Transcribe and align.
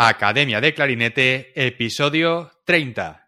Academia 0.00 0.60
de 0.60 0.74
Clarinete, 0.74 1.50
episodio 1.56 2.52
30. 2.64 3.27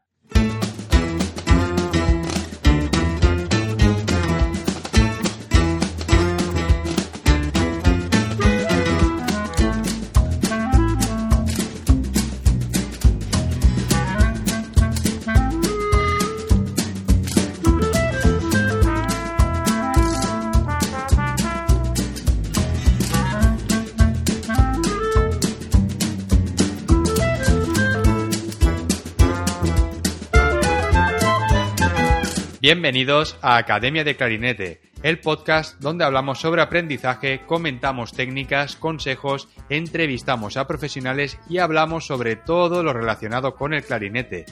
Bienvenidos 32.72 33.36
a 33.42 33.56
Academia 33.56 34.04
de 34.04 34.14
Clarinete, 34.14 34.80
el 35.02 35.18
podcast 35.18 35.80
donde 35.80 36.04
hablamos 36.04 36.38
sobre 36.38 36.62
aprendizaje, 36.62 37.40
comentamos 37.44 38.12
técnicas, 38.12 38.76
consejos, 38.76 39.48
entrevistamos 39.68 40.56
a 40.56 40.68
profesionales 40.68 41.36
y 41.48 41.58
hablamos 41.58 42.06
sobre 42.06 42.36
todo 42.36 42.84
lo 42.84 42.92
relacionado 42.92 43.56
con 43.56 43.74
el 43.74 43.82
clarinete. 43.82 44.46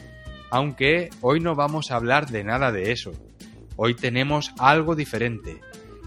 Aunque 0.50 1.10
hoy 1.20 1.38
no 1.38 1.54
vamos 1.54 1.92
a 1.92 1.94
hablar 1.94 2.26
de 2.26 2.42
nada 2.42 2.72
de 2.72 2.90
eso. 2.90 3.12
Hoy 3.76 3.94
tenemos 3.94 4.52
algo 4.58 4.96
diferente. 4.96 5.60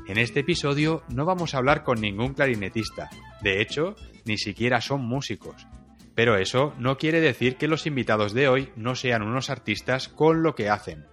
En 0.06 0.18
este 0.18 0.42
episodio 0.42 1.04
no 1.08 1.24
vamos 1.24 1.54
a 1.54 1.60
hablar 1.60 1.86
con 1.86 2.02
ningún 2.02 2.34
clarinetista. 2.34 3.10
De 3.42 3.62
hecho, 3.62 3.96
ni 4.26 4.38
siquiera 4.38 4.82
son 4.82 5.00
músicos. 5.06 5.66
Pero 6.14 6.36
eso 6.36 6.74
no 6.78 6.98
quiere 6.98 7.22
decir 7.22 7.56
que 7.56 7.70
los 7.70 7.88
invitados 7.88 8.34
de 8.34 8.50
hoy 8.50 8.70
no 8.76 8.96
sean 8.96 9.22
unos 9.22 9.50
artistas 9.50 10.10
con 10.10 10.44
lo 10.44 10.56
que 10.56 10.70
hacen. 10.70 11.06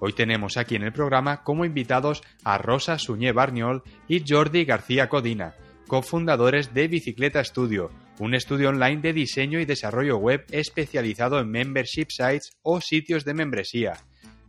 Hoy 0.00 0.12
tenemos 0.12 0.56
aquí 0.56 0.74
en 0.74 0.82
el 0.82 0.92
programa 0.92 1.42
como 1.42 1.64
invitados 1.64 2.22
a 2.42 2.58
Rosa 2.58 2.98
Suñé 2.98 3.32
Barniol 3.32 3.82
y 4.08 4.22
Jordi 4.26 4.64
García 4.64 5.08
Codina, 5.08 5.54
cofundadores 5.86 6.74
de 6.74 6.88
Bicicleta 6.88 7.42
Studio, 7.44 7.90
un 8.18 8.34
estudio 8.34 8.68
online 8.70 9.00
de 9.00 9.12
diseño 9.12 9.60
y 9.60 9.64
desarrollo 9.64 10.18
web 10.18 10.44
especializado 10.50 11.38
en 11.38 11.50
membership 11.50 12.06
sites 12.08 12.50
o 12.62 12.80
sitios 12.80 13.24
de 13.24 13.34
membresía, 13.34 13.94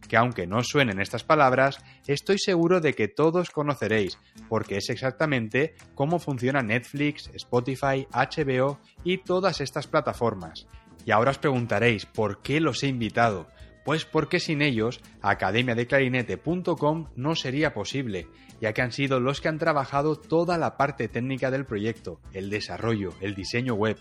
que 0.07 0.17
aunque 0.17 0.47
no 0.47 0.63
suenen 0.63 0.99
estas 0.99 1.23
palabras, 1.23 1.79
estoy 2.07 2.37
seguro 2.39 2.81
de 2.81 2.93
que 2.93 3.07
todos 3.07 3.49
conoceréis, 3.49 4.17
porque 4.49 4.77
es 4.77 4.89
exactamente 4.89 5.75
cómo 5.93 6.19
funciona 6.19 6.61
Netflix, 6.61 7.29
Spotify, 7.33 8.07
HBO 8.11 8.79
y 9.03 9.19
todas 9.19 9.61
estas 9.61 9.87
plataformas. 9.87 10.67
Y 11.05 11.11
ahora 11.11 11.31
os 11.31 11.37
preguntaréis, 11.37 12.05
¿por 12.05 12.41
qué 12.41 12.59
los 12.59 12.81
he 12.83 12.87
invitado? 12.87 13.47
Pues 13.85 14.03
porque 14.03 14.39
sin 14.39 14.63
ellos, 14.63 14.99
academiadeclarinete.com 15.21 17.07
no 17.15 17.35
sería 17.35 17.75
posible, 17.75 18.27
ya 18.59 18.73
que 18.73 18.81
han 18.81 18.91
sido 18.91 19.19
los 19.19 19.41
que 19.41 19.47
han 19.47 19.59
trabajado 19.59 20.15
toda 20.15 20.57
la 20.57 20.75
parte 20.75 21.07
técnica 21.07 21.51
del 21.51 21.67
proyecto, 21.67 22.19
el 22.33 22.49
desarrollo, 22.49 23.13
el 23.21 23.35
diseño 23.35 23.75
web, 23.75 23.99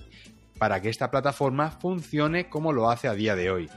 para 0.59 0.81
que 0.81 0.89
esta 0.89 1.11
plataforma 1.11 1.71
funcione 1.71 2.49
como 2.49 2.73
lo 2.73 2.91
hace 2.91 3.09
a 3.09 3.15
día 3.15 3.37
de 3.37 3.51
hoy. 3.51 3.69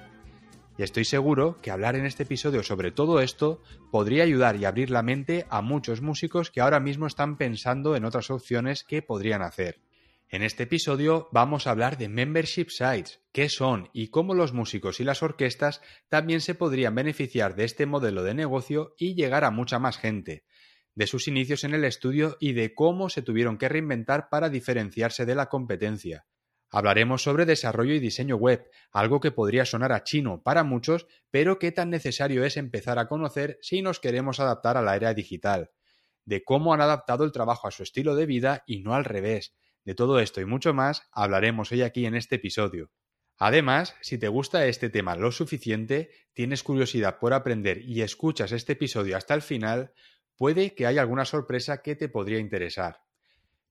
Y 0.78 0.84
estoy 0.84 1.04
seguro 1.04 1.58
que 1.62 1.72
hablar 1.72 1.98
en 1.98 2.06
este 2.06 2.24
episodio 2.24 2.64
sobre 2.64 2.92
todo 2.92 3.20
esto 3.20 3.62
podría 3.92 4.24
ayudar 4.24 4.56
y 4.56 4.64
abrir 4.64 4.92
la 4.92 5.04
mente 5.04 5.46
a 5.50 5.62
muchos 5.62 6.02
músicos 6.02 6.52
que 6.52 6.62
ahora 6.62 6.80
mismo 6.80 7.06
están 7.06 7.36
pensando 7.36 7.98
en 7.98 8.06
otras 8.06 8.32
opciones 8.32 8.86
que 8.86 9.02
podrían 9.02 9.42
hacer. 9.42 9.87
En 10.30 10.44
este 10.44 10.64
episodio 10.64 11.30
vamos 11.32 11.68
a 11.68 11.72
hablar 11.72 11.98
de 11.98 12.10
membership 12.10 12.68
sites, 12.68 13.22
qué 13.32 13.48
son 13.48 13.90
y 13.94 14.10
cómo 14.10 14.34
los 14.34 14.52
músicos 14.52 15.00
y 15.00 15.06
las 15.06 15.24
orquestas 15.24 15.82
también 16.10 16.42
se 16.42 16.54
podrían 16.54 16.94
beneficiar 16.96 17.56
de 17.56 17.64
este 17.64 17.86
modelo 17.86 18.24
de 18.24 18.34
negocio 18.34 18.94
y 18.98 19.16
llegar 19.16 19.46
a 19.46 19.52
mucha 19.52 19.80
más 19.80 19.98
gente, 19.98 20.44
de 20.96 21.08
sus 21.08 21.30
inicios 21.30 21.64
en 21.64 21.74
el 21.74 21.86
estudio 21.86 22.36
y 22.42 22.52
de 22.52 22.76
cómo 22.76 23.10
se 23.10 23.22
tuvieron 23.22 23.58
que 23.58 23.70
reinventar 23.70 24.28
para 24.28 24.50
diferenciarse 24.50 25.26
de 25.26 25.34
la 25.34 25.48
competencia. 25.48 26.26
Hablaremos 26.70 27.22
sobre 27.24 27.46
desarrollo 27.46 27.94
y 27.94 28.02
diseño 28.02 28.36
web, 28.36 28.70
algo 28.92 29.22
que 29.22 29.32
podría 29.32 29.64
sonar 29.64 29.94
a 29.94 30.04
chino 30.04 30.44
para 30.44 30.66
muchos, 30.66 31.08
pero 31.32 31.58
que 31.58 31.72
tan 31.72 31.90
necesario 31.90 32.44
es 32.44 32.58
empezar 32.58 33.00
a 33.00 33.08
conocer 33.08 33.60
si 33.62 33.82
nos 33.82 34.02
queremos 34.02 34.42
adaptar 34.42 34.76
a 34.76 34.82
la 34.82 34.98
era 34.98 35.14
digital, 35.14 35.72
de 36.26 36.44
cómo 36.44 36.74
han 36.74 36.82
adaptado 36.82 37.24
el 37.24 37.32
trabajo 37.32 37.70
a 37.70 37.72
su 37.72 37.84
estilo 37.84 38.14
de 38.18 38.26
vida 38.26 38.64
y 38.68 38.82
no 38.82 38.94
al 38.94 39.06
revés, 39.06 39.56
de 39.88 39.96
todo 39.96 40.20
esto 40.20 40.42
y 40.42 40.46
mucho 40.46 40.74
más 40.74 41.08
hablaremos 41.14 41.72
hoy 41.72 41.82
aquí 41.82 42.06
en 42.06 42.14
este 42.14 42.36
episodio. 42.36 42.92
Además, 43.38 43.96
si 44.02 44.18
te 44.18 44.28
gusta 44.28 44.66
este 44.66 44.90
tema 44.90 45.16
lo 45.16 45.32
suficiente, 45.32 46.12
tienes 46.34 46.62
curiosidad 46.62 47.20
por 47.20 47.34
aprender 47.34 47.78
y 47.78 48.02
escuchas 48.02 48.52
este 48.52 48.74
episodio 48.74 49.16
hasta 49.16 49.34
el 49.34 49.42
final, 49.42 49.94
puede 50.36 50.76
que 50.76 50.88
haya 50.88 51.00
alguna 51.00 51.24
sorpresa 51.24 51.82
que 51.82 51.96
te 51.96 52.10
podría 52.10 52.40
interesar. 52.40 53.00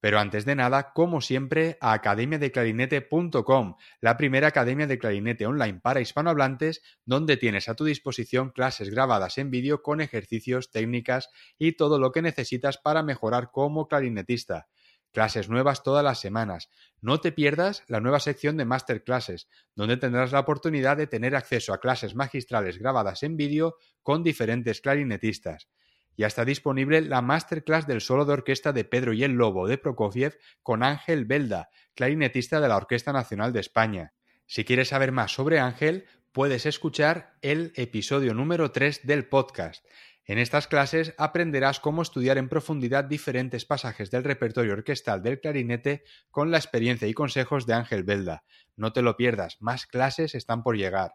Pero 0.00 0.19
antes 0.19 0.47
de 0.47 0.54
nada, 0.54 0.94
como 0.94 1.21
siempre, 1.21 1.77
a 1.82 1.93
academiadeclarinete.com, 1.93 3.77
la 4.00 4.16
primera 4.16 4.48
academia 4.48 4.87
de 4.87 4.98
clarinete 4.98 5.44
online 5.44 5.81
para 5.83 6.00
hispanohablantes, 6.00 6.81
donde 7.04 7.37
tienes 7.37 7.69
a 7.69 7.75
tu 7.75 7.84
disposición 7.84 8.53
clases 8.53 8.88
grabadas 8.88 9.37
en 9.37 9.50
vídeo 9.50 9.83
con 9.83 10.00
ejercicios, 10.00 10.71
técnicas 10.71 11.28
y 11.59 11.72
todo 11.72 11.98
lo 11.98 12.10
que 12.10 12.22
necesitas 12.22 12.78
para 12.78 13.03
mejorar 13.03 13.50
como 13.50 13.87
clarinetista 13.87 14.69
clases 15.12 15.48
nuevas 15.48 15.82
todas 15.82 16.04
las 16.04 16.20
semanas. 16.20 16.68
No 17.00 17.20
te 17.20 17.32
pierdas 17.32 17.84
la 17.88 18.00
nueva 18.00 18.20
sección 18.20 18.56
de 18.56 18.64
masterclasses, 18.64 19.48
donde 19.74 19.96
tendrás 19.96 20.32
la 20.32 20.40
oportunidad 20.40 20.96
de 20.96 21.06
tener 21.06 21.34
acceso 21.34 21.72
a 21.72 21.80
clases 21.80 22.14
magistrales 22.14 22.78
grabadas 22.78 23.22
en 23.22 23.36
vídeo 23.36 23.76
con 24.02 24.22
diferentes 24.22 24.80
clarinetistas. 24.80 25.68
Ya 26.16 26.26
está 26.26 26.44
disponible 26.44 27.02
la 27.02 27.20
masterclass 27.20 27.86
del 27.86 28.00
solo 28.00 28.24
de 28.24 28.32
orquesta 28.32 28.72
de 28.72 28.84
Pedro 28.84 29.12
y 29.12 29.22
el 29.22 29.32
Lobo 29.32 29.68
de 29.68 29.76
Prokofiev 29.76 30.38
con 30.62 30.82
Ángel 30.82 31.26
Belda, 31.26 31.68
clarinetista 31.94 32.60
de 32.60 32.68
la 32.68 32.76
Orquesta 32.76 33.12
Nacional 33.12 33.52
de 33.52 33.60
España. 33.60 34.14
Si 34.46 34.64
quieres 34.64 34.88
saber 34.88 35.12
más 35.12 35.32
sobre 35.32 35.58
Ángel, 35.58 36.06
puedes 36.32 36.64
escuchar 36.66 37.34
el 37.42 37.72
episodio 37.76 38.32
número 38.32 38.70
3 38.70 39.06
del 39.06 39.28
podcast. 39.28 39.84
En 40.28 40.38
estas 40.38 40.66
clases 40.66 41.14
aprenderás 41.19 41.78
cómo 41.78 42.03
estudiar 42.03 42.37
en 42.37 42.48
profundidad 42.48 43.04
diferentes 43.04 43.64
pasajes 43.64 44.10
del 44.10 44.25
repertorio 44.25 44.72
orquestal 44.72 45.22
del 45.22 45.41
clarinete 45.41 46.03
con 46.32 46.50
la 46.50 46.59
experiencia 46.59 47.06
y 47.06 47.14
consejos 47.14 47.64
de 47.64 47.75
Ángel 47.75 48.03
Belda. 48.03 48.42
No 48.75 48.92
te 48.92 49.03
lo 49.03 49.16
pierdas, 49.16 49.56
más 49.60 49.86
clases 49.86 50.34
están 50.34 50.65
por 50.65 50.76
llegar. 50.76 51.12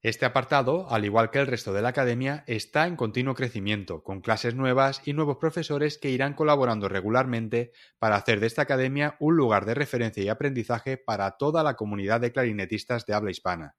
Este 0.00 0.24
apartado, 0.24 0.88
al 0.88 1.04
igual 1.04 1.30
que 1.30 1.38
el 1.38 1.46
resto 1.46 1.74
de 1.74 1.82
la 1.82 1.90
academia, 1.90 2.44
está 2.46 2.86
en 2.86 2.96
continuo 2.96 3.34
crecimiento, 3.34 4.02
con 4.02 4.22
clases 4.22 4.54
nuevas 4.54 5.02
y 5.06 5.12
nuevos 5.12 5.36
profesores 5.36 5.98
que 5.98 6.10
irán 6.10 6.32
colaborando 6.32 6.88
regularmente 6.88 7.72
para 7.98 8.16
hacer 8.16 8.40
de 8.40 8.46
esta 8.46 8.62
academia 8.62 9.16
un 9.20 9.36
lugar 9.36 9.66
de 9.66 9.74
referencia 9.74 10.22
y 10.22 10.28
aprendizaje 10.28 10.96
para 10.96 11.32
toda 11.32 11.62
la 11.62 11.74
comunidad 11.74 12.22
de 12.22 12.32
clarinetistas 12.32 13.04
de 13.04 13.14
habla 13.14 13.32
hispana. 13.32 13.76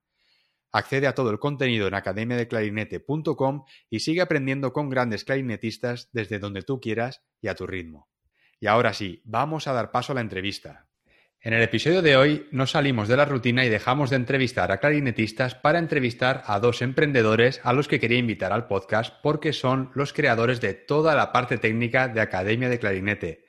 Accede 0.77 1.07
a 1.07 1.15
todo 1.15 1.31
el 1.31 1.39
contenido 1.39 1.87
en 1.87 1.95
academiadeclarinete.com 1.95 3.65
y 3.89 3.99
sigue 3.99 4.21
aprendiendo 4.21 4.73
con 4.73 4.89
grandes 4.89 5.23
clarinetistas 5.23 6.09
desde 6.11 6.37
donde 6.37 6.61
tú 6.61 6.79
quieras 6.79 7.23
y 7.41 7.47
a 7.47 7.55
tu 7.55 7.65
ritmo. 7.65 8.09
Y 8.59 8.67
ahora 8.67 8.93
sí, 8.93 9.23
vamos 9.25 9.65
a 9.65 9.73
dar 9.73 9.89
paso 9.89 10.11
a 10.11 10.15
la 10.15 10.21
entrevista. 10.21 10.87
En 11.41 11.53
el 11.53 11.63
episodio 11.63 12.03
de 12.03 12.15
hoy 12.15 12.47
no 12.51 12.67
salimos 12.67 13.07
de 13.07 13.17
la 13.17 13.25
rutina 13.25 13.65
y 13.65 13.69
dejamos 13.69 14.11
de 14.11 14.17
entrevistar 14.17 14.71
a 14.71 14.77
clarinetistas 14.77 15.55
para 15.55 15.79
entrevistar 15.79 16.43
a 16.45 16.59
dos 16.59 16.83
emprendedores 16.83 17.59
a 17.63 17.73
los 17.73 17.87
que 17.87 17.99
quería 17.99 18.19
invitar 18.19 18.53
al 18.53 18.67
podcast 18.67 19.15
porque 19.23 19.53
son 19.53 19.89
los 19.95 20.13
creadores 20.13 20.61
de 20.61 20.75
toda 20.75 21.15
la 21.15 21.31
parte 21.31 21.57
técnica 21.57 22.07
de 22.07 22.21
Academia 22.21 22.69
de 22.69 22.77
Clarinete. 22.77 23.45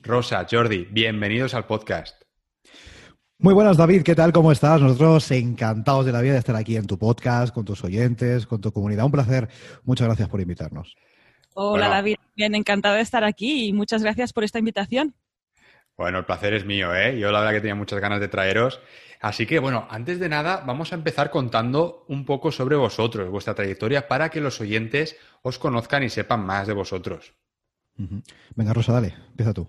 Rosa, 0.00 0.46
Jordi, 0.48 0.86
bienvenidos 0.92 1.54
al 1.54 1.66
podcast. 1.66 2.27
Muy 3.40 3.54
buenas, 3.54 3.76
David. 3.76 4.02
¿Qué 4.02 4.16
tal? 4.16 4.32
¿Cómo 4.32 4.50
estás? 4.50 4.80
Nosotros 4.80 5.30
encantados 5.30 6.04
de 6.04 6.10
la 6.10 6.20
vida 6.20 6.32
de 6.32 6.40
estar 6.40 6.56
aquí 6.56 6.74
en 6.74 6.88
tu 6.88 6.98
podcast, 6.98 7.54
con 7.54 7.64
tus 7.64 7.84
oyentes, 7.84 8.48
con 8.48 8.60
tu 8.60 8.72
comunidad. 8.72 9.04
Un 9.04 9.12
placer. 9.12 9.48
Muchas 9.84 10.08
gracias 10.08 10.28
por 10.28 10.40
invitarnos. 10.40 10.96
Hola, 11.54 11.88
David. 11.88 12.16
Bien, 12.34 12.56
encantado 12.56 12.96
de 12.96 13.02
estar 13.02 13.22
aquí 13.22 13.68
y 13.68 13.72
muchas 13.72 14.02
gracias 14.02 14.32
por 14.32 14.42
esta 14.42 14.58
invitación. 14.58 15.14
Bueno, 15.96 16.18
el 16.18 16.24
placer 16.24 16.52
es 16.52 16.64
mío, 16.64 16.92
¿eh? 16.96 17.16
Yo 17.16 17.30
la 17.30 17.38
verdad 17.38 17.54
que 17.54 17.60
tenía 17.60 17.76
muchas 17.76 18.00
ganas 18.00 18.18
de 18.18 18.26
traeros. 18.26 18.80
Así 19.20 19.46
que, 19.46 19.60
bueno, 19.60 19.86
antes 19.88 20.18
de 20.18 20.28
nada, 20.28 20.64
vamos 20.66 20.90
a 20.90 20.96
empezar 20.96 21.30
contando 21.30 22.06
un 22.08 22.24
poco 22.24 22.50
sobre 22.50 22.74
vosotros, 22.74 23.30
vuestra 23.30 23.54
trayectoria, 23.54 24.08
para 24.08 24.30
que 24.30 24.40
los 24.40 24.60
oyentes 24.60 25.16
os 25.42 25.60
conozcan 25.60 26.02
y 26.02 26.08
sepan 26.08 26.44
más 26.44 26.66
de 26.66 26.72
vosotros. 26.72 27.34
Venga, 28.56 28.72
Rosa, 28.72 28.94
dale, 28.94 29.14
empieza 29.30 29.54
tú. 29.54 29.68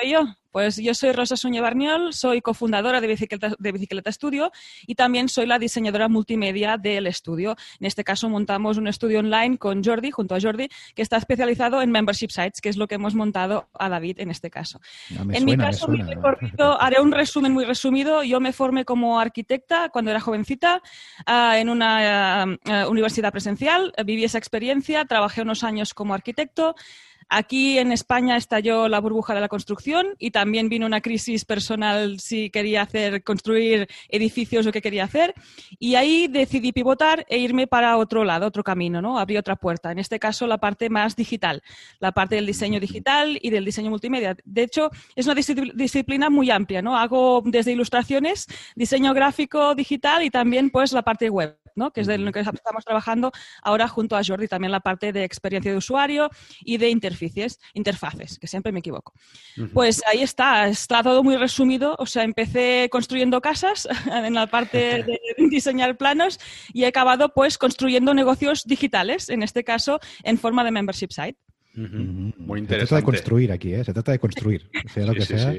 Soy 0.00 0.10
yo? 0.10 0.26
Pues 0.50 0.76
yo 0.76 0.94
soy 0.94 1.12
Rosa 1.12 1.36
Suñé 1.36 1.60
Barniol, 1.60 2.12
soy 2.14 2.40
cofundadora 2.40 3.00
de 3.00 3.06
Bicicleta, 3.06 3.54
de 3.58 3.72
Bicicleta 3.72 4.10
Studio 4.10 4.50
y 4.86 4.94
también 4.94 5.28
soy 5.28 5.46
la 5.46 5.58
diseñadora 5.58 6.08
multimedia 6.08 6.78
del 6.78 7.06
estudio. 7.06 7.54
En 7.78 7.86
este 7.86 8.02
caso 8.02 8.28
montamos 8.28 8.78
un 8.78 8.88
estudio 8.88 9.20
online 9.20 9.58
con 9.58 9.84
Jordi, 9.84 10.10
junto 10.10 10.34
a 10.34 10.40
Jordi, 10.40 10.68
que 10.94 11.02
está 11.02 11.18
especializado 11.18 11.82
en 11.82 11.90
membership 11.90 12.30
sites, 12.30 12.60
que 12.62 12.70
es 12.70 12.76
lo 12.76 12.88
que 12.88 12.94
hemos 12.94 13.14
montado 13.14 13.68
a 13.78 13.88
David 13.88 14.20
en 14.20 14.30
este 14.30 14.50
caso. 14.50 14.80
en 15.10 15.44
mi 15.44 15.56
caso, 15.56 15.86
haré 16.80 17.00
un 17.00 17.12
resumen 17.12 17.52
muy 17.52 17.64
resumido. 17.64 18.22
Yo 18.22 18.40
me 18.40 18.52
formé 18.52 18.84
como 18.84 19.20
arquitecta 19.20 19.90
cuando 19.90 20.10
era 20.10 20.20
jovencita 20.20 20.82
ah, 21.26 21.58
en 21.58 21.68
una 21.68 22.42
ah, 22.42 22.88
universidad 22.88 23.32
presencial, 23.32 23.92
viví 24.04 24.24
esa 24.24 24.38
experiencia, 24.38 25.04
trabajé 25.04 25.42
unos 25.42 25.62
años 25.62 25.92
como 25.92 26.14
arquitecto. 26.14 26.74
Aquí 27.30 27.78
en 27.78 27.92
España 27.92 28.36
estalló 28.36 28.88
la 28.88 29.00
burbuja 29.00 29.34
de 29.34 29.40
la 29.40 29.48
construcción 29.48 30.14
y 30.18 30.30
también 30.30 30.70
vino 30.70 30.86
una 30.86 31.02
crisis 31.02 31.44
personal 31.44 32.20
si 32.20 32.48
quería 32.48 32.82
hacer, 32.82 33.22
construir 33.22 33.86
edificios 34.08 34.66
o 34.66 34.72
qué 34.72 34.80
quería 34.80 35.04
hacer. 35.04 35.34
Y 35.78 35.96
ahí 35.96 36.26
decidí 36.28 36.72
pivotar 36.72 37.26
e 37.28 37.38
irme 37.38 37.66
para 37.66 37.98
otro 37.98 38.24
lado, 38.24 38.46
otro 38.46 38.64
camino, 38.64 39.02
¿no? 39.02 39.18
Abrí 39.18 39.36
otra 39.36 39.56
puerta. 39.56 39.92
En 39.92 39.98
este 39.98 40.18
caso, 40.18 40.46
la 40.46 40.56
parte 40.56 40.88
más 40.88 41.16
digital, 41.16 41.62
la 42.00 42.12
parte 42.12 42.36
del 42.36 42.46
diseño 42.46 42.80
digital 42.80 43.38
y 43.42 43.50
del 43.50 43.64
diseño 43.64 43.90
multimedia. 43.90 44.34
De 44.44 44.62
hecho, 44.62 44.90
es 45.14 45.26
una 45.26 45.34
disciplina 45.34 46.30
muy 46.30 46.50
amplia, 46.50 46.80
¿no? 46.80 46.96
Hago 46.96 47.42
desde 47.44 47.72
ilustraciones, 47.72 48.46
diseño 48.74 49.12
gráfico 49.12 49.74
digital 49.74 50.22
y 50.22 50.30
también 50.30 50.70
pues 50.70 50.92
la 50.92 51.02
parte 51.02 51.28
web. 51.28 51.58
¿No? 51.78 51.92
que 51.92 52.02
es 52.02 52.06
de 52.06 52.18
lo 52.18 52.32
que 52.32 52.40
estamos 52.40 52.84
trabajando 52.84 53.32
ahora 53.62 53.88
junto 53.88 54.16
a 54.16 54.22
Jordi, 54.24 54.48
también 54.48 54.72
la 54.72 54.80
parte 54.80 55.12
de 55.12 55.24
experiencia 55.24 55.70
de 55.70 55.78
usuario 55.78 56.30
y 56.60 56.76
de 56.76 56.90
interfaces, 56.90 57.58
interfaces 57.72 58.38
que 58.38 58.46
siempre 58.46 58.72
me 58.72 58.80
equivoco. 58.80 59.14
Pues 59.72 60.02
ahí 60.06 60.22
está, 60.22 60.68
está 60.68 61.02
todo 61.02 61.22
muy 61.22 61.36
resumido, 61.36 61.96
o 61.98 62.06
sea, 62.06 62.24
empecé 62.24 62.88
construyendo 62.90 63.40
casas 63.40 63.88
en 64.12 64.34
la 64.34 64.46
parte 64.46 64.78
de 65.06 65.20
diseñar 65.50 65.96
planos 65.96 66.38
y 66.72 66.84
he 66.84 66.86
acabado 66.86 67.32
pues 67.32 67.58
construyendo 67.58 68.12
negocios 68.14 68.64
digitales, 68.64 69.28
en 69.28 69.42
este 69.42 69.64
caso 69.64 70.00
en 70.22 70.38
forma 70.38 70.64
de 70.64 70.70
membership 70.70 71.10
site. 71.10 71.38
Muy 71.74 72.58
interesante. 72.58 72.66
Se 72.68 72.76
trata 72.76 72.96
de 72.96 73.02
construir 73.02 73.52
aquí, 73.52 73.72
¿eh? 73.72 73.84
Se 73.84 73.92
trata 73.92 74.12
de 74.12 74.18
construir, 74.18 74.68
sea 74.92 75.06
lo 75.06 75.14
que 75.14 75.22
sea. 75.22 75.54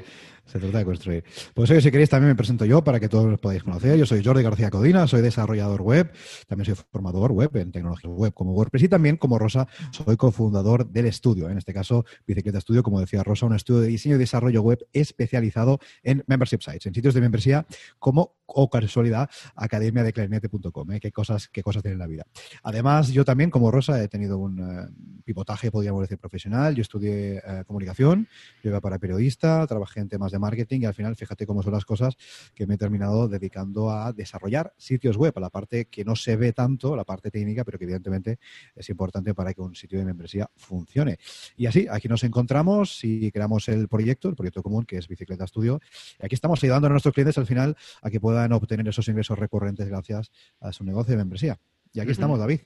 Se 0.51 0.57
trata 0.57 0.79
de 0.79 0.85
construir. 0.85 1.23
Pues 1.53 1.69
si 1.69 1.91
queréis, 1.91 2.09
también 2.09 2.29
me 2.29 2.35
presento 2.35 2.65
yo 2.65 2.83
para 2.83 2.99
que 2.99 3.07
todos 3.07 3.29
los 3.29 3.39
podáis 3.39 3.63
conocer. 3.63 3.97
Yo 3.97 4.07
soy 4.07 4.23
Jordi 4.23 4.41
García 4.41 4.71
Codina, 4.71 5.05
soy 5.05 5.21
desarrollador 5.21 5.83
web, 5.83 6.11
también 6.47 6.65
soy 6.65 6.83
formador 6.91 7.31
web 7.31 7.55
en 7.57 7.71
tecnología 7.71 8.09
web 8.09 8.33
como 8.33 8.53
WordPress 8.53 8.83
y 8.83 8.89
también, 8.89 9.17
como 9.17 9.37
Rosa, 9.37 9.67
soy 9.91 10.17
cofundador 10.17 10.89
del 10.89 11.05
estudio, 11.05 11.49
en 11.49 11.59
este 11.59 11.71
caso, 11.71 12.03
Bicicleta 12.25 12.59
Studio, 12.61 12.81
como 12.81 12.99
decía 12.99 13.23
Rosa, 13.23 13.45
un 13.45 13.53
estudio 13.53 13.81
de 13.81 13.89
diseño 13.89 14.15
y 14.15 14.17
desarrollo 14.17 14.63
web 14.63 14.79
especializado 14.91 15.79
en 16.01 16.23
membership 16.25 16.61
sites, 16.61 16.87
en 16.87 16.95
sitios 16.95 17.13
de 17.13 17.21
membresía 17.21 17.67
como, 17.99 18.35
o 18.47 18.69
casualidad, 18.71 19.29
academia 19.55 20.03
de 20.03 20.13
clarinete.com. 20.13 20.91
¿eh? 20.93 20.99
¿Qué, 20.99 21.11
cosas, 21.11 21.47
qué 21.49 21.61
cosas 21.61 21.83
tiene 21.83 21.97
la 21.97 22.07
vida. 22.07 22.25
Además, 22.63 23.09
yo 23.09 23.23
también, 23.23 23.51
como 23.51 23.69
Rosa, 23.69 24.01
he 24.01 24.07
tenido 24.07 24.39
un 24.39 24.59
eh, 24.59 25.21
pivotaje, 25.23 25.69
podríamos 25.69 26.01
decir, 26.01 26.17
profesional. 26.17 26.73
Yo 26.73 26.81
estudié 26.81 27.37
eh, 27.37 27.63
comunicación, 27.67 28.27
yo 28.63 28.79
para 28.81 28.97
periodista, 28.97 29.67
trabajé 29.67 29.99
en 29.99 30.09
temas 30.09 30.31
de 30.31 30.38
marketing 30.39 30.81
y 30.81 30.85
al 30.85 30.93
final, 30.93 31.15
fíjate 31.15 31.45
cómo 31.45 31.61
son 31.63 31.73
las 31.73 31.85
cosas 31.85 32.15
que 32.55 32.65
me 32.65 32.75
he 32.75 32.77
terminado 32.77 33.27
dedicando 33.27 33.91
a 33.91 34.13
desarrollar 34.13 34.73
sitios 34.77 35.17
web, 35.17 35.33
a 35.35 35.39
la 35.39 35.49
parte 35.49 35.85
que 35.85 36.03
no 36.03 36.15
se 36.15 36.35
ve 36.35 36.53
tanto, 36.53 36.95
la 36.95 37.03
parte 37.03 37.31
técnica, 37.31 37.63
pero 37.63 37.77
que 37.77 37.85
evidentemente 37.85 38.39
es 38.75 38.89
importante 38.89 39.33
para 39.33 39.53
que 39.53 39.61
un 39.61 39.75
sitio 39.75 39.99
de 39.99 40.05
membresía 40.05 40.49
funcione. 40.55 41.17
Y 41.55 41.65
así, 41.65 41.87
aquí 41.89 42.07
nos 42.07 42.23
encontramos 42.23 43.03
y 43.03 43.31
creamos 43.31 43.67
el 43.69 43.87
proyecto, 43.87 44.29
el 44.29 44.35
proyecto 44.35 44.63
común 44.63 44.85
que 44.85 44.97
es 44.97 45.07
Bicicleta 45.07 45.45
Studio. 45.47 45.79
Y 46.21 46.25
aquí 46.25 46.35
estamos 46.35 46.63
ayudando 46.63 46.87
a 46.87 46.89
nuestros 46.89 47.13
clientes 47.13 47.37
al 47.37 47.45
final 47.45 47.75
a 48.01 48.09
que 48.09 48.19
puedan 48.19 48.51
obtener 48.53 48.87
esos 48.87 49.07
ingresos 49.07 49.37
recurrentes 49.37 49.87
gracias 49.87 50.31
a 50.59 50.71
su 50.71 50.83
negocio 50.83 51.11
de 51.11 51.17
membresía. 51.17 51.59
Y 51.93 51.99
aquí 51.99 52.11
estamos, 52.11 52.39
David. 52.39 52.59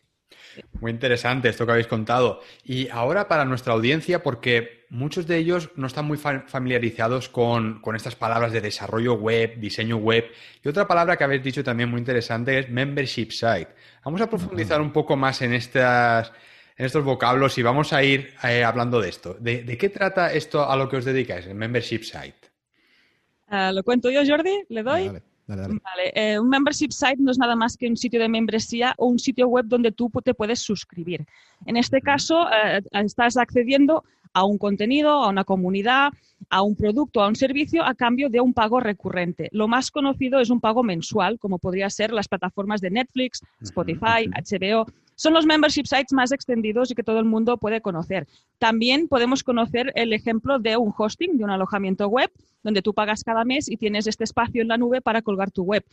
Muy 0.80 0.91
interesante 0.91 1.50
esto 1.50 1.65
que 1.65 1.71
habéis 1.71 1.88
contado. 1.88 2.41
Y 2.63 2.89
ahora 2.89 3.27
para 3.27 3.45
nuestra 3.45 3.74
audiencia, 3.74 4.21
porque 4.21 4.85
muchos 4.89 5.25
de 5.27 5.38
ellos 5.38 5.71
no 5.75 5.88
están 5.88 6.06
muy 6.06 6.18
familiarizados 6.18 7.30
con, 7.30 7.81
estas 7.95 8.15
palabras 8.15 8.51
de 8.51 8.62
desarrollo 8.62 9.15
web, 9.15 9.59
diseño 9.59 9.97
web. 9.97 10.25
Y 10.63 10.69
otra 10.69 10.88
palabra 10.88 11.18
que 11.18 11.24
habéis 11.24 11.44
dicho 11.44 11.63
también 11.63 11.89
muy 11.89 12.00
interesante 12.00 12.59
es 12.59 12.69
membership 12.69 13.31
site. 13.31 13.69
Vamos 14.06 14.21
a 14.21 14.30
profundizar 14.30 14.81
un 14.81 14.91
poco 14.91 15.15
más 15.15 15.41
en, 15.41 15.53
estas, 15.53 16.31
en 16.77 16.85
estos 16.85 17.03
vocablos 17.03 17.57
y 17.57 17.63
vamos 17.63 17.91
a 17.94 18.03
ir 18.03 18.33
eh, 18.44 18.63
hablando 18.63 19.01
de 19.01 19.09
esto. 19.09 19.35
¿De, 19.39 19.77
qué 19.77 19.89
trata 19.89 20.31
esto 20.31 20.69
a 20.69 20.75
lo 20.75 20.88
que 20.88 20.97
os 20.97 21.06
dedicáis, 21.06 21.47
el 21.47 21.56
membership 21.56 22.03
site? 22.03 22.51
Ah, 23.47 23.71
¿Lo 23.71 23.83
cuento 23.83 24.09
yo, 24.12 24.21
Jordi? 24.25 24.63
¿Le 24.69 24.83
doy? 24.83 25.07
Vale, 25.07 25.24
eh, 26.16 26.40
un 26.40 26.50
membership 26.50 26.92
site 26.92 27.18
no 27.19 27.31
es 27.31 27.38
nada 27.38 27.56
más 27.56 27.78
que 27.78 27.88
un 27.88 27.98
sitio 27.98 28.19
de 28.19 28.30
membresía 28.30 28.94
o 28.98 29.07
un 29.07 29.19
sitio 29.19 29.48
web 29.48 29.66
donde 29.68 29.92
tú 29.92 30.10
te 30.24 30.34
puedes 30.34 30.60
suscribir. 30.60 31.25
En 31.66 31.78
este 31.78 32.01
caso, 32.01 32.48
eh, 32.51 32.81
estás 32.92 33.38
accediendo 33.38 34.04
a 34.34 34.45
un 34.45 34.57
contenido, 34.57 35.12
a 35.12 35.30
una 35.30 35.44
comunidad, 35.44 36.12
a 36.50 36.62
un 36.62 36.75
producto, 36.75 37.22
a 37.22 37.28
un 37.28 37.36
servicio 37.36 37.84
a 37.84 37.94
cambio 37.94 38.30
de 38.30 38.42
un 38.42 38.54
pago 38.54 38.80
recurrente. 38.80 39.50
Lo 39.51 39.68
más 39.68 39.92
conocido 39.92 40.40
es 40.40 40.50
un 40.50 40.60
pago 40.60 40.84
mensual, 40.84 41.40
como 41.40 41.60
podría 41.60 41.90
ser 41.90 42.12
las 42.12 42.28
plataformas 42.28 42.81
de 42.81 42.92
Netflix, 42.92 43.42
Spotify, 43.62 44.28
HBO. 44.28 44.86
Son 45.15 45.33
los 45.33 45.45
membership 45.45 45.86
sites 45.86 46.13
más 46.13 46.31
extendidos 46.31 46.92
y 46.92 46.95
que 46.95 47.04
todo 47.04 47.19
el 47.19 47.25
mundo 47.25 47.57
puede 47.57 47.81
conocer. 47.81 48.27
También 48.60 49.07
podemos 49.07 49.44
conocer 49.44 49.92
el 49.95 50.13
ejemplo 50.13 50.60
de 50.60 50.77
un 50.77 50.94
hosting, 50.98 51.38
de 51.38 51.44
un 51.44 51.50
alojamiento 51.50 52.07
web, 52.07 52.31
donde 52.63 52.81
tú 52.81 52.94
pagas 52.94 53.24
cada 53.24 53.44
mes 53.45 53.69
y 53.69 53.77
tienes 53.77 54.07
este 54.07 54.24
espacio 54.24 54.62
en 54.62 54.69
la 54.69 54.77
nube 54.77 55.01
para 55.01 55.21
colgar 55.21 55.51
tu 55.51 55.63
web. 55.63 55.83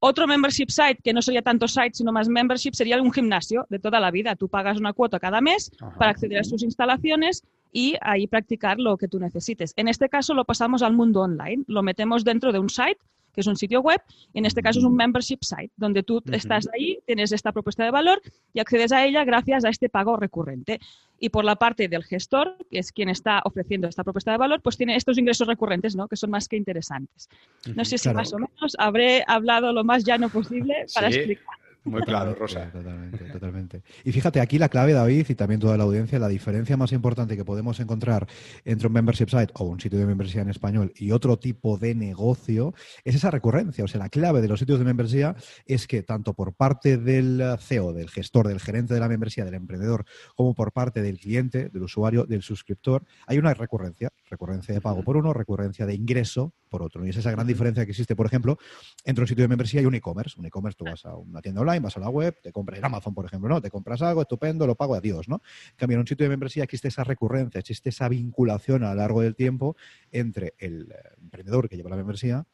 Otro 0.00 0.28
membership 0.28 0.68
site, 0.68 0.98
que 1.02 1.12
no 1.12 1.22
sería 1.22 1.42
tanto 1.42 1.66
site, 1.66 1.94
sino 1.94 2.12
más 2.12 2.28
membership, 2.28 2.72
sería 2.72 3.00
un 3.02 3.12
gimnasio 3.12 3.66
de 3.68 3.80
toda 3.80 3.98
la 3.98 4.12
vida. 4.12 4.36
Tú 4.36 4.48
pagas 4.48 4.78
una 4.78 4.92
cuota 4.92 5.18
cada 5.18 5.40
mes 5.40 5.72
para 5.98 6.12
acceder 6.12 6.38
a 6.38 6.44
sus 6.44 6.62
instalaciones 6.62 7.42
y 7.72 7.96
ahí 8.00 8.28
practicar 8.28 8.78
lo 8.78 8.96
que 8.96 9.08
tú 9.08 9.18
necesites. 9.18 9.72
En 9.76 9.88
este 9.88 10.08
caso 10.08 10.34
lo 10.34 10.44
pasamos 10.44 10.82
al 10.82 10.92
mundo 10.92 11.22
online, 11.22 11.64
lo 11.66 11.82
metemos 11.82 12.24
dentro 12.24 12.52
de 12.52 12.60
un 12.60 12.70
site 12.70 12.98
que 13.38 13.42
es 13.42 13.46
un 13.46 13.54
sitio 13.54 13.82
web, 13.82 14.02
en 14.34 14.46
este 14.46 14.62
caso 14.62 14.80
es 14.80 14.84
un 14.84 14.96
membership 14.96 15.38
site, 15.42 15.70
donde 15.76 16.02
tú 16.02 16.20
estás 16.32 16.68
ahí, 16.74 16.98
tienes 17.06 17.30
esta 17.30 17.52
propuesta 17.52 17.84
de 17.84 17.92
valor 17.92 18.20
y 18.52 18.58
accedes 18.58 18.90
a 18.90 19.06
ella 19.06 19.24
gracias 19.24 19.64
a 19.64 19.68
este 19.68 19.88
pago 19.88 20.16
recurrente. 20.16 20.80
Y 21.20 21.28
por 21.28 21.44
la 21.44 21.54
parte 21.54 21.86
del 21.86 22.02
gestor, 22.02 22.56
que 22.68 22.80
es 22.80 22.90
quien 22.90 23.08
está 23.08 23.40
ofreciendo 23.44 23.86
esta 23.86 24.02
propuesta 24.02 24.32
de 24.32 24.38
valor, 24.38 24.60
pues 24.60 24.76
tiene 24.76 24.96
estos 24.96 25.18
ingresos 25.18 25.46
recurrentes, 25.46 25.94
¿no? 25.94 26.08
Que 26.08 26.16
son 26.16 26.30
más 26.30 26.48
que 26.48 26.56
interesantes. 26.56 27.28
No 27.76 27.84
sé 27.84 27.96
si 27.96 28.08
más 28.12 28.32
o 28.32 28.38
menos 28.38 28.74
habré 28.76 29.22
hablado 29.28 29.72
lo 29.72 29.84
más 29.84 30.02
llano 30.02 30.30
posible 30.30 30.86
para 30.92 31.06
explicar. 31.06 31.46
Muy 31.88 32.02
claro, 32.02 32.34
Rosa. 32.34 32.70
totalmente, 32.70 33.24
totalmente. 33.24 33.82
Y 34.04 34.12
fíjate, 34.12 34.40
aquí 34.40 34.58
la 34.58 34.68
clave, 34.68 34.92
David, 34.92 35.26
y 35.28 35.34
también 35.34 35.60
toda 35.60 35.76
la 35.76 35.84
audiencia, 35.84 36.18
la 36.18 36.28
diferencia 36.28 36.76
más 36.76 36.92
importante 36.92 37.36
que 37.36 37.44
podemos 37.44 37.80
encontrar 37.80 38.26
entre 38.64 38.86
un 38.86 38.92
membership 38.92 39.28
site 39.28 39.52
o 39.54 39.64
un 39.64 39.80
sitio 39.80 39.98
de 39.98 40.06
membresía 40.06 40.42
en 40.42 40.50
español 40.50 40.92
y 40.96 41.12
otro 41.12 41.38
tipo 41.38 41.78
de 41.78 41.94
negocio 41.94 42.74
es 43.04 43.14
esa 43.14 43.30
recurrencia. 43.30 43.84
O 43.84 43.88
sea, 43.88 44.00
la 44.00 44.08
clave 44.08 44.40
de 44.40 44.48
los 44.48 44.60
sitios 44.60 44.78
de 44.78 44.84
membresía 44.84 45.34
es 45.66 45.86
que 45.86 46.02
tanto 46.02 46.34
por 46.34 46.54
parte 46.54 46.98
del 46.98 47.42
CEO, 47.60 47.92
del 47.92 48.10
gestor, 48.10 48.48
del 48.48 48.60
gerente 48.60 48.94
de 48.94 49.00
la 49.00 49.08
membresía, 49.08 49.44
del 49.44 49.54
emprendedor, 49.54 50.04
como 50.34 50.54
por 50.54 50.72
parte 50.72 51.02
del 51.02 51.18
cliente, 51.18 51.68
del 51.68 51.82
usuario, 51.82 52.24
del 52.24 52.42
suscriptor, 52.42 53.04
hay 53.26 53.38
una 53.38 53.54
recurrencia. 53.54 54.10
Recurrencia 54.30 54.74
de 54.74 54.80
pago 54.80 55.02
por 55.02 55.16
uno, 55.16 55.32
recurrencia 55.32 55.86
de 55.86 55.94
ingreso 55.94 56.52
por 56.68 56.82
otro. 56.82 57.04
Y 57.06 57.10
es 57.10 57.16
esa 57.16 57.30
gran 57.30 57.46
diferencia 57.46 57.84
que 57.84 57.90
existe, 57.90 58.14
por 58.14 58.26
ejemplo, 58.26 58.58
entre 59.04 59.22
un 59.22 59.28
sitio 59.28 59.42
de 59.42 59.48
membresía 59.48 59.80
y 59.82 59.86
un 59.86 59.94
e-commerce. 59.94 60.38
Un 60.38 60.46
e-commerce, 60.46 60.76
tú 60.76 60.84
vas 60.84 61.04
a 61.04 61.14
una 61.16 61.40
tienda 61.40 61.60
online, 61.60 61.80
vas 61.80 61.96
a 61.96 62.00
la 62.00 62.08
web, 62.08 62.38
te 62.42 62.52
compras 62.52 62.78
en 62.78 62.84
Amazon, 62.84 63.14
por 63.14 63.24
ejemplo, 63.24 63.48
¿no? 63.48 63.60
Te 63.60 63.70
compras 63.70 64.02
algo, 64.02 64.22
estupendo, 64.22 64.66
lo 64.66 64.74
pago, 64.74 64.94
adiós, 64.94 65.28
¿no? 65.28 65.42
En 65.70 65.76
cambio, 65.76 65.96
en 65.96 66.00
un 66.00 66.06
sitio 66.06 66.24
de 66.24 66.30
membresía 66.30 66.64
existe 66.64 66.88
esa 66.88 67.04
recurrencia, 67.04 67.58
existe 67.58 67.88
esa 67.88 68.08
vinculación 68.08 68.84
a 68.84 68.90
lo 68.90 68.94
largo 68.96 69.22
del 69.22 69.34
tiempo 69.34 69.76
entre 70.12 70.54
el 70.58 70.92
eh, 70.92 70.94
emprendedor 71.22 71.68
que 71.68 71.76
lleva 71.76 71.90
la 71.90 71.96
membresía 71.96 72.46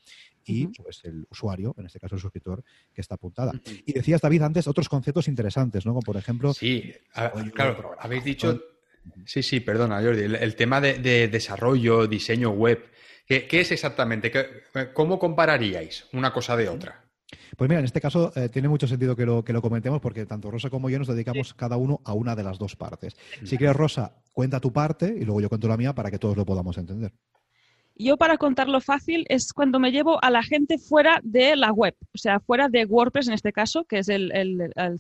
y 0.46 0.66
pues, 0.66 1.04
el 1.04 1.26
usuario, 1.30 1.74
en 1.78 1.86
este 1.86 1.98
caso 1.98 2.16
el 2.16 2.20
suscriptor, 2.20 2.62
que 2.92 3.00
está 3.00 3.14
apuntada. 3.14 3.52
Y 3.86 3.92
decías, 3.92 4.20
David, 4.20 4.42
antes 4.42 4.66
otros 4.66 4.88
conceptos 4.88 5.28
interesantes, 5.28 5.86
¿no? 5.86 5.92
Como 5.92 6.02
por 6.02 6.16
ejemplo... 6.16 6.52
Sí, 6.52 6.92
claro, 7.54 7.94
habéis 7.98 8.24
dicho... 8.24 8.60
Sí, 9.26 9.42
sí, 9.42 9.60
perdona, 9.60 10.02
Jordi. 10.02 10.22
El, 10.22 10.56
tema 10.56 10.80
de, 10.80 11.28
desarrollo, 11.28 12.06
diseño 12.06 12.50
web, 12.50 12.90
¿qué, 13.26 13.46
es 13.50 13.72
exactamente? 13.72 14.32
¿Cómo 14.92 15.18
compararíais 15.18 16.06
una 16.12 16.32
cosa 16.32 16.56
de 16.56 16.68
otra? 16.68 17.04
Pues 17.56 17.68
mira, 17.68 17.80
en 17.80 17.84
este 17.84 18.00
caso 18.00 18.32
eh, 18.36 18.48
tiene 18.48 18.68
mucho 18.68 18.86
sentido 18.86 19.16
que 19.16 19.26
lo, 19.26 19.44
que 19.44 19.52
lo 19.52 19.62
comentemos 19.62 20.00
porque 20.00 20.26
tanto 20.26 20.50
Rosa 20.50 20.70
como 20.70 20.90
yo 20.90 20.98
nos 20.98 21.08
dedicamos 21.08 21.54
cada 21.54 21.76
uno 21.76 22.00
a 22.04 22.12
una 22.12 22.36
de 22.36 22.44
las 22.44 22.58
dos 22.58 22.76
partes. 22.76 23.16
Si 23.44 23.56
quieres, 23.56 23.76
Rosa, 23.76 24.16
cuenta 24.32 24.60
tu 24.60 24.72
parte 24.72 25.06
y 25.06 25.24
luego 25.24 25.40
yo 25.40 25.48
cuento 25.48 25.68
la 25.68 25.76
mía 25.76 25.94
para 25.94 26.10
que 26.10 26.18
todos 26.18 26.36
lo 26.36 26.44
podamos 26.44 26.76
entender. 26.78 27.12
Yo 27.96 28.16
para 28.16 28.38
contarlo 28.38 28.80
fácil 28.80 29.24
es 29.28 29.52
cuando 29.52 29.78
me 29.78 29.92
llevo 29.92 30.22
a 30.22 30.28
la 30.28 30.42
gente 30.42 30.78
fuera 30.78 31.20
de 31.22 31.54
la 31.54 31.70
web, 31.70 31.94
o 32.12 32.18
sea, 32.18 32.40
fuera 32.40 32.68
de 32.68 32.86
WordPress 32.86 33.28
en 33.28 33.34
este 33.34 33.52
caso, 33.52 33.84
que 33.84 33.98
es 33.98 34.08
el, 34.08 34.32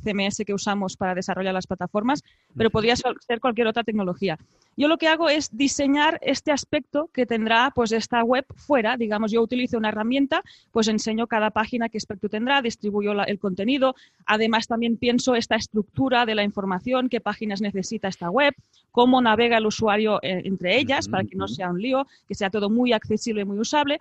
CMS 0.04 0.44
que 0.46 0.54
usamos 0.54 0.96
para 0.96 1.16
desarrollar 1.16 1.54
las 1.54 1.66
plataformas, 1.66 2.22
pero 2.56 2.70
podría 2.70 2.94
ser 2.94 3.40
cualquier 3.40 3.66
otra 3.66 3.82
tecnología. 3.82 4.38
Yo 4.76 4.88
lo 4.88 4.98
que 4.98 5.08
hago 5.08 5.28
es 5.28 5.56
diseñar 5.56 6.18
este 6.22 6.52
aspecto 6.52 7.08
que 7.12 7.26
tendrá 7.26 7.70
pues 7.74 7.92
esta 7.92 8.22
web 8.24 8.44
fuera. 8.56 8.96
Digamos, 8.96 9.30
yo 9.30 9.42
utilizo 9.42 9.78
una 9.78 9.88
herramienta, 9.88 10.42
pues 10.72 10.88
enseño 10.88 11.26
cada 11.26 11.50
página 11.50 11.88
qué 11.88 11.98
aspecto 11.98 12.28
tendrá, 12.28 12.62
distribuyo 12.62 13.12
el 13.24 13.38
contenido. 13.38 13.94
Además, 14.26 14.66
también 14.66 14.96
pienso 14.96 15.34
esta 15.34 15.56
estructura 15.56 16.26
de 16.26 16.34
la 16.34 16.42
información, 16.42 17.08
qué 17.08 17.20
páginas 17.20 17.60
necesita 17.60 18.08
esta 18.08 18.30
web, 18.30 18.54
cómo 18.90 19.20
navega 19.20 19.58
el 19.58 19.66
usuario 19.66 20.18
eh, 20.22 20.42
entre 20.44 20.78
ellas 20.78 21.08
para 21.08 21.24
que 21.24 21.36
no 21.36 21.48
sea 21.48 21.70
un 21.70 21.80
lío, 21.80 22.06
que 22.26 22.34
sea 22.34 22.50
todo 22.50 22.70
muy 22.70 22.92
accesible 22.92 23.42
y 23.42 23.44
muy 23.44 23.58
usable 23.58 23.98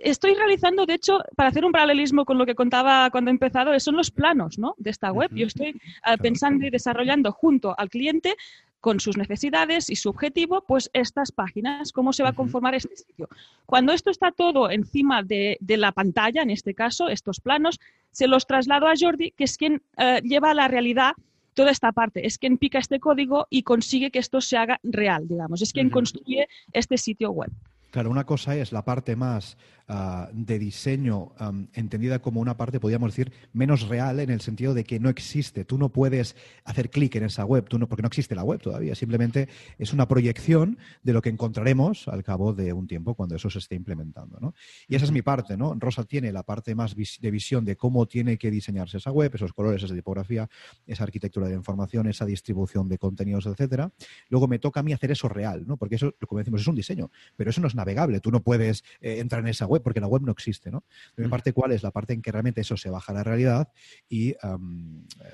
estoy 0.00 0.34
realizando, 0.34 0.86
de 0.86 0.94
hecho, 0.94 1.20
para 1.36 1.48
hacer 1.48 1.64
un 1.64 1.72
paralelismo 1.72 2.24
con 2.24 2.38
lo 2.38 2.46
que 2.46 2.54
contaba 2.54 3.10
cuando 3.10 3.30
he 3.30 3.32
empezado, 3.32 3.78
son 3.80 3.96
los 3.96 4.10
planos 4.10 4.58
¿no? 4.58 4.74
de 4.78 4.90
esta 4.90 5.12
web. 5.12 5.30
Yo 5.34 5.46
estoy 5.46 5.68
eh, 5.68 6.18
pensando 6.20 6.66
y 6.66 6.70
desarrollando 6.70 7.32
junto 7.32 7.74
al 7.78 7.90
cliente 7.90 8.36
con 8.80 8.98
sus 8.98 9.16
necesidades 9.16 9.90
y 9.90 9.96
su 9.96 10.08
objetivo, 10.08 10.64
pues 10.66 10.90
estas 10.94 11.32
páginas, 11.32 11.92
cómo 11.92 12.12
se 12.12 12.22
va 12.22 12.30
a 12.30 12.34
conformar 12.34 12.74
este 12.74 12.96
sitio. 12.96 13.28
Cuando 13.66 13.92
esto 13.92 14.10
está 14.10 14.32
todo 14.32 14.70
encima 14.70 15.22
de, 15.22 15.58
la 15.60 15.92
pantalla, 15.92 16.42
en 16.42 16.50
este 16.50 16.74
caso, 16.74 17.08
estos 17.08 17.40
planos, 17.40 17.78
se 18.10 18.26
los 18.26 18.46
traslado 18.46 18.86
a 18.86 18.94
Jordi, 18.98 19.32
que 19.32 19.44
es 19.44 19.56
quien 19.56 19.82
eh, 19.98 20.20
lleva 20.24 20.50
a 20.50 20.54
la 20.54 20.66
realidad 20.66 21.12
toda 21.54 21.70
esta 21.70 21.92
parte, 21.92 22.26
es 22.26 22.38
quien 22.38 22.56
pica 22.56 22.78
este 22.78 23.00
código 23.00 23.46
y 23.50 23.62
consigue 23.62 24.10
que 24.10 24.18
esto 24.18 24.40
se 24.40 24.56
haga 24.56 24.80
real, 24.82 25.28
digamos, 25.28 25.60
es 25.60 25.72
quien 25.72 25.90
construye 25.90 26.48
este 26.72 26.96
sitio 26.96 27.30
web. 27.32 27.50
Claro, 27.90 28.10
una 28.10 28.24
cosa 28.24 28.56
es 28.56 28.72
la 28.72 28.84
parte 28.84 29.16
más 29.16 29.56
Ah, 29.92 30.28
de 30.32 30.56
diseño 30.60 31.32
entendida 31.72 32.20
como 32.20 32.40
una 32.40 32.56
parte, 32.56 32.78
podríamos 32.78 33.10
decir, 33.10 33.32
menos 33.52 33.88
real 33.88 34.20
en 34.20 34.30
el 34.30 34.40
sentido 34.40 34.72
de 34.72 34.84
que 34.84 35.00
no 35.00 35.08
existe. 35.08 35.64
Tú 35.64 35.78
no 35.78 35.88
puedes 35.88 36.36
hacer 36.62 36.90
clic 36.90 37.16
en 37.16 37.24
esa 37.24 37.44
web, 37.44 37.66
tú 37.68 37.76
no, 37.76 37.88
porque 37.88 38.02
no 38.02 38.06
existe 38.06 38.36
la 38.36 38.44
web 38.44 38.60
todavía. 38.60 38.94
Simplemente 38.94 39.48
es 39.78 39.92
una 39.92 40.06
proyección 40.06 40.78
de 41.02 41.12
lo 41.12 41.20
que 41.20 41.28
encontraremos 41.28 42.06
al 42.06 42.22
cabo 42.22 42.52
de 42.52 42.72
un 42.72 42.86
tiempo 42.86 43.16
cuando 43.16 43.34
eso 43.34 43.50
se 43.50 43.58
esté 43.58 43.74
implementando. 43.74 44.38
¿no? 44.38 44.54
Y 44.86 44.94
esa 44.94 45.06
es 45.06 45.10
mi 45.10 45.22
parte. 45.22 45.56
¿no? 45.56 45.74
Rosa 45.76 46.04
tiene 46.04 46.30
la 46.30 46.44
parte 46.44 46.72
más 46.76 46.94
de 46.94 47.30
visión 47.32 47.64
de 47.64 47.74
cómo 47.74 48.06
tiene 48.06 48.38
que 48.38 48.48
diseñarse 48.52 48.98
esa 48.98 49.10
web, 49.10 49.32
esos 49.34 49.52
colores, 49.52 49.82
esa 49.82 49.96
tipografía, 49.96 50.48
esa 50.86 51.02
arquitectura 51.02 51.48
de 51.48 51.56
información, 51.56 52.06
esa 52.06 52.26
distribución 52.26 52.88
de 52.88 52.96
contenidos, 52.96 53.44
etcétera. 53.46 53.90
Luego 54.28 54.46
me 54.46 54.60
toca 54.60 54.78
a 54.78 54.82
mí 54.84 54.92
hacer 54.92 55.10
eso 55.10 55.28
real, 55.28 55.66
¿no? 55.66 55.76
porque 55.76 55.96
eso, 55.96 56.14
como 56.28 56.38
decimos, 56.38 56.60
es 56.60 56.68
un 56.68 56.76
diseño, 56.76 57.10
pero 57.34 57.50
eso 57.50 57.60
no 57.60 57.66
es 57.66 57.74
navegable. 57.80 58.20
Tú 58.20 58.30
no 58.30 58.42
puedes 58.42 58.84
eh, 59.00 59.18
entrar 59.18 59.40
en 59.42 59.48
esa 59.48 59.66
web 59.66 59.82
porque 59.82 60.00
la 60.00 60.06
web 60.06 60.22
no 60.22 60.32
existe. 60.32 60.70
¿no? 60.70 60.84
La 61.16 61.28
parte 61.28 61.52
cuál 61.52 61.72
es 61.72 61.82
la 61.82 61.90
parte 61.90 62.12
en 62.12 62.22
que 62.22 62.32
realmente 62.32 62.60
eso 62.60 62.76
se 62.76 62.90
baja 62.90 63.12
a 63.12 63.14
la 63.14 63.24
realidad 63.24 63.72
y 64.08 64.34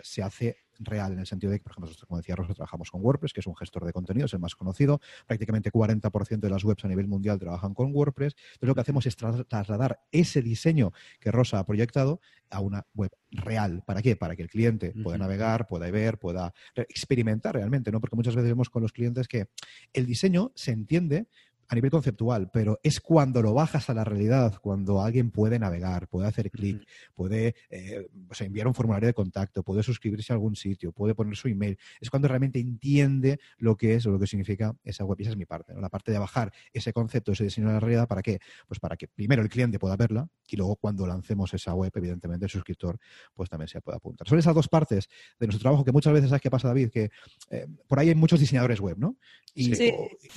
se 0.02 0.22
hace 0.22 0.56
real 0.80 1.12
en 1.12 1.20
el 1.20 1.26
sentido 1.26 1.52
de 1.52 1.58
que, 1.58 1.64
por 1.64 1.72
ejemplo, 1.72 1.92
como 2.06 2.18
decía 2.18 2.36
Rosa, 2.36 2.54
trabajamos 2.54 2.90
con 2.90 3.04
WordPress, 3.04 3.32
que 3.32 3.40
es 3.40 3.46
un 3.46 3.56
gestor 3.56 3.84
de 3.84 3.92
contenidos, 3.92 4.32
el 4.34 4.40
más 4.40 4.54
conocido. 4.54 5.00
Prácticamente 5.26 5.70
40% 5.70 6.40
de 6.40 6.50
las 6.50 6.64
webs 6.64 6.84
a 6.84 6.88
nivel 6.88 7.06
mundial 7.06 7.38
trabajan 7.38 7.74
con 7.74 7.94
WordPress. 7.94 8.34
Entonces, 8.34 8.68
lo 8.68 8.74
que 8.74 8.80
hacemos 8.80 9.06
es 9.06 9.16
trasladar 9.16 10.00
ese 10.12 10.42
diseño 10.42 10.92
que 11.20 11.30
Rosa 11.30 11.58
ha 11.58 11.66
proyectado 11.66 12.20
a 12.50 12.60
una 12.60 12.86
web 12.94 13.10
real. 13.30 13.82
¿Para 13.86 14.02
qué? 14.02 14.16
Para 14.16 14.36
que 14.36 14.42
el 14.42 14.48
cliente 14.48 14.94
pueda 15.02 15.18
navegar, 15.18 15.66
pueda 15.66 15.90
ver, 15.90 16.18
pueda 16.18 16.52
experimentar 16.74 17.54
realmente, 17.54 17.90
¿no? 17.90 18.00
Porque 18.00 18.16
muchas 18.16 18.34
veces 18.34 18.50
vemos 18.50 18.70
con 18.70 18.82
los 18.82 18.92
clientes 18.92 19.28
que 19.28 19.48
el 19.92 20.06
diseño 20.06 20.52
se 20.54 20.72
entiende, 20.72 21.26
a 21.68 21.74
nivel 21.74 21.90
conceptual, 21.90 22.50
pero 22.52 22.78
es 22.82 23.00
cuando 23.00 23.42
lo 23.42 23.54
bajas 23.54 23.90
a 23.90 23.94
la 23.94 24.04
realidad, 24.04 24.58
cuando 24.60 25.02
alguien 25.02 25.30
puede 25.30 25.58
navegar, 25.58 26.08
puede 26.08 26.28
hacer 26.28 26.50
clic, 26.50 26.86
puede 27.14 27.54
eh, 27.70 28.08
enviar 28.40 28.66
un 28.66 28.74
formulario 28.74 29.08
de 29.08 29.14
contacto, 29.14 29.62
puede 29.62 29.82
suscribirse 29.82 30.32
a 30.32 30.34
algún 30.34 30.56
sitio, 30.56 30.92
puede 30.92 31.14
poner 31.14 31.36
su 31.36 31.48
email. 31.48 31.78
Es 32.00 32.10
cuando 32.10 32.28
realmente 32.28 32.60
entiende 32.60 33.38
lo 33.58 33.76
que 33.76 33.94
es 33.94 34.06
o 34.06 34.10
lo 34.10 34.18
que 34.18 34.26
significa 34.26 34.74
esa 34.84 35.04
web. 35.04 35.18
Y 35.18 35.22
esa 35.22 35.32
es 35.32 35.36
mi 35.36 35.46
parte, 35.46 35.74
la 35.74 35.88
parte 35.88 36.12
de 36.12 36.18
bajar 36.18 36.52
ese 36.72 36.92
concepto, 36.92 37.32
ese 37.32 37.44
diseño 37.44 37.68
a 37.68 37.72
la 37.72 37.80
realidad, 37.80 38.06
¿para 38.06 38.22
qué? 38.22 38.38
Pues 38.68 38.80
para 38.80 38.96
que 38.96 39.08
primero 39.08 39.42
el 39.42 39.48
cliente 39.48 39.78
pueda 39.78 39.96
verla 39.96 40.28
y 40.48 40.56
luego 40.56 40.76
cuando 40.76 41.06
lancemos 41.06 41.52
esa 41.54 41.74
web, 41.74 41.92
evidentemente 41.94 42.46
el 42.46 42.50
suscriptor 42.50 42.98
pues 43.34 43.50
también 43.50 43.68
se 43.68 43.80
pueda 43.80 43.96
apuntar. 43.98 44.28
Son 44.28 44.38
esas 44.38 44.54
dos 44.54 44.68
partes 44.68 45.08
de 45.38 45.46
nuestro 45.46 45.62
trabajo 45.62 45.84
que 45.84 45.92
muchas 45.92 46.12
veces, 46.12 46.30
¿sabes 46.30 46.42
qué 46.42 46.50
pasa, 46.50 46.68
David? 46.68 46.90
Que 46.90 47.10
eh, 47.50 47.66
por 47.86 47.98
ahí 47.98 48.08
hay 48.08 48.14
muchos 48.14 48.40
diseñadores 48.40 48.80
web, 48.80 48.96
¿no? 48.98 49.16
Y, 49.54 49.72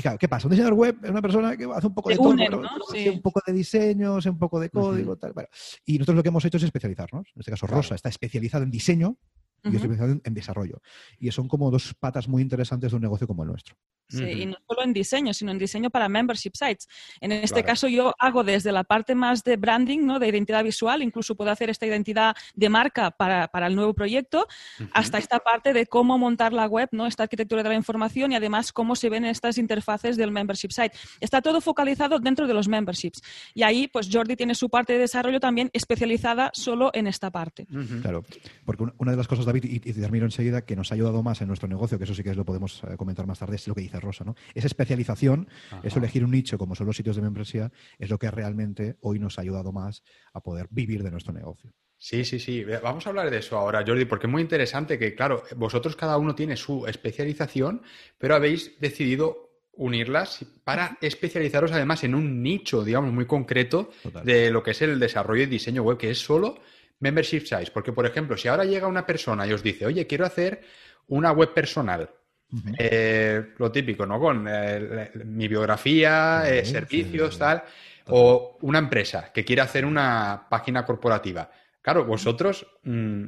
claro, 0.01 0.17
¿qué 0.17 0.29
pasa? 0.29 0.47
Un 0.47 0.51
diseñador 0.51 0.75
web 0.75 0.97
es 1.03 1.11
una 1.19 1.21
persona 1.21 1.57
que 1.57 1.65
hace 1.65 1.87
un 1.87 1.93
poco 1.93 2.09
de 2.09 2.15
todo, 2.15 2.29
un 2.29 3.21
poco 3.21 3.41
de 3.45 3.53
diseño, 3.53 4.15
un 4.15 4.39
poco 4.39 4.59
de 4.59 4.69
código, 4.69 5.17
tal. 5.17 5.33
Y 5.85 5.97
nosotros 5.97 6.15
lo 6.17 6.23
que 6.23 6.29
hemos 6.29 6.45
hecho 6.45 6.57
es 6.57 6.63
especializarnos. 6.63 7.27
En 7.35 7.39
este 7.39 7.51
caso, 7.51 7.67
Rosa 7.67 7.95
está 7.95 8.09
especializada 8.09 8.63
en 8.63 8.71
diseño 8.71 9.17
yo 9.63 9.77
estoy 9.77 10.21
en, 10.23 10.33
desarrollo. 10.33 10.81
Y 11.19 11.31
son 11.31 11.47
como 11.47 11.71
dos 11.71 11.93
patas 11.93 12.27
muy 12.27 12.41
interesantes 12.41 12.91
de 12.91 12.95
un 12.95 13.01
negocio 13.01 13.27
como 13.27 13.43
el 13.43 13.49
nuestro. 13.49 13.75
Sí, 14.09 14.23
y 14.23 14.45
no 14.47 14.57
solo 14.67 14.83
en 14.83 14.91
diseño, 14.91 15.35
sino 15.35 15.51
en 15.51 15.59
diseño 15.59 15.91
para 15.91 16.09
membership 16.09 16.53
sites. 16.55 16.87
En 17.21 17.31
este 17.31 17.63
caso 17.63 17.87
yo 17.87 18.15
hago 18.17 18.43
desde 18.43 18.71
la 18.71 18.83
parte 18.83 19.13
más 19.13 19.43
de 19.43 19.55
branding, 19.55 19.99
¿no? 19.99 20.17
de 20.17 20.27
identidad 20.27 20.63
visual, 20.63 21.03
incluso 21.03 21.35
puedo 21.35 21.51
hacer 21.51 21.69
esta 21.69 21.85
identidad 21.85 22.35
de 22.55 22.69
marca 22.69 23.11
para, 23.11 23.47
para 23.49 23.67
el 23.67 23.75
nuevo 23.75 23.93
proyecto, 23.93 24.47
hasta 24.93 25.19
esta 25.19 25.39
parte 25.39 25.73
de 25.73 25.85
cómo 25.85 26.17
montar 26.17 26.53
la 26.53 26.65
web, 26.65 26.89
¿no? 26.91 27.05
esta 27.05 27.23
arquitectura 27.23 27.61
de 27.61 27.69
la 27.69 27.75
información 27.75 28.31
y 28.31 28.35
además 28.35 28.73
cómo 28.73 28.95
se 28.95 29.09
ven 29.09 29.25
estas 29.25 29.59
interfaces 29.59 30.17
del 30.17 30.31
membership 30.31 30.71
site. 30.71 30.97
Está 31.19 31.43
todo 31.43 31.61
focalizado 31.61 32.17
dentro 32.17 32.47
de 32.47 32.55
los 32.55 32.67
memberships. 32.67 33.21
Y 33.53 33.61
ahí, 33.61 33.87
pues 33.87 34.09
Jordi 34.11 34.35
tiene 34.35 34.55
su 34.55 34.69
parte 34.69 34.93
de 34.93 34.99
desarrollo 34.99 35.39
también 35.39 35.69
especializada 35.71 36.49
solo 36.55 36.89
en 36.93 37.05
esta 37.05 37.29
parte. 37.29 37.67
Claro, 38.01 38.23
porque 38.65 38.85
una 38.97 39.11
de 39.11 39.17
las 39.17 39.27
cosas, 39.27 39.45
David, 39.49 39.65
y, 39.65 39.75
y 39.89 39.93
termino 39.93 40.25
enseguida, 40.25 40.61
que 40.61 40.75
nos 40.75 40.91
ha 40.91 40.95
ayudado 40.95 41.21
más 41.23 41.41
en 41.41 41.47
nuestro 41.47 41.67
negocio, 41.67 41.97
que 41.97 42.03
eso 42.03 42.13
sí 42.13 42.23
que 42.23 42.33
lo 42.33 42.45
podemos 42.45 42.81
eh, 42.83 42.97
comentar 42.97 43.27
más 43.27 43.39
tarde, 43.39 43.55
es 43.55 43.67
lo 43.67 43.75
que 43.75 43.81
dice 43.81 43.99
Rosa. 43.99 44.23
¿no? 44.23 44.35
Esa 44.53 44.67
especialización, 44.67 45.47
eso 45.83 45.99
elegir 45.99 46.23
un 46.23 46.31
nicho 46.31 46.57
como 46.57 46.75
son 46.75 46.87
los 46.87 46.95
sitios 46.95 47.15
de 47.15 47.21
membresía, 47.21 47.71
es 47.97 48.09
lo 48.09 48.17
que 48.17 48.31
realmente 48.31 48.97
hoy 49.01 49.19
nos 49.19 49.37
ha 49.37 49.41
ayudado 49.41 49.71
más 49.71 50.03
a 50.33 50.41
poder 50.41 50.67
vivir 50.69 51.03
de 51.03 51.11
nuestro 51.11 51.33
negocio. 51.33 51.73
Sí, 51.97 52.23
sí, 52.23 52.39
sí. 52.39 52.63
Vamos 52.63 53.05
a 53.05 53.09
hablar 53.09 53.29
de 53.29 53.39
eso 53.39 53.57
ahora, 53.57 53.83
Jordi, 53.85 54.05
porque 54.05 54.27
es 54.27 54.31
muy 54.31 54.41
interesante 54.41 54.97
que, 54.97 55.13
claro, 55.13 55.43
vosotros 55.57 55.97
cada 55.97 56.17
uno 56.17 56.33
tiene 56.33 56.55
su 56.55 56.87
especialización, 56.87 57.81
pero 58.17 58.35
habéis 58.35 58.79
decidido 58.79 59.49
unirlas 59.73 60.45
para 60.63 60.97
especializaros 61.01 61.71
además 61.71 62.03
en 62.03 62.15
un 62.15 62.41
nicho, 62.41 62.83
digamos, 62.83 63.13
muy 63.13 63.25
concreto 63.25 63.91
de 64.23 64.49
lo 64.51 64.63
que 64.63 64.71
es 64.71 64.81
el 64.81 64.99
desarrollo 64.99 65.43
y 65.43 65.47
diseño 65.47 65.83
web, 65.83 65.97
que 65.97 66.11
es 66.11 66.19
solo 66.19 66.59
membership 66.99 67.41
size. 67.41 67.71
Porque, 67.73 67.91
por 67.91 68.05
ejemplo, 68.05 68.37
si 68.37 68.47
ahora 68.47 68.65
llega 68.65 68.87
una 68.87 69.05
persona 69.05 69.45
y 69.45 69.53
os 69.53 69.63
dice, 69.63 69.85
oye, 69.85 70.07
quiero 70.07 70.25
hacer 70.25 70.61
una 71.07 71.31
web 71.31 71.53
personal, 71.53 72.09
eh, 72.77 73.53
lo 73.57 73.71
típico, 73.71 74.05
¿no? 74.05 74.19
Con 74.19 74.47
eh, 74.49 75.11
mi 75.25 75.47
biografía, 75.47 76.43
eh, 76.47 76.65
servicios, 76.65 77.37
tal. 77.37 77.63
O 78.07 78.57
una 78.61 78.79
empresa 78.79 79.31
que 79.31 79.45
quiere 79.45 79.61
hacer 79.61 79.85
una 79.85 80.47
página 80.49 80.83
corporativa. 80.83 81.49
Claro, 81.81 82.05
vosotros 82.05 82.65
mm, 82.83 83.25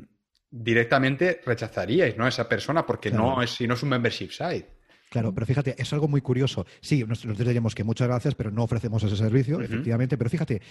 directamente 0.49 1.41
rechazaríais, 1.45 2.17
¿no? 2.17 2.25
A 2.25 2.29
esa 2.29 2.49
persona 2.49 2.85
porque 2.85 3.11
no 3.11 3.41
es, 3.41 3.51
si 3.51 3.67
no 3.67 3.75
es 3.75 3.83
un 3.83 3.89
membership 3.89 4.31
site. 4.31 4.80
Claro, 5.11 5.33
pero 5.33 5.45
fíjate, 5.45 5.75
es 5.77 5.91
algo 5.91 6.07
muy 6.07 6.21
curioso. 6.21 6.65
Sí, 6.79 7.03
nosotros 7.05 7.37
diríamos 7.37 7.75
que 7.75 7.83
muchas 7.83 8.07
gracias, 8.07 8.33
pero 8.33 8.49
no 8.49 8.63
ofrecemos 8.63 9.03
ese 9.03 9.17
servicio, 9.17 9.59
efectivamente. 9.59 10.17
Pero 10.17 10.29
fíjate, 10.29 10.61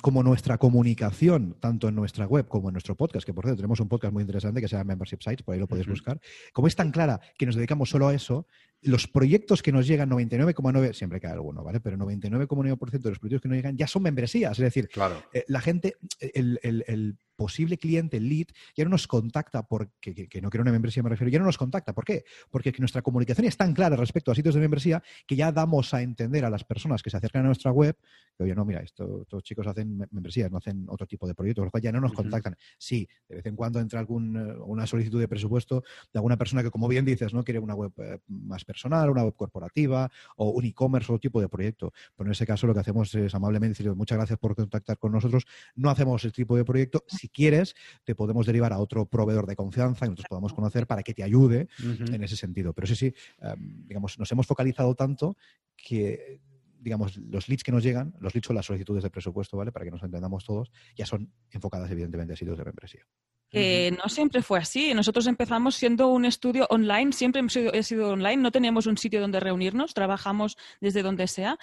como 0.00 0.22
nuestra 0.22 0.56
comunicación, 0.56 1.56
tanto 1.58 1.88
en 1.88 1.96
nuestra 1.96 2.24
web 2.26 2.46
como 2.46 2.68
en 2.68 2.74
nuestro 2.74 2.94
podcast, 2.94 3.26
que 3.26 3.34
por 3.34 3.44
cierto 3.44 3.56
tenemos 3.56 3.80
un 3.80 3.88
podcast 3.88 4.12
muy 4.12 4.22
interesante 4.22 4.60
que 4.60 4.68
se 4.68 4.76
llama 4.76 4.92
Membership 4.92 5.18
Sites, 5.20 5.42
por 5.42 5.54
ahí 5.54 5.58
lo 5.58 5.66
podéis 5.66 5.88
buscar, 5.88 6.20
como 6.52 6.68
es 6.68 6.76
tan 6.76 6.92
clara 6.92 7.20
que 7.36 7.44
nos 7.44 7.56
dedicamos 7.56 7.90
solo 7.90 8.06
a 8.06 8.14
eso, 8.14 8.46
los 8.82 9.06
proyectos 9.06 9.62
que 9.62 9.72
nos 9.72 9.86
llegan, 9.86 10.10
99,9, 10.10 10.92
siempre 10.92 11.20
cae 11.20 11.32
alguno, 11.32 11.62
¿vale? 11.62 11.80
Pero 11.80 11.96
99,9% 11.96 13.00
de 13.00 13.08
los 13.10 13.18
proyectos 13.18 13.42
que 13.42 13.48
nos 13.48 13.56
llegan 13.56 13.76
ya 13.76 13.86
son 13.86 14.02
membresías. 14.02 14.52
Es 14.52 14.64
decir, 14.64 14.88
claro. 14.88 15.22
Eh, 15.32 15.44
la 15.48 15.60
gente, 15.60 15.96
el, 16.20 16.58
el 16.62 17.16
posible 17.42 17.76
cliente, 17.76 18.18
el 18.18 18.28
lead, 18.28 18.46
ya 18.76 18.84
no 18.84 18.90
nos 18.90 19.08
contacta 19.08 19.66
porque, 19.66 20.28
que, 20.28 20.40
no 20.40 20.48
quiero 20.48 20.62
una 20.62 20.70
membresía, 20.70 21.02
me 21.02 21.08
refiero, 21.08 21.30
ya 21.30 21.40
no 21.40 21.44
nos 21.44 21.58
contacta. 21.58 21.92
¿Por 21.92 22.04
qué? 22.04 22.24
Porque 22.50 22.72
nuestra 22.78 23.02
comunicación 23.02 23.46
es 23.46 23.56
tan 23.56 23.74
clara 23.74 23.96
respecto 23.96 24.30
a 24.30 24.34
sitios 24.34 24.54
de 24.54 24.60
membresía 24.60 25.02
que 25.26 25.34
ya 25.34 25.50
damos 25.50 25.92
a 25.92 26.02
entender 26.02 26.44
a 26.44 26.50
las 26.50 26.62
personas 26.62 27.02
que 27.02 27.10
se 27.10 27.16
acercan 27.16 27.42
a 27.42 27.46
nuestra 27.46 27.72
web 27.72 27.96
que, 28.36 28.44
oye, 28.44 28.54
no, 28.54 28.64
mira, 28.64 28.80
esto, 28.80 29.22
estos 29.22 29.42
chicos 29.42 29.66
hacen 29.66 30.06
membresías, 30.10 30.50
no 30.50 30.58
hacen 30.58 30.86
otro 30.88 31.06
tipo 31.06 31.26
de 31.26 31.34
proyectos, 31.34 31.64
lo 31.64 31.70
cual 31.70 31.82
ya 31.82 31.92
no 31.92 32.00
nos 32.00 32.12
contactan. 32.12 32.56
Sí, 32.78 33.08
de 33.28 33.36
vez 33.36 33.46
en 33.46 33.56
cuando 33.56 33.80
entra 33.80 34.00
algún, 34.00 34.36
eh, 34.36 34.54
una 34.64 34.86
solicitud 34.86 35.20
de 35.20 35.28
presupuesto 35.28 35.82
de 36.12 36.18
alguna 36.18 36.36
persona 36.36 36.62
que, 36.62 36.70
como 36.70 36.88
bien 36.88 37.04
dices, 37.04 37.34
no 37.34 37.42
quiere 37.44 37.58
una 37.58 37.74
web 37.74 37.92
eh, 37.98 38.18
más 38.28 38.64
personal, 38.72 39.10
una 39.10 39.24
web 39.24 39.34
corporativa 39.36 40.10
o 40.36 40.50
un 40.50 40.64
e-commerce 40.64 41.12
o 41.12 41.14
otro 41.14 41.20
tipo 41.20 41.40
de 41.40 41.48
proyecto. 41.48 41.92
Pero 42.16 42.28
en 42.28 42.32
ese 42.32 42.46
caso 42.46 42.66
lo 42.66 42.74
que 42.74 42.80
hacemos 42.80 43.14
es 43.14 43.34
amablemente 43.34 43.78
decir 43.78 43.94
muchas 43.94 44.16
gracias 44.16 44.38
por 44.38 44.56
contactar 44.56 44.98
con 44.98 45.12
nosotros. 45.12 45.44
No 45.74 45.90
hacemos 45.90 46.24
ese 46.24 46.32
tipo 46.32 46.56
de 46.56 46.64
proyecto. 46.64 47.04
Si 47.06 47.28
quieres, 47.28 47.74
te 48.04 48.14
podemos 48.14 48.46
derivar 48.46 48.72
a 48.72 48.78
otro 48.78 49.06
proveedor 49.06 49.46
de 49.46 49.56
confianza 49.56 50.06
que 50.06 50.10
nosotros 50.10 50.28
podamos 50.28 50.54
conocer 50.54 50.86
para 50.86 51.02
que 51.02 51.14
te 51.14 51.22
ayude 51.22 51.68
en 51.80 52.22
ese 52.22 52.36
sentido. 52.36 52.72
Pero 52.72 52.86
sí, 52.86 52.96
sí, 52.96 53.14
em, 53.40 53.86
digamos, 53.86 54.18
nos 54.18 54.30
hemos 54.32 54.46
focalizado 54.46 54.94
tanto 54.94 55.36
que 55.76 56.40
digamos, 56.82 57.16
los 57.16 57.48
leads 57.48 57.62
que 57.62 57.70
nos 57.70 57.84
llegan, 57.84 58.12
los 58.18 58.34
leads 58.34 58.46
son 58.48 58.56
las 58.56 58.66
solicitudes 58.66 59.04
de 59.04 59.10
presupuesto, 59.10 59.56
¿vale? 59.56 59.70
Para 59.70 59.84
que 59.84 59.92
nos 59.92 60.02
entendamos 60.02 60.44
todos, 60.44 60.72
ya 60.96 61.06
son 61.06 61.32
enfocadas 61.50 61.88
evidentemente 61.92 62.32
a 62.32 62.36
sitios 62.36 62.58
de 62.58 62.64
membresía. 62.64 63.06
Que 63.52 63.94
no 64.02 64.08
siempre 64.08 64.42
fue 64.42 64.58
así. 64.58 64.94
Nosotros 64.94 65.26
empezamos 65.26 65.76
siendo 65.76 66.08
un 66.08 66.24
estudio 66.24 66.66
online, 66.70 67.12
siempre 67.12 67.40
hemos 67.40 67.52
sido, 67.52 67.72
he 67.72 67.82
sido 67.82 68.10
online, 68.10 68.38
no 68.38 68.50
teníamos 68.50 68.86
un 68.86 68.96
sitio 68.96 69.20
donde 69.20 69.40
reunirnos, 69.40 69.94
trabajamos 69.94 70.56
desde 70.80 71.02
donde 71.02 71.28
sea. 71.28 71.58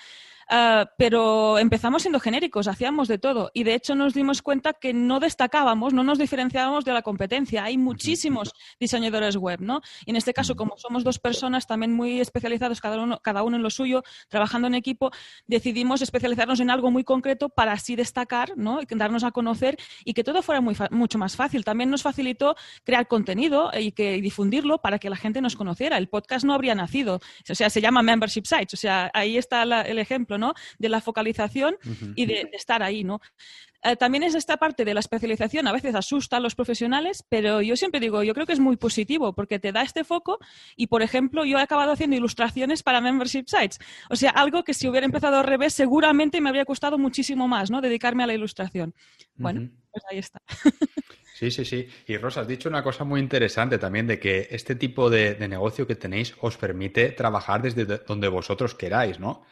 Ah, 0.52 0.90
pero 0.98 1.60
empezamos 1.60 2.02
siendo 2.02 2.20
genéricos, 2.20 2.68
hacíamos 2.68 3.08
de 3.08 3.20
todo 3.20 3.52
y 3.54 3.64
de 3.64 3.76
hecho 3.76 3.94
nos 3.94 4.16
dimos 4.16 4.42
cuenta 4.42 4.74
que 4.74 4.94
no 4.94 5.20
destacábamos, 5.20 5.94
no 5.94 6.04
nos 6.04 6.18
diferenciábamos 6.18 6.86
de 6.86 6.94
la 6.94 7.04
competencia. 7.04 7.66
Hay 7.66 7.78
muchísimos 7.78 8.52
diseñadores 8.80 9.36
web, 9.36 9.62
¿no? 9.62 9.82
Y 10.08 10.10
en 10.10 10.16
este 10.16 10.34
caso, 10.34 10.56
como 10.56 10.76
somos 10.78 11.04
dos 11.04 11.20
personas 11.20 11.68
también 11.68 11.94
muy 11.94 12.20
especializados, 12.20 12.82
cada 12.82 13.00
uno, 13.00 13.20
cada 13.22 13.44
uno 13.44 13.58
en 13.58 13.64
lo 13.64 13.70
suyo, 13.70 14.04
trabajando 14.28 14.68
en 14.68 14.74
equipo, 14.74 15.12
decidimos 15.46 16.02
especializarnos 16.02 16.60
en 16.62 16.72
algo 16.72 16.90
muy 16.90 17.04
concreto 17.04 17.50
para 17.50 17.74
así 17.74 17.96
destacar, 17.96 18.58
¿no? 18.58 18.82
Y 18.82 18.88
darnos 18.90 19.24
a 19.24 19.32
conocer 19.32 19.78
y 20.04 20.16
que 20.16 20.24
todo 20.24 20.42
fuera 20.42 20.62
muy 20.62 20.76
mucho 20.90 21.20
más 21.20 21.36
fácil. 21.36 21.64
También 21.64 21.92
nos 21.92 22.02
facilitó 22.02 22.56
crear 22.84 23.08
contenido 23.08 23.70
y, 23.78 23.92
que, 23.92 24.20
difundirlo 24.20 24.80
para 24.80 24.98
que 24.98 25.12
la 25.12 25.16
gente 25.16 25.42
nos 25.42 25.56
conociera. 25.56 25.98
El 26.00 26.10
podcast 26.10 26.44
no 26.44 26.56
habría 26.56 26.74
nacido. 26.74 27.18
O 27.50 27.56
sea, 27.56 27.70
se 27.70 27.82
llama 27.82 28.02
Membership 28.02 28.46
Sites. 28.46 28.74
O 28.74 28.78
sea, 28.78 29.12
ahí 29.14 29.38
está 29.38 29.62
el 29.62 30.00
ejemplo, 30.00 30.39
de 30.78 30.90
la 30.90 31.02
focalización 31.02 31.78
y 32.16 32.26
de, 32.26 32.50
estar 32.54 32.84
ahí, 32.84 33.04
¿no? 33.04 33.22
Eh, 33.82 33.96
también 33.96 34.24
es 34.24 34.36
esta 34.36 34.58
parte 34.58 34.84
de 34.84 34.94
la 34.94 35.00
especialización, 35.00 35.66
a 35.68 35.72
veces 35.72 35.96
asusta 35.96 36.38
a 36.38 36.40
los 36.42 36.54
profesionales, 36.54 37.24
pero 37.30 37.62
yo 37.62 37.78
siempre 37.78 38.02
digo, 38.02 38.24
yo 38.24 38.34
creo 38.34 38.46
que 38.46 38.52
es 38.52 38.60
muy 38.60 38.76
positivo 38.76 39.34
porque 39.34 39.58
te 39.58 39.72
da 39.72 39.84
este 39.84 40.04
foco 40.04 40.40
y, 40.76 40.88
por 40.88 41.02
ejemplo, 41.02 41.46
yo 41.46 41.58
he 41.58 41.62
acabado 41.62 41.94
haciendo 41.94 42.18
ilustraciones 42.18 42.84
para 42.84 43.00
membership 43.00 43.46
sites. 43.48 43.80
O 44.10 44.18
sea, 44.18 44.32
algo 44.32 44.64
que 44.64 44.74
si 44.74 44.88
hubiera 44.90 45.06
empezado 45.06 45.38
al 45.38 45.46
revés, 45.46 45.74
seguramente 45.74 46.42
me 46.42 46.50
habría 46.50 46.66
costado 46.66 46.98
muchísimo 46.98 47.48
más, 47.48 47.72
¿no? 47.72 47.80
Dedicarme 47.80 48.24
a 48.24 48.28
la 48.28 48.34
ilustración. 48.34 48.94
Bueno, 49.36 49.70
pues 49.92 50.04
ahí 50.12 50.18
está. 50.18 50.42
Sí, 51.40 51.52
sí, 51.52 51.64
sí. 51.64 51.88
Y 52.06 52.18
Rosa, 52.18 52.42
has 52.42 52.50
dicho 52.50 52.68
una 52.68 52.84
cosa 52.84 53.06
muy 53.06 53.22
interesante 53.22 53.78
también 53.78 54.08
de 54.08 54.20
que 54.20 54.50
este 54.52 54.76
tipo 54.76 55.10
de, 55.10 55.36
de 55.36 55.48
negocio 55.48 55.88
que 55.88 55.96
tenéis 55.96 56.36
os 56.42 56.58
permite 56.58 57.12
trabajar 57.12 57.62
desde 57.62 57.86
donde 57.86 58.28
vosotros 58.28 58.76
queráis, 58.76 59.22
¿no? 59.22 59.46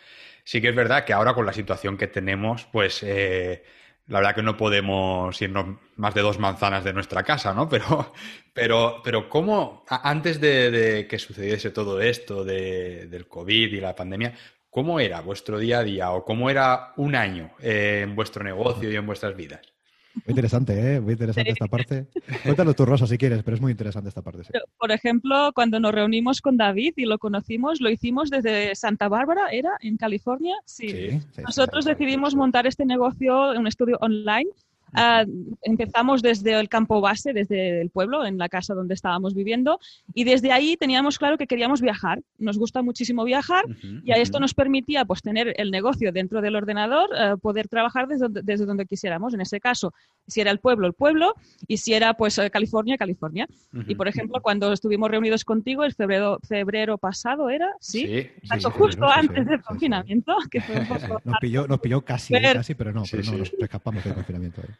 Sí 0.47 0.61
que 0.61 0.69
es 0.69 0.75
verdad 0.75 1.03
que 1.03 1.11
ahora 1.11 1.33
con 1.33 1.45
la 1.45 1.51
situación 1.51 1.97
que 1.97 2.07
tenemos, 2.07 2.63
pues 2.71 3.03
eh, 3.03 3.65
la 4.07 4.19
verdad 4.19 4.35
que 4.35 4.43
no 4.43 4.55
podemos 4.55 5.41
irnos 5.41 5.77
más 5.97 6.13
de 6.13 6.21
dos 6.21 6.39
manzanas 6.39 6.85
de 6.85 6.93
nuestra 6.93 7.23
casa, 7.23 7.53
¿no? 7.53 7.67
Pero, 7.69 8.13
pero, 8.53 9.01
pero 9.03 9.27
¿cómo, 9.27 9.83
antes 9.89 10.39
de, 10.39 11.05
que 11.09 11.19
sucediese 11.19 11.71
todo 11.71 11.99
esto 11.99 12.45
del 12.45 13.27
COVID 13.27 13.73
y 13.73 13.81
la 13.81 13.93
pandemia, 13.93 14.35
cómo 14.69 15.01
era 15.01 15.19
vuestro 15.19 15.59
día 15.59 15.79
a 15.79 15.83
día 15.83 16.11
o 16.11 16.23
cómo 16.23 16.49
era 16.49 16.93
un 16.95 17.15
año 17.15 17.51
eh, 17.59 17.99
en 18.03 18.15
vuestro 18.15 18.41
negocio 18.41 18.89
y 18.89 18.95
en 18.95 19.05
vuestras 19.05 19.35
vidas? 19.35 19.76
Muy 20.25 20.31
interesante, 20.31 20.95
¿eh? 20.95 20.99
Muy 20.99 21.13
interesante 21.13 21.51
esta 21.51 21.67
parte. 21.67 22.07
Cuéntalo 22.43 22.73
tú, 22.73 22.85
Rosa, 22.85 23.07
si 23.07 23.17
quieres, 23.17 23.43
pero 23.43 23.55
es 23.55 23.61
muy 23.61 23.71
interesante 23.71 24.09
esta 24.09 24.21
parte. 24.21 24.43
Por 24.79 24.91
ejemplo, 24.91 25.51
cuando 25.53 25.79
nos 25.79 25.93
reunimos 25.93 26.41
con 26.41 26.57
David 26.57 26.93
y 26.95 27.05
lo 27.05 27.17
conocimos, 27.17 27.81
lo 27.81 27.89
hicimos 27.89 28.29
desde 28.29 28.75
Santa 28.75 29.07
Bárbara, 29.07 29.47
¿era? 29.51 29.71
¿En 29.81 29.97
California? 29.97 30.55
Sí. 30.65 31.19
Nosotros 31.43 31.85
decidimos 31.85 32.35
montar 32.35 32.67
este 32.67 32.85
negocio, 32.85 33.51
un 33.51 33.67
estudio 33.67 33.97
online, 34.01 34.49
Ah, 34.93 35.25
empezamos 35.63 36.21
desde 36.21 36.59
el 36.59 36.69
campo 36.69 37.01
base, 37.01 37.33
desde 37.33 37.81
el 37.81 37.89
pueblo, 37.89 38.25
en 38.25 38.37
la 38.37 38.49
casa 38.49 38.73
donde 38.73 38.93
estábamos 38.93 39.33
viviendo, 39.33 39.79
y 40.13 40.23
desde 40.23 40.51
ahí 40.51 40.77
teníamos 40.77 41.17
claro 41.17 41.37
que 41.37 41.47
queríamos 41.47 41.81
viajar. 41.81 42.21
Nos 42.37 42.57
gusta 42.57 42.81
muchísimo 42.81 43.23
viajar 43.23 43.65
y 44.03 44.11
a 44.11 44.15
esto 44.15 44.39
nos 44.39 44.53
permitía 44.53 45.05
pues, 45.05 45.21
tener 45.21 45.53
el 45.57 45.71
negocio 45.71 46.11
dentro 46.11 46.41
del 46.41 46.55
ordenador, 46.55 47.09
eh, 47.17 47.35
poder 47.41 47.67
trabajar 47.67 48.07
desde 48.07 48.23
donde, 48.23 48.41
desde 48.43 48.65
donde, 48.65 48.85
quisiéramos. 48.85 49.33
En 49.33 49.41
ese 49.41 49.59
caso, 49.59 49.93
si 50.27 50.41
era 50.41 50.51
el 50.51 50.59
pueblo, 50.59 50.87
el 50.87 50.93
pueblo, 50.93 51.33
y 51.67 51.77
si 51.77 51.93
era 51.93 52.13
pues 52.13 52.37
eh, 52.37 52.49
California, 52.49 52.97
California. 52.97 53.47
Y 53.87 53.95
por 53.95 54.07
ejemplo, 54.07 54.41
cuando 54.41 54.71
estuvimos 54.71 55.09
reunidos 55.11 55.43
contigo, 55.43 55.83
el 55.83 55.93
febrero, 55.93 56.39
febrero 56.47 56.97
pasado 56.97 57.49
era, 57.49 57.73
sí, 57.79 58.27
justo 58.73 59.05
antes 59.05 59.45
del 59.45 59.61
confinamiento. 59.61 60.35
Que 60.49 60.59
nos, 61.25 61.37
pilló, 61.39 61.67
nos 61.67 61.79
pilló 61.79 62.01
casi, 62.03 62.33
casi, 62.33 62.75
pero 62.75 62.91
no, 62.93 63.03
pero 63.09 63.23
no 63.23 63.37
nos 63.37 63.53
escapamos 63.53 64.03
del 64.03 64.13
confinamiento. 64.13 64.61
Ahí 64.61 64.73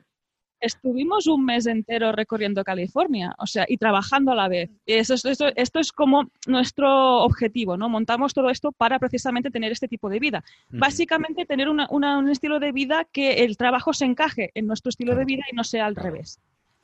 estuvimos 0.60 1.28
un 1.28 1.46
mes 1.46 1.66
entero 1.68 2.12
recorriendo 2.12 2.64
California, 2.64 3.36
o 3.40 3.48
sea, 3.48 3.66
y 3.68 3.78
trabajando 3.78 4.32
a 4.32 4.36
la 4.36 4.48
vez. 4.48 4.70
Eso, 4.86 5.14
esto, 5.14 5.48
esto, 5.56 5.80
es 5.80 5.92
como 5.92 6.30
nuestro 6.48 7.24
objetivo, 7.24 7.78
¿no? 7.78 7.90
Montamos 7.90 8.34
todo 8.34 8.50
esto 8.50 8.72
para 8.72 9.00
precisamente 9.00 9.52
tener 9.52 9.72
este 9.72 9.88
tipo 9.88 10.10
de 10.10 10.20
vida. 10.20 10.44
Básicamente 10.70 11.46
tener 11.46 11.70
un 11.70 12.30
estilo 12.30 12.60
de 12.60 12.72
vida 12.72 13.06
que 13.12 13.44
el 13.44 13.58
trabajo 13.58 13.94
se 13.94 14.06
encaje 14.06 14.52
en 14.54 14.68
nuestro 14.68 14.90
estilo 14.90 15.16
de 15.16 15.26
vida 15.26 15.44
y 15.52 15.56
no 15.56 15.64
sea 15.64 15.86
al 15.86 15.96
revés. 15.96 16.40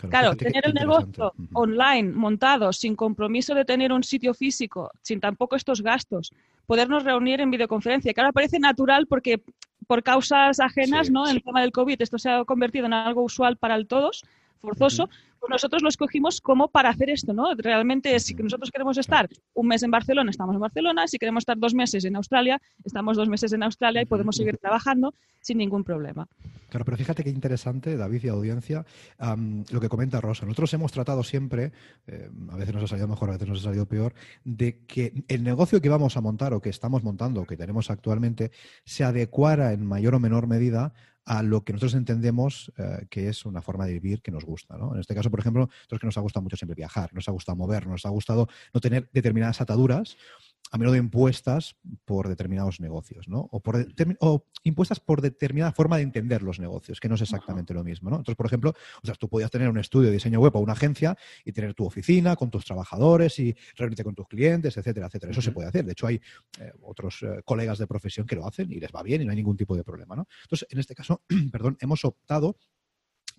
Claro, 0.09 0.35
tener 0.35 0.65
el 0.65 0.73
negocio 0.73 1.33
online 1.53 2.11
montado 2.11 2.73
sin 2.73 2.95
compromiso 2.95 3.55
de 3.55 3.65
tener 3.65 3.91
un 3.91 4.03
sitio 4.03 4.33
físico, 4.33 4.91
sin 5.01 5.19
tampoco 5.19 5.55
estos 5.55 5.81
gastos, 5.81 6.31
podernos 6.65 7.03
reunir 7.03 7.41
en 7.41 7.51
videoconferencia, 7.51 8.13
que 8.13 8.21
ahora 8.21 8.31
parece 8.31 8.59
natural 8.59 9.07
porque 9.07 9.41
por 9.87 10.03
causas 10.03 10.59
ajenas, 10.59 11.09
¿no? 11.09 11.27
En 11.27 11.37
el 11.37 11.43
tema 11.43 11.61
del 11.61 11.71
COVID 11.71 12.01
esto 12.01 12.17
se 12.17 12.29
ha 12.29 12.45
convertido 12.45 12.85
en 12.85 12.93
algo 12.93 13.21
usual 13.21 13.57
para 13.57 13.75
el 13.75 13.87
todos, 13.87 14.23
forzoso, 14.63 15.09
pues 15.39 15.49
nosotros 15.49 15.83
lo 15.83 15.89
escogimos 15.89 16.39
como 16.39 16.69
para 16.69 16.89
hacer 16.89 17.09
esto, 17.09 17.33
¿no? 17.33 17.53
Realmente, 17.55 18.17
si 18.19 18.33
nosotros 18.33 18.71
queremos 18.71 18.97
estar 18.97 19.27
un 19.53 19.67
mes 19.67 19.83
en 19.83 19.91
Barcelona, 19.91 20.31
estamos 20.31 20.55
en 20.55 20.61
Barcelona, 20.61 21.07
si 21.07 21.17
queremos 21.17 21.41
estar 21.41 21.57
dos 21.57 21.73
meses 21.73 22.05
en 22.05 22.15
Australia, 22.15 22.61
estamos 22.85 23.17
dos 23.17 23.27
meses 23.27 23.51
en 23.51 23.61
Australia 23.63 24.01
y 24.01 24.05
podemos 24.05 24.37
seguir 24.37 24.57
trabajando 24.57 25.13
sin 25.41 25.57
ningún 25.57 25.83
problema. 25.83 26.27
Claro, 26.69 26.85
pero 26.85 26.95
fíjate 26.95 27.23
qué 27.23 27.29
interesante, 27.29 27.97
David 27.97 28.23
y 28.23 28.27
audiencia, 28.29 28.85
lo 29.69 29.81
que 29.81 29.89
comenta 29.89 30.21
Rosa. 30.21 30.45
Nosotros 30.45 30.73
hemos 30.73 30.93
tratado 30.93 31.23
siempre, 31.23 31.73
eh, 32.07 32.29
a 32.49 32.55
veces 32.55 32.73
nos 32.73 32.85
ha 32.85 32.87
salido 32.87 33.09
mejor, 33.09 33.29
a 33.29 33.33
veces 33.33 33.49
nos 33.49 33.59
ha 33.59 33.63
salido 33.63 33.85
peor, 33.85 34.13
de 34.45 34.85
que 34.85 35.25
el 35.27 35.43
negocio 35.43 35.81
que 35.81 35.89
vamos 35.89 36.15
a 36.15 36.21
montar 36.21 36.53
o 36.53 36.61
que 36.61 36.69
estamos 36.69 37.03
montando, 37.03 37.41
o 37.41 37.45
que 37.45 37.57
tenemos 37.57 37.91
actualmente, 37.91 38.51
se 38.85 39.03
adecuara 39.03 39.73
en 39.73 39.85
mayor 39.85 40.15
o 40.15 40.19
menor 40.19 40.47
medida 40.47 40.93
a 41.25 41.43
lo 41.43 41.63
que 41.63 41.73
nosotros 41.73 41.95
entendemos 41.95 42.71
eh, 42.77 43.05
que 43.09 43.29
es 43.29 43.45
una 43.45 43.61
forma 43.61 43.85
de 43.85 43.93
vivir 43.93 44.21
que 44.21 44.31
nos 44.31 44.43
gusta. 44.43 44.77
¿no? 44.77 44.93
En 44.93 44.99
este 44.99 45.15
caso, 45.15 45.29
por 45.29 45.39
ejemplo, 45.39 45.67
nosotros 45.67 45.99
que 45.99 46.07
nos 46.07 46.17
ha 46.17 46.21
gustado 46.21 46.43
mucho 46.43 46.57
siempre 46.57 46.75
viajar, 46.75 47.13
nos 47.13 47.27
ha 47.27 47.31
gustado 47.31 47.55
mover, 47.55 47.87
nos 47.87 48.05
ha 48.05 48.09
gustado 48.09 48.47
no 48.73 48.81
tener 48.81 49.09
determinadas 49.13 49.61
ataduras 49.61 50.17
a 50.73 50.77
menudo 50.79 50.95
impuestas 50.95 51.75
por 52.03 52.27
determinados 52.27 52.79
negocios, 52.79 53.27
¿no? 53.27 53.47
O, 53.51 53.59
por 53.59 53.85
o 54.21 54.47
impuestas 54.63 54.99
por 54.99 55.21
determinada 55.21 55.71
forma 55.71 55.97
de 55.97 56.03
entender 56.03 56.41
los 56.41 56.59
negocios, 56.59 56.99
que 56.99 57.07
no 57.07 57.13
es 57.13 57.21
exactamente 57.21 57.75
lo 57.75 57.83
mismo, 57.83 58.09
¿no? 58.09 58.15
Entonces, 58.15 58.35
por 58.35 58.47
ejemplo, 58.47 58.73
o 59.03 59.05
sea, 59.05 59.13
tú 59.13 59.29
podías 59.29 59.51
tener 59.51 59.69
un 59.69 59.77
estudio 59.77 60.07
de 60.07 60.15
diseño 60.15 60.39
web 60.39 60.55
o 60.55 60.59
una 60.59 60.73
agencia 60.73 61.15
y 61.45 61.51
tener 61.51 61.75
tu 61.75 61.85
oficina 61.85 62.35
con 62.35 62.49
tus 62.49 62.65
trabajadores 62.65 63.37
y 63.37 63.55
reunirte 63.75 64.03
con 64.03 64.15
tus 64.15 64.27
clientes, 64.27 64.75
etcétera, 64.75 65.05
etcétera. 65.05 65.31
Eso 65.31 65.43
se 65.43 65.51
puede 65.51 65.69
hacer. 65.69 65.85
De 65.85 65.91
hecho, 65.91 66.07
hay 66.07 66.15
eh, 66.59 66.71
otros 66.81 67.21
eh, 67.21 67.43
colegas 67.45 67.77
de 67.77 67.85
profesión 67.85 68.25
que 68.25 68.35
lo 68.35 68.47
hacen 68.47 68.71
y 68.71 68.79
les 68.79 68.91
va 68.91 69.03
bien 69.03 69.21
y 69.21 69.25
no 69.25 69.29
hay 69.29 69.37
ningún 69.37 69.55
tipo 69.55 69.75
de 69.75 69.83
problema, 69.83 70.15
¿no? 70.15 70.27
Entonces, 70.41 70.67
en 70.71 70.79
este 70.79 70.95
caso, 70.95 71.21
perdón, 71.51 71.77
hemos 71.81 72.03
optado 72.03 72.57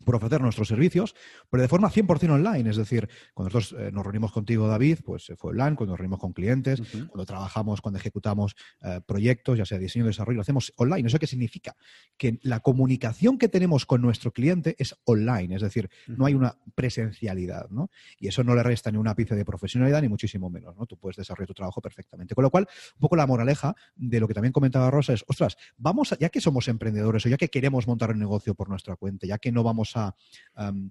por 0.05 0.17
ofrecer 0.17 0.41
nuestros 0.41 0.69
servicios, 0.69 1.15
pero 1.51 1.63
de 1.63 1.69
forma 1.69 1.91
100% 1.91 2.31
online. 2.31 2.71
Es 2.71 2.77
decir, 2.77 3.09
cuando 3.33 3.53
nosotros 3.53 3.81
eh, 3.81 3.91
nos 3.93 4.05
reunimos 4.05 4.33
contigo, 4.33 4.69
David, 4.69 4.99
pues 5.05 5.33
fue 5.37 5.51
online, 5.51 5.77
cuando 5.77 5.93
nos 5.93 5.99
reunimos 5.99 6.21
con 6.21 6.33
clientes, 6.33 6.83
cuando 6.91 7.25
trabajamos, 7.25 7.81
cuando 7.81 7.99
ejecutamos 7.99 8.55
eh, 8.83 9.01
proyectos, 9.07 9.59
ya 9.59 9.65
sea 9.65 9.79
diseño 9.79 10.05
o 10.05 10.09
desarrollo, 10.09 10.37
lo 10.37 10.43
hacemos 10.43 10.73
online. 10.77 11.09
¿Eso 11.09 11.19
qué 11.19 11.27
significa? 11.27 11.77
Que 12.17 12.39
la 12.43 12.61
comunicación 12.61 13.39
que 13.39 13.49
tenemos 13.49 13.87
con 13.87 14.03
nuestro 14.03 14.33
cliente 14.33 14.77
es 14.79 14.95
online, 15.05 15.55
es 15.55 15.63
decir, 15.63 15.91
no 16.07 16.27
hay 16.27 16.35
una 16.35 16.57
presencialidad, 16.75 17.69
¿no? 17.71 17.91
Y 18.19 18.29
eso 18.29 18.45
no 18.45 18.55
le 18.55 18.63
resta 18.63 18.91
ni 18.91 18.99
un 18.99 19.09
ápice 19.09 19.35
de 19.35 19.45
profesionalidad, 19.45 20.03
ni 20.03 20.09
muchísimo 20.09 20.51
menos, 20.51 20.77
¿no? 20.77 20.87
Tú 20.87 20.97
puedes 20.97 21.17
desarrollar 21.17 21.49
tu 21.49 21.55
trabajo 21.55 21.81
perfectamente. 21.81 22.35
Con 22.35 22.43
lo 22.43 22.51
cual, 22.51 22.67
un 22.95 23.01
poco 23.01 23.17
la 23.17 23.27
moraleja 23.27 23.75
de 23.97 24.21
lo 24.21 24.29
que 24.29 24.35
también 24.35 24.53
comentaba 24.53 24.91
Rosa 24.91 25.13
es, 25.13 25.25
ostras, 25.27 25.57
vamos, 25.77 26.15
ya 26.19 26.29
que 26.29 26.41
somos 26.41 26.69
emprendedores 26.69 27.25
o 27.27 27.29
ya 27.29 27.37
que 27.37 27.49
queremos 27.49 27.87
montar 27.87 28.11
un 28.11 28.19
negocio 28.19 28.55
por 28.55 28.69
nuestra 28.69 28.97
cuenta, 28.97 29.27
ya 29.27 29.39
que 29.39 29.53
no 29.53 29.63
vamos 29.63 29.84
a 29.95 30.15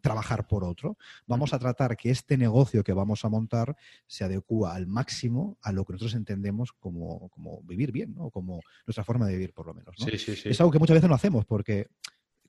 trabajar 0.01 0.47
por 0.47 0.63
otro. 0.63 0.97
Vamos 1.25 1.53
a 1.53 1.59
tratar 1.59 1.95
que 1.95 2.09
este 2.09 2.37
negocio 2.37 2.83
que 2.83 2.93
vamos 2.93 3.23
a 3.25 3.29
montar 3.29 3.75
se 4.07 4.23
adecua 4.23 4.75
al 4.75 4.87
máximo 4.87 5.57
a 5.61 5.71
lo 5.71 5.85
que 5.85 5.93
nosotros 5.93 6.15
entendemos 6.15 6.73
como, 6.73 7.31
vivir 7.63 7.91
bien, 7.91 8.13
¿no? 8.13 8.29
como 8.29 8.61
nuestra 8.85 9.03
forma 9.03 9.27
de 9.27 9.33
vivir, 9.33 9.53
por 9.53 9.67
lo 9.67 9.73
menos. 9.73 9.95
Es 10.07 10.59
algo 10.59 10.71
que 10.71 10.79
muchas 10.79 10.95
veces 10.95 11.09
no 11.09 11.15
hacemos 11.15 11.45
porque 11.45 11.87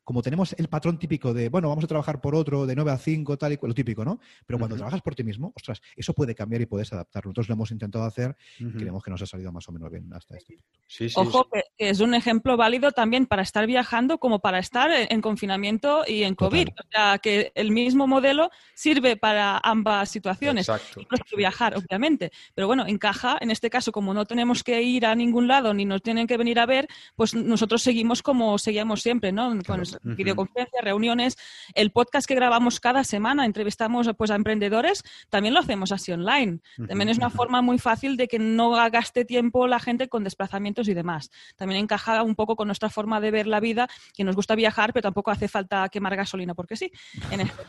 como 0.04 0.22
tenemos 0.22 0.54
el 0.58 0.68
patrón 0.68 0.98
típico 0.98 1.32
de, 1.32 1.48
bueno, 1.48 1.68
vamos 1.68 1.84
a 1.84 1.86
trabajar 1.86 2.20
por 2.20 2.34
otro 2.34 2.66
de 2.66 2.76
9 2.76 2.90
a 2.90 2.98
5, 2.98 3.36
tal 3.38 3.54
y 3.54 3.56
cual, 3.56 3.70
lo 3.70 3.74
típico, 3.74 4.04
¿no? 4.04 4.20
Pero 4.46 4.58
cuando 4.58 4.76
trabajas 4.76 5.00
por 5.00 5.14
ti 5.14 5.24
mismo, 5.24 5.52
ostras, 5.56 5.80
eso 5.96 6.12
puede 6.12 6.34
cambiar 6.34 6.60
y 6.62 6.66
puedes 6.66 6.92
adaptar. 6.92 7.24
Nosotros 7.24 7.48
lo 7.48 7.54
hemos 7.54 7.70
intentado 7.70 8.04
hacer 8.04 8.36
y 8.58 8.70
creemos 8.72 9.02
que 9.02 9.10
nos 9.10 9.22
ha 9.22 9.26
salido 9.26 9.50
más 9.50 9.68
o 9.68 9.72
menos 9.72 9.90
bien 9.90 10.12
hasta 10.12 10.36
este 10.36 10.56
punto. 10.56 11.30
Ojo, 11.30 11.48
que 11.50 11.64
es 11.78 12.00
un 12.00 12.14
ejemplo 12.14 12.56
válido 12.56 12.92
también 12.92 13.26
para 13.26 13.42
estar 13.42 13.66
viajando 13.66 14.18
como 14.18 14.40
para 14.40 14.58
estar 14.58 14.90
en 14.92 15.20
confinamiento 15.20 16.04
y 16.06 16.22
en 16.22 16.34
COVID. 16.34 16.68
O 16.68 16.88
sea, 16.90 17.18
que 17.18 17.52
el 17.54 17.70
mismo 17.70 18.06
modelo 18.06 18.50
sirve 18.74 19.16
para 19.16 19.58
ambas 19.62 20.10
situaciones. 20.10 20.68
Exacto. 20.68 21.00
Incluso 21.00 21.36
viajar, 21.36 21.76
obviamente. 21.76 22.30
Pero 22.54 22.66
bueno, 22.66 22.86
encaja, 22.86 23.38
en 23.40 23.50
este 23.50 23.70
caso, 23.70 23.92
como 23.92 24.12
no 24.12 24.26
tenemos 24.26 24.62
que 24.62 24.82
ir 24.82 25.06
a 25.06 25.14
ningún 25.14 25.48
lado 25.48 25.72
ni 25.72 25.84
nos 25.84 26.02
tienen 26.02 26.26
que 26.26 26.36
venir 26.36 26.58
a 26.58 26.66
ver, 26.66 26.86
pues 27.16 27.34
nosotros 27.34 27.82
seguimos 27.82 28.22
como 28.22 28.58
seguíamos 28.58 29.00
siempre, 29.00 29.32
¿no? 29.32 29.56
Con 29.66 29.82
pues 30.02 30.16
videoconferencias, 30.16 30.84
reuniones, 30.84 31.36
el 31.74 31.90
podcast 31.90 32.26
que 32.26 32.34
grabamos 32.34 32.80
cada 32.80 33.04
semana, 33.04 33.44
entrevistamos 33.44 34.10
pues 34.16 34.30
a 34.30 34.34
emprendedores, 34.34 35.02
también 35.30 35.54
lo 35.54 35.60
hacemos 35.60 35.92
así 35.92 36.12
online. 36.12 36.60
También 36.88 37.08
es 37.08 37.18
una 37.18 37.30
forma 37.30 37.62
muy 37.62 37.78
fácil 37.78 38.16
de 38.16 38.28
que 38.28 38.38
no 38.38 38.70
gaste 38.90 39.24
tiempo 39.24 39.66
la 39.66 39.80
gente 39.80 40.08
con 40.08 40.24
desplazamientos 40.24 40.88
y 40.88 40.94
demás. 40.94 41.30
También 41.56 41.80
encaja 41.80 42.22
un 42.22 42.34
poco 42.34 42.56
con 42.56 42.68
nuestra 42.68 42.90
forma 42.90 43.20
de 43.20 43.30
ver 43.30 43.46
la 43.46 43.60
vida, 43.60 43.88
que 44.14 44.24
nos 44.24 44.36
gusta 44.36 44.54
viajar, 44.54 44.92
pero 44.92 45.02
tampoco 45.02 45.30
hace 45.30 45.48
falta 45.48 45.88
quemar 45.88 46.16
gasolina 46.16 46.54
porque 46.54 46.76
sí. 46.76 46.90
En 47.30 47.40
este 47.40 47.62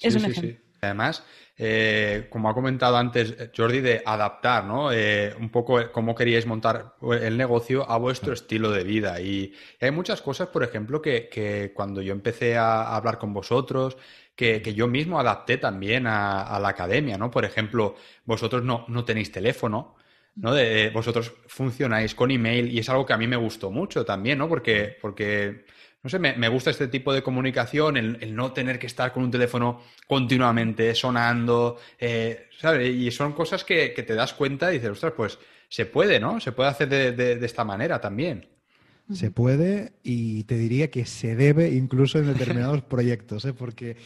es 0.00 0.14
un 0.14 0.24
ejemplo. 0.24 0.67
Además, 0.80 1.24
eh, 1.56 2.28
como 2.30 2.48
ha 2.48 2.54
comentado 2.54 2.96
antes 2.96 3.34
eh, 3.38 3.50
Jordi, 3.56 3.80
de 3.80 4.02
adaptar 4.06 4.64
¿no? 4.64 4.92
Eh, 4.92 5.34
un 5.38 5.50
poco 5.50 5.90
cómo 5.90 6.14
queríais 6.14 6.46
montar 6.46 6.94
el 7.20 7.36
negocio 7.36 7.88
a 7.90 7.98
vuestro 7.98 8.32
estilo 8.32 8.70
de 8.70 8.84
vida. 8.84 9.20
Y 9.20 9.52
hay 9.80 9.90
muchas 9.90 10.22
cosas, 10.22 10.48
por 10.48 10.62
ejemplo, 10.62 11.02
que, 11.02 11.72
cuando 11.74 12.00
yo 12.00 12.12
empecé 12.12 12.56
a 12.56 12.94
hablar 12.94 13.18
con 13.18 13.32
vosotros, 13.32 13.96
que, 14.36 14.62
yo 14.74 14.86
mismo 14.86 15.18
adapté 15.18 15.58
también 15.58 16.06
a, 16.06 16.58
la 16.60 16.68
academia, 16.68 17.18
¿no? 17.18 17.30
Por 17.30 17.44
ejemplo, 17.44 17.96
vosotros 18.24 18.62
no, 18.62 18.84
no 18.88 19.04
tenéis 19.04 19.32
teléfono, 19.32 19.96
¿no? 20.36 20.54
De, 20.54 20.90
vosotros 20.90 21.34
funcionáis 21.48 22.14
con 22.14 22.30
email 22.30 22.70
y 22.72 22.78
es 22.78 22.88
algo 22.88 23.04
que 23.04 23.14
a 23.14 23.18
mí 23.18 23.26
me 23.26 23.36
gustó 23.36 23.72
mucho 23.72 24.04
también, 24.04 24.38
¿no? 24.38 24.48
Porque, 24.48 24.96
porque 25.00 25.64
no 26.02 26.10
sé, 26.10 26.18
me, 26.18 26.48
gusta 26.48 26.70
este 26.70 26.86
tipo 26.88 27.12
de 27.12 27.22
comunicación, 27.22 27.96
el, 27.96 28.34
no 28.34 28.52
tener 28.52 28.78
que 28.78 28.86
estar 28.86 29.12
con 29.12 29.24
un 29.24 29.30
teléfono 29.30 29.82
continuamente 30.06 30.94
sonando, 30.94 31.78
eh, 31.98 32.46
¿sabes? 32.56 32.88
Y 32.94 33.10
son 33.10 33.32
cosas 33.32 33.64
que, 33.64 33.88
te 33.90 34.14
das 34.14 34.32
cuenta 34.32 34.70
y 34.70 34.74
dices, 34.74 34.90
ostras, 34.90 35.14
pues 35.16 35.38
se 35.68 35.86
puede, 35.86 36.20
¿no? 36.20 36.40
Se 36.40 36.52
puede 36.52 36.70
hacer 36.70 36.88
de, 36.88 37.44
esta 37.44 37.64
manera 37.64 38.00
también. 38.00 38.46
Se 39.12 39.30
puede 39.30 39.94
y 40.02 40.44
te 40.44 40.56
diría 40.56 40.90
que 40.90 41.04
se 41.04 41.34
debe 41.34 41.70
incluso 41.70 42.18
en 42.18 42.26
determinados 42.26 42.82
proyectos, 42.88 43.44
¿eh? 43.44 43.54
porque 43.54 43.96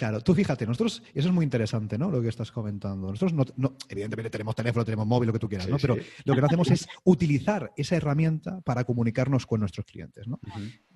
Claro, 0.00 0.22
tú 0.22 0.34
fíjate, 0.34 0.66
nosotros, 0.66 1.02
eso 1.12 1.28
es 1.28 1.34
muy 1.34 1.44
interesante, 1.44 1.98
¿no? 1.98 2.10
Lo 2.10 2.22
que 2.22 2.28
estás 2.28 2.50
comentando. 2.50 3.10
Nosotros, 3.10 3.34
no, 3.34 3.76
evidentemente, 3.86 4.30
tenemos 4.30 4.56
teléfono, 4.56 4.82
tenemos 4.82 5.06
móvil, 5.06 5.26
lo 5.26 5.34
que 5.34 5.38
tú 5.38 5.46
quieras, 5.46 5.68
¿no? 5.68 5.76
Pero 5.76 5.94
lo 6.24 6.34
que 6.34 6.40
no 6.40 6.46
hacemos 6.46 6.70
es 6.70 6.88
utilizar 7.04 7.70
esa 7.76 7.96
herramienta 7.96 8.62
para 8.62 8.84
comunicarnos 8.84 9.44
con 9.44 9.60
nuestros 9.60 9.84
clientes, 9.84 10.26
¿no? 10.26 10.40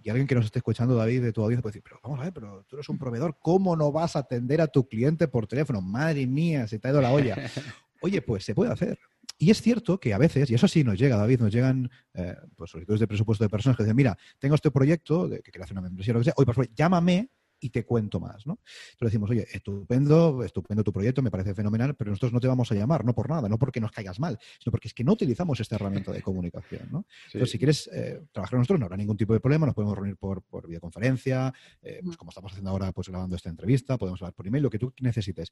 Y 0.02 0.08
alguien 0.08 0.26
que 0.26 0.34
nos 0.34 0.46
esté 0.46 0.60
escuchando, 0.60 0.96
David, 0.96 1.20
de 1.20 1.32
tu 1.34 1.42
audiencia, 1.42 1.60
puede 1.60 1.72
decir, 1.72 1.82
pero 1.82 2.00
vamos 2.02 2.18
a 2.18 2.22
ver, 2.22 2.32
pero 2.32 2.64
tú 2.66 2.76
eres 2.76 2.88
un 2.88 2.96
proveedor, 2.96 3.36
¿cómo 3.42 3.76
no 3.76 3.92
vas 3.92 4.16
a 4.16 4.20
atender 4.20 4.62
a 4.62 4.68
tu 4.68 4.88
cliente 4.88 5.28
por 5.28 5.46
teléfono? 5.46 5.82
Madre 5.82 6.26
mía, 6.26 6.66
se 6.66 6.78
te 6.78 6.88
ha 6.88 6.90
ido 6.90 7.02
la 7.02 7.12
olla. 7.12 7.36
Oye, 8.00 8.22
pues 8.22 8.42
se 8.42 8.54
puede 8.54 8.72
hacer. 8.72 8.98
Y 9.36 9.50
es 9.50 9.60
cierto 9.60 10.00
que 10.00 10.14
a 10.14 10.18
veces, 10.18 10.48
y 10.48 10.54
eso 10.54 10.66
sí 10.66 10.82
nos 10.82 10.98
llega, 10.98 11.18
David, 11.18 11.40
nos 11.40 11.52
llegan 11.52 11.90
eh, 12.14 12.36
pues, 12.56 12.70
solicitudes 12.70 13.00
de 13.00 13.06
presupuesto 13.06 13.44
de 13.44 13.50
personas 13.50 13.76
que 13.76 13.82
dicen, 13.82 13.96
mira, 13.96 14.16
tengo 14.38 14.54
este 14.54 14.70
proyecto 14.70 15.28
de 15.28 15.40
que 15.42 15.50
quiero 15.50 15.64
hacer 15.64 15.74
una 15.74 15.82
membresía, 15.82 16.14
lo 16.14 16.20
que 16.20 16.24
sea, 16.24 16.34
oye, 16.38 16.46
por 16.46 16.54
favor, 16.54 16.70
llámame 16.74 17.28
y 17.64 17.70
te 17.70 17.82
cuento 17.84 18.20
más, 18.20 18.46
¿no? 18.46 18.58
Entonces 18.92 19.12
decimos, 19.12 19.30
oye, 19.30 19.46
estupendo, 19.50 20.44
estupendo 20.44 20.84
tu 20.84 20.92
proyecto, 20.92 21.22
me 21.22 21.30
parece 21.30 21.54
fenomenal, 21.54 21.96
pero 21.96 22.10
nosotros 22.10 22.34
no 22.34 22.38
te 22.38 22.46
vamos 22.46 22.70
a 22.70 22.74
llamar, 22.74 23.06
no 23.06 23.14
por 23.14 23.30
nada, 23.30 23.48
no 23.48 23.58
porque 23.58 23.80
nos 23.80 23.90
caigas 23.90 24.20
mal, 24.20 24.38
sino 24.58 24.70
porque 24.70 24.88
es 24.88 24.94
que 24.94 25.02
no 25.02 25.14
utilizamos 25.14 25.58
esta 25.60 25.76
herramienta 25.76 26.12
de 26.12 26.20
comunicación, 26.22 26.88
¿no? 26.92 27.06
Entonces, 27.26 27.50
si 27.50 27.56
quieres 27.56 27.88
eh, 27.90 28.20
trabajar 28.32 28.50
con 28.50 28.58
nosotros, 28.58 28.80
no 28.80 28.84
habrá 28.84 28.98
ningún 28.98 29.16
tipo 29.16 29.32
de 29.32 29.40
problema, 29.40 29.64
nos 29.64 29.74
podemos 29.74 29.96
reunir 29.96 30.18
por, 30.18 30.42
por 30.42 30.66
videoconferencia, 30.66 31.54
eh, 31.80 32.00
pues 32.04 32.18
como 32.18 32.30
estamos 32.30 32.52
haciendo 32.52 32.70
ahora, 32.70 32.92
pues 32.92 33.08
grabando 33.08 33.34
esta 33.34 33.48
entrevista, 33.48 33.96
podemos 33.96 34.20
hablar 34.20 34.34
por 34.34 34.46
email, 34.46 34.62
lo 34.62 34.68
que 34.68 34.78
tú 34.78 34.92
necesites, 35.00 35.50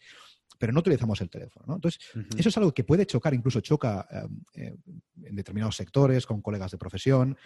pero 0.63 0.73
no 0.73 0.79
utilizamos 0.79 1.21
el 1.21 1.29
teléfono, 1.29 1.67
¿no? 1.67 1.75
Entonces, 1.75 2.01
eso 2.37 2.49
es 2.49 2.57
algo 2.57 2.73
que 2.73 2.85
puede 2.85 3.05
chocar, 3.05 3.35
incluso 3.35 3.61
choca 3.61 4.07
eh, 4.55 4.77
en 5.25 5.35
determinados 5.35 5.75
sectores, 5.75 6.25
con 6.25 6.41
colegas 6.41 6.71
de 6.71 6.79
profesión, 6.79 7.37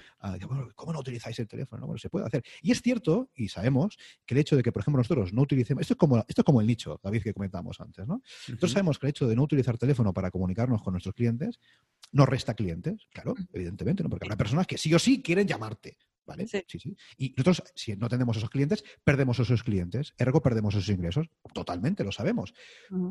¿cómo 0.74 0.92
no 0.92 0.98
utilizáis 0.98 1.38
el 1.38 1.48
teléfono? 1.48 1.87
Bueno, 1.87 1.98
se 1.98 2.11
puede 2.11 2.26
hacer. 2.26 2.44
Y 2.61 2.72
es 2.72 2.83
cierto, 2.83 3.31
y 3.35 3.48
sabemos, 3.48 3.96
que 4.26 4.35
el 4.35 4.40
hecho 4.40 4.55
de 4.55 4.62
que, 4.62 4.70
por 4.70 4.83
ejemplo, 4.83 4.98
nosotros 4.98 5.33
no 5.33 5.40
utilicemos, 5.40 5.81
esto 5.81 5.94
es 5.94 5.98
como, 5.98 6.18
esto 6.29 6.42
es 6.42 6.44
como 6.44 6.61
el 6.61 6.66
nicho, 6.66 7.00
David, 7.02 7.22
que 7.22 7.33
comentábamos 7.33 7.81
antes, 7.81 8.07
¿no? 8.07 8.20
Nosotros 8.48 8.72
sabemos 8.72 8.98
que 8.98 9.07
el 9.07 9.11
hecho 9.12 9.26
de 9.26 9.35
no 9.35 9.44
utilizar 9.44 9.79
teléfono 9.79 10.12
para 10.12 10.31
comunicarnos 10.31 10.83
con 10.83 10.92
nuestros 10.92 11.14
clientes 11.14 11.59
nos 12.12 12.29
resta 12.29 12.52
clientes, 12.52 13.09
claro, 13.14 13.35
evidentemente, 13.55 14.02
¿no? 14.02 14.11
Porque 14.11 14.26
habrá 14.26 14.37
personas 14.37 14.66
que 14.66 14.76
sí 14.76 14.92
o 14.92 14.98
sí 14.98 15.22
quieren 15.22 15.48
llamarte, 15.48 15.96
¿Vale? 16.26 16.46
Sí. 16.46 16.64
sí, 16.66 16.96
Y 17.16 17.30
nosotros, 17.36 17.62
si 17.74 17.94
no 17.96 18.08
tenemos 18.08 18.36
esos 18.36 18.50
clientes, 18.50 18.84
perdemos 19.04 19.38
esos 19.38 19.62
clientes. 19.62 20.12
Ergo, 20.18 20.42
perdemos 20.42 20.74
esos 20.74 20.88
ingresos. 20.88 21.28
Totalmente, 21.54 22.02
lo 22.02 22.12
sabemos. 22.12 22.52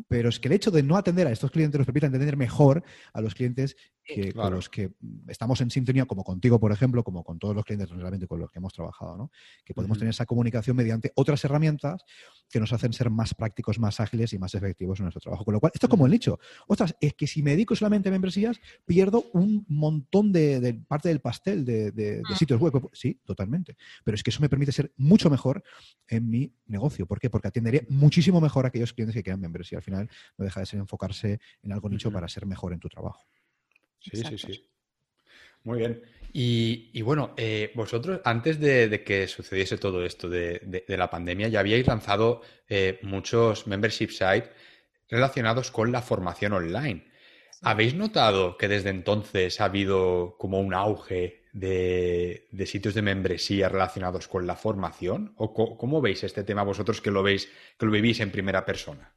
Pero 0.07 0.29
es 0.29 0.39
que 0.39 0.49
el 0.49 0.53
hecho 0.53 0.71
de 0.71 0.83
no 0.83 0.97
atender 0.97 1.27
a 1.27 1.31
estos 1.31 1.51
clientes 1.51 1.79
nos 1.79 1.85
permite 1.85 2.07
entender 2.07 2.35
mejor 2.35 2.83
a 3.13 3.21
los 3.21 3.33
clientes 3.33 3.77
que, 4.05 4.33
con 4.33 4.53
los 4.53 4.69
que 4.69 4.91
estamos 5.27 5.59
en 5.61 5.71
sintonía, 5.71 6.05
como 6.05 6.23
contigo, 6.23 6.59
por 6.59 6.71
ejemplo, 6.71 7.03
como 7.03 7.23
con 7.23 7.39
todos 7.39 7.55
los 7.55 7.65
clientes 7.65 7.89
realmente 7.89 8.27
con 8.27 8.39
los 8.39 8.51
que 8.51 8.59
hemos 8.59 8.73
trabajado, 8.73 9.17
¿no? 9.17 9.31
Que 9.63 9.73
podemos 9.73 9.97
tener 9.97 10.11
esa 10.11 10.25
comunicación 10.25 10.77
mediante 10.77 11.11
otras 11.15 11.43
herramientas 11.43 12.05
que 12.49 12.59
nos 12.59 12.71
hacen 12.71 12.93
ser 12.93 13.09
más 13.09 13.33
prácticos, 13.33 13.79
más 13.79 13.99
ágiles 13.99 14.31
y 14.33 14.37
más 14.37 14.53
efectivos 14.53 14.99
en 14.99 15.05
nuestro 15.05 15.21
trabajo. 15.21 15.43
Con 15.43 15.55
lo 15.55 15.59
cual, 15.59 15.71
esto 15.73 15.87
es 15.87 15.89
como 15.89 16.05
el 16.05 16.11
nicho. 16.11 16.39
Ostras, 16.67 16.95
es 17.01 17.13
que 17.15 17.25
si 17.25 17.41
me 17.41 17.51
dedico 17.51 17.75
solamente 17.75 18.09
a 18.09 18.11
membresías, 18.11 18.59
pierdo 18.85 19.25
un 19.33 19.65
montón 19.67 20.31
de, 20.31 20.81
parte 20.87 21.09
del 21.09 21.19
pastel 21.19 21.65
de, 21.65 22.21
ah. 22.23 22.35
sitios 22.35 22.59
web. 22.61 22.73
Sí, 22.93 23.19
totalmente. 23.25 23.75
Pero 24.03 24.15
es 24.15 24.23
que 24.23 24.29
eso 24.29 24.41
me 24.41 24.49
permite 24.49 24.71
ser 24.71 24.93
mucho 24.97 25.29
mejor 25.29 25.63
en 26.07 26.29
mi 26.29 26.53
negocio. 26.67 27.07
¿Por 27.07 27.19
qué? 27.19 27.29
Porque 27.29 27.47
atenderé 27.47 27.87
muchísimo 27.89 28.39
mejor 28.39 28.65
a 28.65 28.67
aquellos 28.67 28.93
clientes 28.93 29.15
que 29.15 29.23
quieran 29.23 29.41
membresía. 29.41 29.79
Al 29.79 29.83
final 29.83 30.09
no 30.37 30.45
deja 30.45 30.59
de 30.59 30.65
ser 30.67 30.79
enfocarse 30.79 31.39
en 31.63 31.71
algo 31.71 31.89
nicho 31.89 32.11
para 32.11 32.27
ser 32.27 32.45
mejor 32.45 32.73
en 32.73 32.79
tu 32.79 32.89
trabajo. 32.89 33.25
Sí, 34.11 34.23
sí, 34.23 34.37
sí. 34.37 34.69
Muy 35.63 35.79
bien. 35.79 36.01
Y, 36.37 37.01
bueno, 37.01 37.33
eh, 37.37 37.71
vosotros 37.75 38.19
antes 38.25 38.59
de, 38.59 39.03
que 39.05 39.27
sucediese 39.27 39.77
todo 39.77 40.05
esto 40.05 40.29
de, 40.29 40.83
la 40.87 41.09
pandemia 41.09 41.47
ya 41.47 41.61
habíais 41.61 41.87
lanzado 41.87 42.41
eh, 42.67 42.99
muchos 43.03 43.67
membership 43.67 44.09
sites 44.09 44.49
relacionados 45.09 45.71
con 45.71 45.91
la 45.93 46.01
formación 46.01 46.53
online. 46.53 47.05
¿Habéis 47.61 47.95
notado 47.95 48.57
que 48.57 48.67
desde 48.67 48.89
entonces 48.89 49.61
ha 49.61 49.65
habido 49.65 50.35
como 50.37 50.59
un 50.59 50.73
auge 50.73 51.45
de, 51.53 52.47
sitios 52.65 52.93
de 52.93 53.01
membresía 53.01 53.69
relacionados 53.69 54.27
con 54.27 54.45
la 54.45 54.55
formación? 54.55 55.33
¿O 55.37 55.77
cómo 55.77 56.01
veis 56.01 56.23
este 56.25 56.43
tema 56.43 56.63
vosotros 56.63 56.99
que 56.99 57.11
lo 57.11 57.23
veis, 57.23 57.49
que 57.79 57.85
lo 57.85 57.93
vivís 57.93 58.19
en 58.19 58.31
primera 58.31 58.65
persona? 58.65 59.14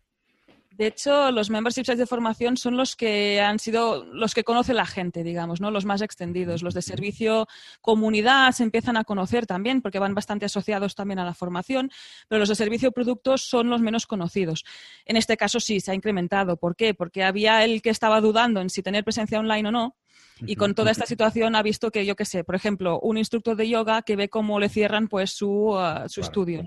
De 0.79 0.87
hecho, 0.87 1.33
los 1.33 1.51
memberships 1.51 1.99
de 1.99 2.07
formación 2.07 2.57
son 2.57 2.77
los 2.77 2.95
que 2.95 3.41
han 3.41 3.59
sido 3.59 4.05
los 4.05 4.33
que 4.33 4.45
conoce 4.45 4.73
la 4.73 4.87
gente, 4.87 5.25
digamos, 5.25 5.61
¿no? 5.61 5.73
Los 5.73 5.85
más 5.85 6.03
extendidos. 6.03 6.63
Los 6.63 6.73
de 6.73 6.83
servicio 6.83 7.49
comunidad 7.81 8.53
se 8.53 8.63
empiezan 8.63 8.97
a 8.97 9.03
conocer 9.03 9.45
también 9.45 9.83
porque 9.83 9.99
van 9.99 10.15
bastante 10.15 10.47
asociados 10.47 10.95
también 10.95 11.19
a 11.19 11.25
la 11.25 11.35
formación, 11.35 11.91
pero 12.29 12.39
los 12.39 12.49
de 12.49 12.55
servicio 12.55 12.93
productos 12.93 13.43
son 13.43 13.71
los 13.71 13.83
menos 13.83 14.07
conocidos. 14.07 14.65
En 15.05 15.17
este 15.17 15.37
caso 15.37 15.59
sí 15.59 15.81
se 15.81 15.91
ha 15.91 15.95
incrementado. 15.95 16.57
¿Por 16.57 16.77
qué? 16.77 16.95
Porque 16.95 17.25
había 17.25 17.65
el 17.65 17.83
que 17.83 17.91
estaba 17.91 18.21
dudando 18.21 18.61
en 18.61 18.71
si 18.71 18.81
tener 18.81 19.03
presencia 19.03 19.41
online 19.41 19.71
o 19.71 19.73
no 19.73 19.97
y 20.41 20.57
con 20.57 20.75
toda 20.75 20.91
esta 20.91 21.07
situación 21.07 21.57
ha 21.57 21.63
visto 21.63 21.91
que, 21.91 22.07
yo 22.07 22.17
qué 22.17 22.25
sé, 22.25 22.45
por 22.45 22.55
ejemplo, 22.55 23.01
un 23.01 23.19
instructor 23.19 23.57
de 23.57 23.69
yoga 23.69 24.03
que 24.03 24.17
ve 24.17 24.29
cómo 24.29 24.61
le 24.61 24.69
cierran 24.69 25.09
pues 25.09 25.33
su, 25.33 25.73
uh, 25.73 26.05
estudio. 26.05 26.65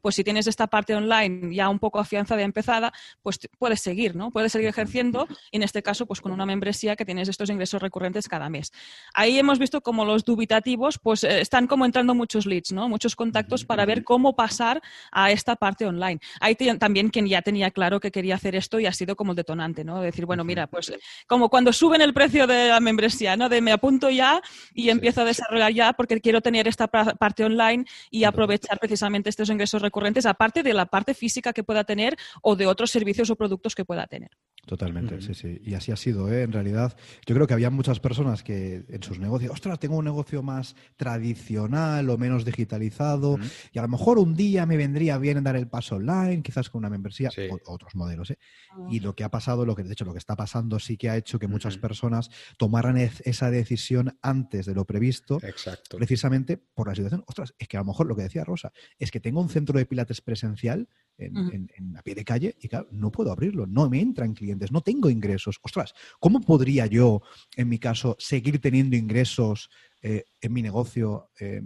Pues 0.00 0.14
si 0.14 0.24
tienes 0.24 0.46
esta 0.46 0.66
parte 0.66 0.94
online 0.94 1.54
ya 1.54 1.68
un 1.68 1.78
poco 1.78 1.98
afianzada 1.98 2.40
y 2.40 2.44
empezada, 2.44 2.92
pues 3.22 3.38
puedes 3.58 3.80
seguir, 3.80 4.14
¿no? 4.16 4.30
Puedes 4.30 4.52
seguir 4.52 4.68
ejerciendo 4.68 5.26
y 5.50 5.56
en 5.56 5.62
este 5.62 5.82
caso 5.82 6.06
pues 6.06 6.20
con 6.20 6.32
una 6.32 6.46
membresía 6.46 6.96
que 6.96 7.04
tienes 7.04 7.28
estos 7.28 7.50
ingresos 7.50 7.80
recurrentes 7.80 8.28
cada 8.28 8.48
mes. 8.48 8.72
Ahí 9.14 9.38
hemos 9.38 9.58
visto 9.58 9.80
como 9.80 10.04
los 10.04 10.24
dubitativos 10.24 10.98
pues 10.98 11.24
eh, 11.24 11.40
están 11.40 11.66
como 11.66 11.84
entrando 11.84 12.14
muchos 12.14 12.46
leads, 12.46 12.72
¿no? 12.72 12.88
Muchos 12.88 13.16
contactos 13.16 13.64
para 13.64 13.86
ver 13.86 14.04
cómo 14.04 14.36
pasar 14.36 14.82
a 15.10 15.30
esta 15.30 15.56
parte 15.56 15.86
online. 15.86 16.20
Hay 16.40 16.54
también 16.54 17.08
quien 17.08 17.26
ya 17.26 17.42
tenía 17.42 17.70
claro 17.70 18.00
que 18.00 18.10
quería 18.10 18.34
hacer 18.34 18.54
esto 18.54 18.78
y 18.80 18.86
ha 18.86 18.92
sido 18.92 19.16
como 19.16 19.32
el 19.32 19.36
detonante, 19.36 19.84
¿no? 19.84 20.00
Decir, 20.00 20.26
bueno, 20.26 20.44
mira, 20.44 20.66
pues 20.66 20.92
como 21.26 21.48
cuando 21.48 21.72
suben 21.72 22.00
el 22.00 22.12
precio 22.12 22.46
de 22.46 22.68
la 22.68 22.80
membresía 22.80 22.93
¿no? 23.36 23.48
De 23.48 23.60
me 23.60 23.72
apunto 23.72 24.10
ya 24.10 24.40
y 24.72 24.90
empiezo 24.90 25.22
a 25.22 25.24
desarrollar 25.24 25.72
ya 25.72 25.92
porque 25.92 26.20
quiero 26.20 26.40
tener 26.40 26.68
esta 26.68 26.86
parte 26.88 27.44
online 27.44 27.84
y 28.10 28.24
aprovechar 28.24 28.78
precisamente 28.78 29.30
estos 29.30 29.50
ingresos 29.50 29.82
recurrentes, 29.82 30.26
aparte 30.26 30.62
de 30.62 30.74
la 30.74 30.86
parte 30.86 31.14
física 31.14 31.52
que 31.52 31.64
pueda 31.64 31.84
tener 31.84 32.16
o 32.42 32.56
de 32.56 32.66
otros 32.66 32.90
servicios 32.90 33.30
o 33.30 33.36
productos 33.36 33.74
que 33.74 33.84
pueda 33.84 34.06
tener. 34.06 34.30
Totalmente, 34.66 35.20
sí, 35.20 35.34
sí. 35.34 35.60
Y 35.62 35.74
así 35.74 35.92
ha 35.92 35.96
sido, 35.96 36.32
¿eh? 36.32 36.42
En 36.42 36.52
realidad, 36.52 36.96
yo 37.26 37.34
creo 37.34 37.46
que 37.46 37.54
había 37.54 37.70
muchas 37.70 38.00
personas 38.00 38.42
que 38.42 38.84
en 38.88 39.02
sus 39.02 39.18
negocios, 39.18 39.52
ostras, 39.52 39.78
tengo 39.78 39.96
un 39.96 40.04
negocio 40.04 40.42
más 40.42 40.74
tradicional 40.96 42.08
o 42.08 42.18
menos 42.18 42.44
digitalizado 42.44 43.38
y 43.72 43.78
a 43.78 43.82
lo 43.82 43.88
mejor 43.88 44.18
un 44.18 44.34
día 44.34 44.66
me 44.66 44.76
vendría 44.76 45.18
bien 45.18 45.42
dar 45.42 45.56
el 45.56 45.68
paso 45.68 45.96
online, 45.96 46.42
quizás 46.42 46.70
con 46.70 46.80
una 46.80 46.90
membresía, 46.90 47.30
o, 47.50 47.72
otros 47.72 47.94
modelos, 47.94 48.30
¿eh? 48.30 48.38
Ah. 48.70 48.86
Y 48.90 49.00
lo 49.00 49.14
que 49.14 49.24
ha 49.24 49.30
pasado, 49.30 49.66
lo 49.66 49.74
que 49.74 49.82
de 49.82 49.92
hecho 49.92 50.04
lo 50.04 50.12
que 50.12 50.18
está 50.18 50.36
pasando 50.36 50.78
sí 50.78 50.96
que 50.96 51.10
ha 51.10 51.16
hecho 51.16 51.38
que 51.38 51.48
muchas 51.48 51.76
personas 51.76 52.30
tomaran 52.56 52.96
esa 52.96 53.50
decisión 53.50 54.18
antes 54.22 54.66
de 54.66 54.74
lo 54.74 54.84
previsto, 54.84 55.38
Exacto. 55.42 55.96
precisamente 55.96 56.56
por 56.56 56.88
la 56.88 56.94
situación. 56.94 57.24
Ostras, 57.26 57.54
es 57.58 57.68
que 57.68 57.76
a 57.76 57.80
lo 57.80 57.86
mejor 57.86 58.06
lo 58.06 58.16
que 58.16 58.22
decía 58.22 58.44
Rosa, 58.44 58.72
es 58.98 59.10
que 59.10 59.20
tengo 59.20 59.40
un 59.40 59.48
centro 59.48 59.78
de 59.78 59.86
pilates 59.86 60.20
presencial 60.20 60.88
en, 61.16 61.96
a 61.96 62.02
pie 62.02 62.14
de 62.14 62.24
calle 62.24 62.56
y 62.60 62.68
claro, 62.68 62.88
no 62.90 63.12
puedo 63.12 63.30
abrirlo, 63.30 63.66
no 63.66 63.88
me 63.88 64.00
entran 64.00 64.34
clientes, 64.34 64.53
no 64.70 64.80
tengo 64.80 65.10
ingresos. 65.10 65.58
Ostras, 65.62 65.94
¿cómo 66.20 66.40
podría 66.40 66.86
yo, 66.86 67.22
en 67.56 67.68
mi 67.68 67.78
caso, 67.78 68.16
seguir 68.18 68.60
teniendo 68.60 68.96
ingresos 68.96 69.70
eh, 70.06 70.26
en 70.38 70.52
mi 70.52 70.60
negocio, 70.60 71.30
eh, 71.40 71.62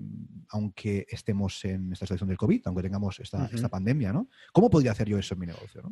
aunque 0.50 1.04
estemos 1.10 1.64
en 1.64 1.92
esta 1.92 2.06
situación 2.06 2.28
del 2.28 2.38
COVID, 2.38 2.62
aunque 2.66 2.82
tengamos 2.82 3.18
esta, 3.18 3.48
pandemia, 3.68 4.12
¿no? 4.12 4.30
¿Cómo 4.52 4.70
podría 4.70 4.92
hacer 4.92 5.08
yo 5.08 5.18
eso 5.18 5.34
en 5.34 5.40
mi 5.40 5.46
negocio? 5.46 5.82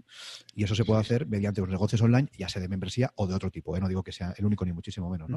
Y 0.55 0.63
eso 0.63 0.77
se 0.77 0.85
puede 0.85 1.01
hacer 1.01 1.27
mediante 1.27 1.61
los 1.61 1.69
negocios 1.69 2.01
online, 2.03 2.29
ya 2.39 2.49
sea 2.49 2.63
de 2.63 2.69
membresía 2.69 3.13
o 3.17 3.27
de 3.27 3.35
otro 3.35 3.51
tipo. 3.51 3.77
No 3.77 3.89
digo 3.89 4.05
que 4.05 4.13
sea 4.13 4.33
el 4.39 4.47
único 4.47 4.65
ni 4.65 4.73
muchísimo 4.73 5.11
menos. 5.11 5.29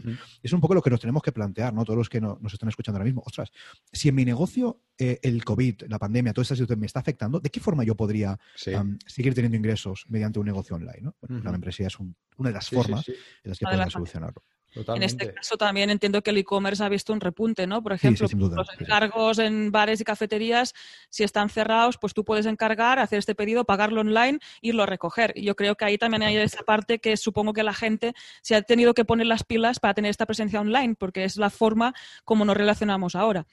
Es 0.43 0.53
un 0.53 0.61
poco 0.61 0.75
lo 0.75 0.83
que 0.83 0.91
nos 0.91 0.99
tenemos 0.99 1.23
que 1.23 1.31
plantear, 1.31 1.73
¿no? 1.73 1.83
Todos 1.83 1.97
los 1.97 2.09
que 2.09 2.21
nos 2.21 2.53
están 2.53 2.69
escuchando 2.69 2.97
ahora 2.97 3.05
mismo. 3.05 3.23
Ostras, 3.25 3.51
si 3.91 4.09
en 4.09 4.13
mi 4.13 4.23
negocio 4.23 4.83
el 4.95 5.43
COVID, 5.43 5.85
la 5.87 5.97
pandemia, 5.97 6.31
toda 6.31 6.43
esta 6.43 6.55
situación 6.55 6.79
me 6.79 6.85
está 6.85 6.99
afectando, 6.99 7.39
¿de 7.39 7.49
qué 7.49 7.59
forma 7.59 7.83
yo 7.83 7.95
podría 7.95 8.39
seguir 8.55 9.33
teniendo 9.33 9.57
ingresos 9.57 10.05
mediante 10.09 10.37
un 10.37 10.45
negocio 10.45 10.75
online? 10.75 11.11
La 11.27 11.51
membresía 11.51 11.87
es 11.87 11.97
una 11.97 12.13
de 12.49 12.53
las 12.53 12.69
formas 12.69 13.09
en 13.09 13.15
las 13.45 13.57
que 13.57 13.65
podemos 13.65 13.93
solucionarlo. 13.93 14.43
En 14.75 15.03
este 15.03 15.33
caso 15.33 15.57
también 15.57 15.89
entiendo 15.89 16.21
que 16.21 16.29
el 16.29 16.37
e-commerce 16.37 16.83
ha 16.83 16.89
visto 16.89 17.11
un 17.11 17.19
repunte, 17.19 17.65
¿no? 17.65 17.81
Por 17.81 17.93
ejemplo, 17.93 18.27
los 18.31 18.67
encargos 18.79 19.39
en 19.39 19.71
bares 19.71 19.99
y 20.01 20.03
cafeterías, 20.03 20.73
si 21.09 21.23
están 21.23 21.49
cerrados, 21.49 21.97
pues 21.97 22.13
tú 22.13 22.23
puedes 22.23 22.45
encargar, 22.45 22.99
hacer 22.99 23.19
este 23.19 23.35
pedido, 23.35 23.65
pagarlo 23.65 24.01
online, 24.01 24.39
irlo 24.61 24.83
a 24.83 24.85
recoger. 24.85 25.33
Y 25.35 25.43
yo 25.43 25.55
creo 25.55 25.75
que 25.75 25.85
ahí 25.85 25.97
también 25.97 26.23
hay 26.23 26.37
esa 26.37 26.63
parte 26.63 26.99
que 26.99 27.17
supongo 27.17 27.53
que 27.53 27.63
la 27.63 27.73
gente 27.73 28.13
se 28.41 28.55
ha 28.55 28.61
tenido 28.61 28.93
que 28.93 29.05
poner 29.05 29.27
las 29.27 29.43
pilas 29.43 29.79
para 29.79 29.93
tener 29.93 30.11
esta 30.11 30.25
presencia 30.25 30.61
online, 30.61 30.95
porque 30.95 31.23
es 31.23 31.37
la 31.37 31.49
forma 31.49 31.93
como 32.23 32.45
nos 32.45 32.55
relacionamos 32.55 33.15
ahora. 33.15 33.45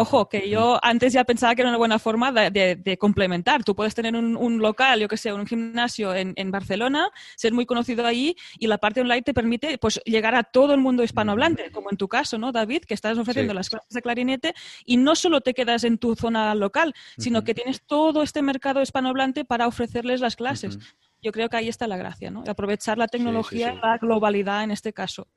Ojo, 0.00 0.28
que 0.28 0.48
yo 0.48 0.78
antes 0.82 1.12
ya 1.12 1.24
pensaba 1.24 1.56
que 1.56 1.62
era 1.62 1.70
una 1.70 1.78
buena 1.78 1.98
forma 1.98 2.30
de, 2.30 2.96
complementar. 3.00 3.64
Tú 3.64 3.74
puedes 3.74 3.96
tener 3.96 4.14
un, 4.14 4.58
local, 4.58 5.00
yo 5.00 5.08
que 5.08 5.16
sé, 5.16 5.32
un 5.32 5.44
gimnasio 5.44 6.14
en, 6.14 6.50
Barcelona, 6.52 7.10
ser 7.34 7.52
muy 7.52 7.66
conocido 7.66 8.06
ahí 8.06 8.36
y 8.60 8.68
la 8.68 8.78
parte 8.78 9.00
online 9.00 9.22
te 9.22 9.34
permite 9.34 9.76
pues, 9.78 10.00
llegar 10.04 10.36
a 10.36 10.44
todo 10.58 10.74
el 10.74 10.80
mundo 10.80 11.02
hispanohablante, 11.02 11.70
como 11.70 11.90
en 11.90 11.96
tu 11.96 12.08
caso, 12.08 12.38
¿no, 12.38 12.52
David? 12.52 12.82
Que 12.82 12.94
estás 12.94 13.16
ofreciendo 13.18 13.54
las 13.54 13.70
clases 13.70 13.90
de 13.90 14.02
clarinete 14.02 14.54
y 14.84 14.96
no 14.96 15.14
solo 15.14 15.40
te 15.40 15.54
quedas 15.54 15.84
en 15.84 15.98
tu 15.98 16.14
zona 16.14 16.54
local, 16.54 16.94
sino 17.16 17.44
que 17.44 17.54
tienes 17.54 17.82
todo 17.82 18.22
este 18.22 18.42
mercado 18.42 18.82
hispanohablante 18.82 19.44
para 19.44 19.66
ofrecerles 19.66 20.20
las 20.20 20.36
clases. 20.36 20.78
Yo 21.22 21.32
creo 21.32 21.48
que 21.48 21.56
ahí 21.56 21.68
está 21.68 21.86
la 21.86 21.96
gracia, 21.96 22.30
¿no? 22.30 22.44
Aprovechar 22.46 22.98
la 22.98 23.08
tecnología, 23.08 23.74
la 23.74 23.98
globalidad 23.98 24.64
en 24.64 24.70
este 24.70 24.92
caso. 24.92 25.28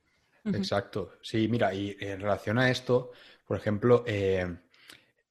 Exacto. 0.44 1.12
Sí, 1.22 1.46
mira, 1.48 1.72
y 1.72 1.96
en 2.00 2.20
relación 2.20 2.58
a 2.58 2.68
esto 2.68 3.12
por 3.52 3.56
ejemplo, 3.58 4.02
eh, 4.06 4.56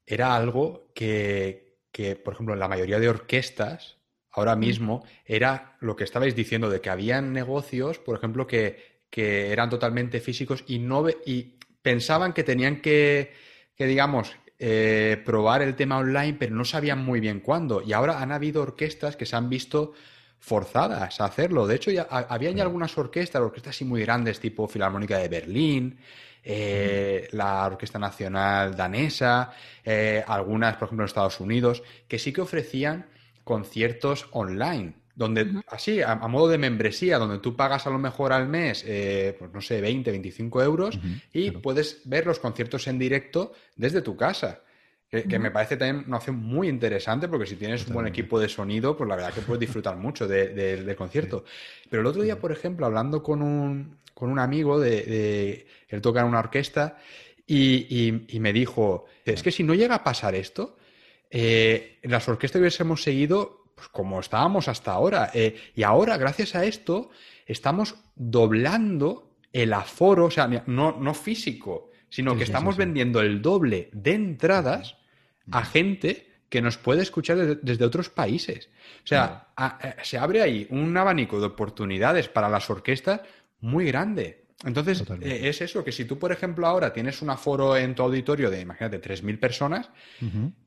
era 0.06 0.36
algo 0.36 0.91
que, 0.93 1.80
por 2.23 2.36
ejemplo, 2.36 2.54
en 2.54 2.60
la 2.60 2.67
mayoría 2.67 2.99
de 2.99 3.10
orquestas, 3.10 3.97
ahora 4.30 4.56
mismo, 4.56 5.04
era 5.25 5.75
lo 5.80 5.95
que 5.95 6.04
estabais 6.04 6.36
diciendo, 6.36 6.69
de 6.69 6.82
que 6.82 6.91
habían 6.91 7.34
negocios, 7.34 7.97
por 7.97 8.15
ejemplo, 8.15 8.45
que, 8.45 8.90
eran 9.12 9.69
totalmente 9.69 10.19
físicos 10.19 10.63
y, 10.67 10.80
no, 10.80 11.06
y 11.26 11.56
pensaban 11.82 12.34
que 12.34 12.43
tenían 12.43 12.82
que, 12.82 13.34
digamos, 13.78 14.36
eh, 14.60 15.21
probar 15.26 15.62
el 15.62 15.76
tema 15.76 15.97
online, 15.97 16.36
pero 16.39 16.56
no 16.56 16.65
sabían 16.65 17.04
muy 17.04 17.19
bien 17.19 17.39
cuándo. 17.39 17.82
Y 17.82 17.93
ahora 17.93 18.21
han 18.21 18.32
habido 18.32 18.62
orquestas 18.62 19.15
que 19.15 19.26
se 19.26 19.36
han 19.36 19.50
visto 19.50 19.93
forzadas 20.39 21.19
a 21.19 21.26
hacerlo. 21.26 21.67
De 21.67 21.76
hecho, 21.76 21.91
ya, 21.91 22.04
habían 22.04 22.56
ya 22.56 22.63
algunas 22.63 22.97
orquestas, 22.97 23.41
orquestas 23.41 23.76
así 23.76 23.86
muy 23.86 24.02
grandes, 24.02 24.39
tipo 24.39 24.67
Filarmónica 24.67 25.17
de 25.17 25.28
Berlín, 25.28 26.00
eh, 26.43 27.28
la 27.32 27.65
Orquesta 27.67 28.00
Nacional 28.00 28.76
Danesa, 28.76 29.52
eh, 29.86 30.24
algunas, 30.26 30.76
por 30.78 30.88
ejemplo, 30.88 31.04
en 31.04 31.08
Estados 31.08 31.39
Unidos, 31.39 31.84
que 32.08 32.17
sí 32.17 32.34
que 32.34 32.41
ofrecían 32.41 33.08
conciertos 33.43 34.28
online. 34.32 35.01
Donde, 35.21 35.62
así, 35.67 36.01
a, 36.01 36.15
modo 36.15 36.47
de 36.47 36.57
membresía, 36.57 37.19
donde 37.19 37.38
tú 37.38 37.55
pagas 37.55 37.86
a 37.86 37.91
lo 37.91 37.99
mejor 37.99 38.34
al 38.34 38.47
mes, 38.47 38.84
eh, 38.88 39.36
pues 39.38 39.53
no 39.53 39.62
sé, 39.62 39.79
20, 39.79 40.10
25 40.10 40.63
euros 40.63 40.99
y 41.31 41.51
puedes 41.51 42.01
ver 42.05 42.25
los 42.25 42.39
conciertos 42.39 42.88
en 42.88 42.97
directo 42.97 43.53
desde 43.75 44.01
tu 44.01 44.17
casa. 44.17 44.62
Que, 45.12 45.38
me 45.38 45.51
parece 45.51 45.77
también 45.77 46.05
una 46.07 46.17
opción 46.17 46.38
muy 46.38 46.69
interesante 46.69 47.27
porque 47.27 47.45
si 47.45 47.55
tienes 47.55 47.86
un 47.86 47.93
buen 47.93 48.07
equipo 48.07 48.39
de 48.39 48.49
sonido, 48.49 48.97
pues 48.97 49.07
la 49.07 49.15
verdad 49.15 49.31
que 49.31 49.41
puedes 49.41 49.60
disfrutar 49.60 49.95
mucho 49.95 50.27
del 50.27 50.95
concierto. 50.95 51.45
Pero 51.88 52.01
el 52.01 52.07
otro 52.07 52.23
día, 52.23 52.39
por 52.39 52.51
ejemplo, 52.51 52.88
hablando 52.88 53.21
con 53.21 53.43
un, 53.43 53.99
con 54.15 54.31
un 54.31 54.39
amigo 54.39 54.79
de, 54.79 55.67
él 55.88 56.01
toca 56.01 56.21
en 56.21 56.25
una 56.25 56.39
orquesta 56.39 56.97
y, 57.45 58.39
me 58.39 58.53
dijo, 58.53 59.05
es 59.23 59.43
que 59.43 59.51
si 59.51 59.62
no 59.62 59.75
llega 59.75 59.93
a 59.93 60.03
pasar 60.03 60.34
esto, 60.34 60.77
eh, 61.29 61.99
en 62.01 62.10
las 62.10 62.27
orquestas 62.27 62.60
hubiésemos 62.60 63.03
seguido 63.03 63.61
pues, 63.82 63.89
como 63.89 64.20
estábamos 64.20 64.67
hasta 64.67 64.91
ahora. 64.91 65.32
Eh, 65.34 65.56
y 65.76 65.82
ahora, 65.82 66.17
gracias 66.17 66.54
a 66.54 66.65
esto, 66.65 67.10
estamos 67.48 67.96
doblando 68.15 69.32
el 69.52 69.74
aforo, 69.74 70.26
o 70.26 70.32
sea, 70.32 70.48
no, 70.67 71.00
no 71.00 71.13
físico, 71.15 71.89
sino 72.10 72.38
que 72.38 72.44
estamos 72.44 72.78
vendiendo 72.78 73.22
el 73.22 73.41
doble 73.41 73.89
de 73.91 74.13
entradas 74.13 74.98
a 75.52 75.65
gente 75.65 76.28
que 76.48 76.62
nos 76.62 76.78
puede 76.78 77.02
escuchar 77.02 77.60
desde, 77.60 77.84
otros 77.84 78.10
países. 78.10 78.70
O 79.04 79.08
sea, 79.08 79.48
eh, 79.82 79.96
se 80.04 80.20
abre 80.20 80.44
ahí 80.44 80.67
un 80.70 80.96
abanico 80.96 81.39
de 81.39 81.48
oportunidades 81.48 82.28
para 82.28 82.50
las 82.50 82.70
orquestas 82.70 83.22
muy 83.62 83.86
grande. 83.86 84.46
Entonces, 84.63 85.04
eh, 85.22 85.50
es 85.50 85.62
eso, 85.62 85.84
que 85.84 85.91
si 85.91 86.06
tú, 86.06 86.20
por 86.20 86.32
ejemplo, 86.32 86.67
ahora 86.67 86.94
tienes 86.94 87.24
un 87.24 87.32
aforo 87.32 87.76
en 87.76 87.96
tu 87.96 88.04
auditorio 88.04 88.52
de, 88.52 88.62
imagínate, 88.62 89.02
3.000 89.02 89.39
personas, 89.39 89.89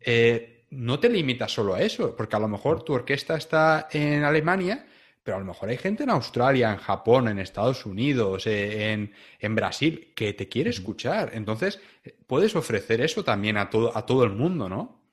eh, 0.01 0.64
no 0.75 0.99
te 1.01 1.09
limitas 1.09 1.53
solo 1.53 1.75
a 1.75 1.83
eso, 1.83 2.15
porque 2.17 2.37
a 2.37 2.41
lo 2.41 2.49
mejor 2.49 2.83
tu 2.83 2.93
orquesta 2.93 3.37
está 3.37 3.89
en 3.91 4.25
Alemania, 4.25 4.87
pero 5.23 5.37
a 5.37 5.41
lo 5.41 5.47
mejor 5.47 5.71
hay 5.71 5.79
gente 5.79 6.03
en 6.03 6.11
Australia, 6.11 6.71
en 6.71 6.79
Japón, 6.79 7.29
en 7.29 7.39
Estados 7.39 7.87
Unidos, 7.87 8.47
eh, 8.47 8.93
en, 8.93 9.13
en 9.39 9.55
Brasil, 9.55 10.13
que 10.15 10.35
te 10.35 10.49
quiere 10.49 10.71
escuchar. 10.71 11.31
Entonces, 11.33 11.81
puedes 12.27 12.55
ofrecer 12.57 13.01
eso 13.01 13.25
también 13.25 13.57
a 13.57 13.71
todo, 13.71 13.97
a 13.97 14.05
todo 14.05 14.25
el 14.25 14.31
mundo, 14.31 14.69
¿no? 14.69 15.04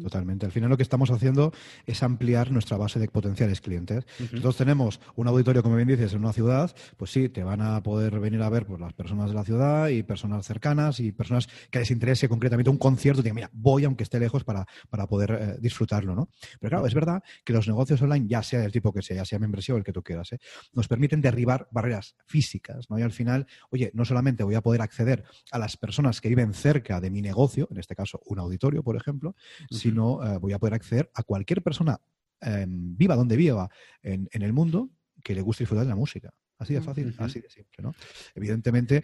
Totalmente. 0.00 0.46
Al 0.46 0.52
final 0.52 0.70
lo 0.70 0.76
que 0.76 0.84
estamos 0.84 1.10
haciendo 1.10 1.52
es 1.86 2.02
ampliar 2.04 2.52
nuestra 2.52 2.76
base 2.76 3.00
de 3.00 3.08
potenciales 3.08 3.60
clientes. 3.60 4.06
Nosotros 4.20 4.56
tenemos 4.56 5.00
un 5.16 5.26
auditorio, 5.26 5.62
como 5.62 5.74
bien 5.74 5.88
dices, 5.88 6.12
en 6.12 6.20
una 6.20 6.32
ciudad, 6.32 6.74
pues 6.96 7.10
sí, 7.10 7.28
te 7.28 7.42
van 7.42 7.60
a 7.60 7.82
poder 7.82 8.20
venir 8.20 8.42
a 8.42 8.48
ver 8.48 8.64
pues, 8.64 8.80
las 8.80 8.92
personas 8.92 9.30
de 9.30 9.34
la 9.34 9.44
ciudad 9.44 9.88
y 9.88 10.04
personas 10.04 10.46
cercanas 10.46 11.00
y 11.00 11.10
personas 11.10 11.48
que 11.70 11.80
les 11.80 11.90
interese 11.90 12.28
concretamente 12.28 12.70
un 12.70 12.78
concierto, 12.78 13.22
digan, 13.22 13.34
mira, 13.34 13.50
voy 13.52 13.84
aunque 13.84 14.04
esté 14.04 14.20
lejos 14.20 14.44
para, 14.44 14.66
para 14.88 15.08
poder 15.08 15.30
eh, 15.32 15.56
disfrutarlo, 15.60 16.14
¿no? 16.14 16.28
Pero 16.60 16.70
claro, 16.70 16.86
es 16.86 16.94
verdad 16.94 17.22
que 17.44 17.52
los 17.52 17.66
negocios 17.66 18.00
online, 18.02 18.26
ya 18.28 18.44
sea 18.44 18.60
del 18.60 18.70
tipo 18.70 18.92
que 18.92 19.02
sea, 19.02 19.16
ya 19.16 19.24
sea 19.24 19.40
membresía 19.40 19.74
o 19.74 19.78
el 19.78 19.84
que 19.84 19.92
tú 19.92 20.02
quieras, 20.02 20.32
¿eh? 20.32 20.38
nos 20.74 20.86
permiten 20.86 21.20
derribar 21.20 21.68
barreras 21.72 22.14
físicas, 22.26 22.88
¿no? 22.88 22.98
Y 23.00 23.02
al 23.02 23.12
final, 23.12 23.46
oye, 23.70 23.90
no 23.94 24.04
solamente 24.04 24.44
voy 24.44 24.54
a 24.54 24.60
poder 24.60 24.80
acceder 24.82 25.24
a 25.50 25.58
las 25.58 25.76
personas 25.76 26.20
que 26.20 26.28
viven 26.28 26.54
cerca 26.54 27.00
de 27.00 27.10
mi 27.10 27.20
negocio, 27.20 27.66
en 27.70 27.78
este 27.78 27.96
caso 27.96 28.20
un 28.26 28.38
auditorio, 28.38 28.84
por 28.84 28.96
ejemplo, 28.96 29.34
sino 29.70 30.24
eh, 30.24 30.38
voy 30.38 30.52
a 30.52 30.58
poder 30.58 30.74
acceder 30.74 31.10
a 31.14 31.22
cualquier 31.22 31.62
persona 31.62 32.00
em, 32.40 32.96
viva 32.96 33.16
donde 33.16 33.36
viva 33.36 33.68
en, 34.02 34.28
el 34.32 34.52
mundo 34.52 34.90
que 35.22 35.34
le 35.34 35.42
guste 35.42 35.64
disfrutar 35.64 35.84
de 35.84 35.90
la 35.90 35.96
música. 35.96 36.32
Así 36.58 36.72
de 36.72 36.80
fácil, 36.80 37.14
así 37.18 37.40
de 37.40 37.50
simple, 37.50 37.82
¿no? 37.82 37.94
Evidentemente, 38.34 39.02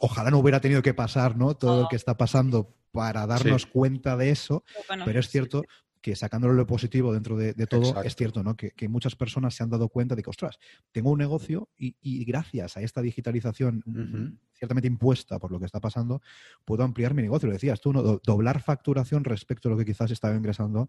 ojalá 0.00 0.30
no 0.30 0.38
hubiera 0.38 0.60
tenido 0.60 0.82
que 0.82 0.92
pasar, 0.92 1.34
¿no? 1.34 1.54
Todo 1.54 1.82
lo 1.82 1.88
que 1.88 1.96
está 1.96 2.14
pasando 2.14 2.76
para 2.92 3.26
darnos 3.26 3.64
cuenta 3.64 4.18
de 4.18 4.30
eso, 4.30 4.64
pero 5.04 5.18
es 5.18 5.30
cierto 5.30 5.62
que 6.04 6.14
sacándolo 6.14 6.52
lo 6.52 6.66
positivo 6.66 7.14
dentro 7.14 7.34
de, 7.34 7.54
todo, 7.66 8.02
es 8.02 8.14
cierto, 8.14 8.42
¿no? 8.42 8.58
Que, 8.58 8.88
muchas 8.90 9.16
personas 9.16 9.54
se 9.54 9.62
han 9.62 9.70
dado 9.70 9.88
cuenta 9.88 10.14
de 10.14 10.22
que, 10.22 10.28
ostras, 10.28 10.58
tengo 10.92 11.10
un 11.10 11.18
negocio 11.18 11.70
y, 11.78 12.22
gracias 12.26 12.76
a 12.76 12.82
esta 12.82 13.00
digitalización 13.00 13.82
ciertamente 14.54 14.88
impuesta 14.88 15.38
por 15.38 15.50
lo 15.50 15.58
que 15.58 15.66
está 15.66 15.80
pasando, 15.80 16.22
puedo 16.64 16.84
ampliar 16.84 17.14
mi 17.14 17.22
negocio. 17.22 17.48
Lo 17.48 17.52
decías 17.52 17.80
tú, 17.80 17.92
¿no? 17.92 18.02
doblar 18.02 18.62
facturación 18.62 19.24
respecto 19.24 19.68
a 19.68 19.72
lo 19.72 19.78
que 19.78 19.84
quizás 19.84 20.10
estaba 20.10 20.34
ingresando 20.34 20.88